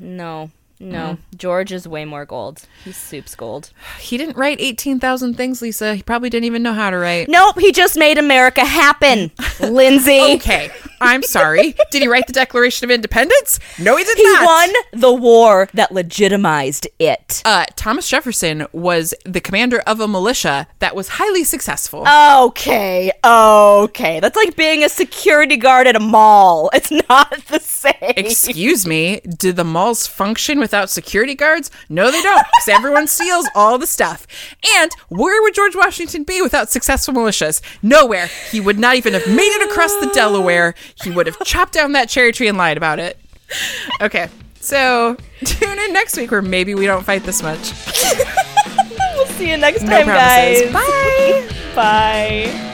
No, 0.00 0.50
No, 0.78 1.16
George 1.34 1.72
is 1.72 1.88
way 1.88 2.04
more 2.04 2.26
gold. 2.26 2.62
He's 2.84 2.96
soup's 2.98 3.34
gold. 3.34 3.70
He 3.98 4.18
didn't 4.18 4.36
write 4.36 4.58
18,000 4.60 5.34
things, 5.34 5.62
Lisa. 5.62 5.94
He 5.94 6.02
probably 6.02 6.28
didn't 6.28 6.44
even 6.44 6.62
know 6.62 6.74
how 6.74 6.90
to 6.90 6.98
write. 6.98 7.28
Nope, 7.30 7.58
he 7.58 7.72
just 7.72 7.96
made 7.96 8.18
America 8.18 8.62
happen, 8.64 9.30
Lindsay. 9.60 10.34
Okay, 10.36 10.70
I'm 11.00 11.22
sorry. 11.22 11.74
Did 11.90 12.02
he 12.02 12.08
write 12.08 12.26
the 12.26 12.34
Declaration 12.34 12.84
of 12.84 12.90
Independence? 12.90 13.58
No, 13.78 13.96
he 13.96 14.04
did 14.04 14.18
He 14.18 14.24
not. 14.24 14.40
He 14.40 14.44
won 14.46 14.70
the 14.92 15.14
war 15.14 15.68
that 15.72 15.92
legitimized 15.92 16.86
it. 16.98 17.40
Uh, 17.46 17.64
Thomas 17.76 18.06
Jefferson 18.08 18.66
was 18.72 19.14
the 19.24 19.40
commander 19.40 19.78
of 19.86 20.00
a 20.00 20.06
militia 20.08 20.66
that 20.80 20.94
was 20.94 21.08
highly 21.08 21.44
successful. 21.44 22.06
Okay, 22.06 23.12
okay. 23.24 24.20
That's 24.20 24.36
like 24.36 24.56
being 24.56 24.84
a 24.84 24.88
security 24.90 25.56
guard 25.56 25.86
at 25.86 25.96
a 25.96 26.00
mall. 26.00 26.68
It's 26.74 26.90
not 27.08 27.30
the 27.46 27.60
same. 27.92 28.12
Excuse 28.16 28.86
me, 28.86 29.20
do 29.20 29.52
the 29.52 29.64
malls 29.64 30.06
function 30.06 30.58
without 30.58 30.90
security 30.90 31.34
guards? 31.34 31.70
No, 31.88 32.10
they 32.10 32.22
don't, 32.22 32.44
because 32.58 32.68
everyone 32.68 33.06
steals 33.06 33.48
all 33.54 33.78
the 33.78 33.86
stuff. 33.86 34.26
And 34.76 34.90
where 35.08 35.40
would 35.42 35.54
George 35.54 35.76
Washington 35.76 36.24
be 36.24 36.40
without 36.42 36.70
successful 36.70 37.14
militias? 37.14 37.60
Nowhere. 37.82 38.28
He 38.50 38.60
would 38.60 38.78
not 38.78 38.96
even 38.96 39.12
have 39.14 39.26
made 39.26 39.50
it 39.56 39.70
across 39.70 39.94
the 39.96 40.10
Delaware. 40.14 40.74
He 41.02 41.10
would 41.10 41.26
have 41.26 41.38
chopped 41.44 41.72
down 41.72 41.92
that 41.92 42.08
cherry 42.08 42.32
tree 42.32 42.48
and 42.48 42.58
lied 42.58 42.76
about 42.76 42.98
it. 42.98 43.18
Okay, 44.00 44.28
so 44.60 45.16
tune 45.44 45.78
in 45.78 45.92
next 45.92 46.16
week 46.16 46.30
where 46.30 46.42
maybe 46.42 46.74
we 46.74 46.86
don't 46.86 47.04
fight 47.04 47.22
this 47.24 47.42
much. 47.42 47.72
we'll 49.14 49.26
see 49.26 49.50
you 49.50 49.56
next 49.56 49.82
No 49.82 49.90
time, 49.90 50.06
promises. 50.06 50.72
guys. 50.72 50.72
Bye. 50.72 51.56
Bye. 51.76 52.72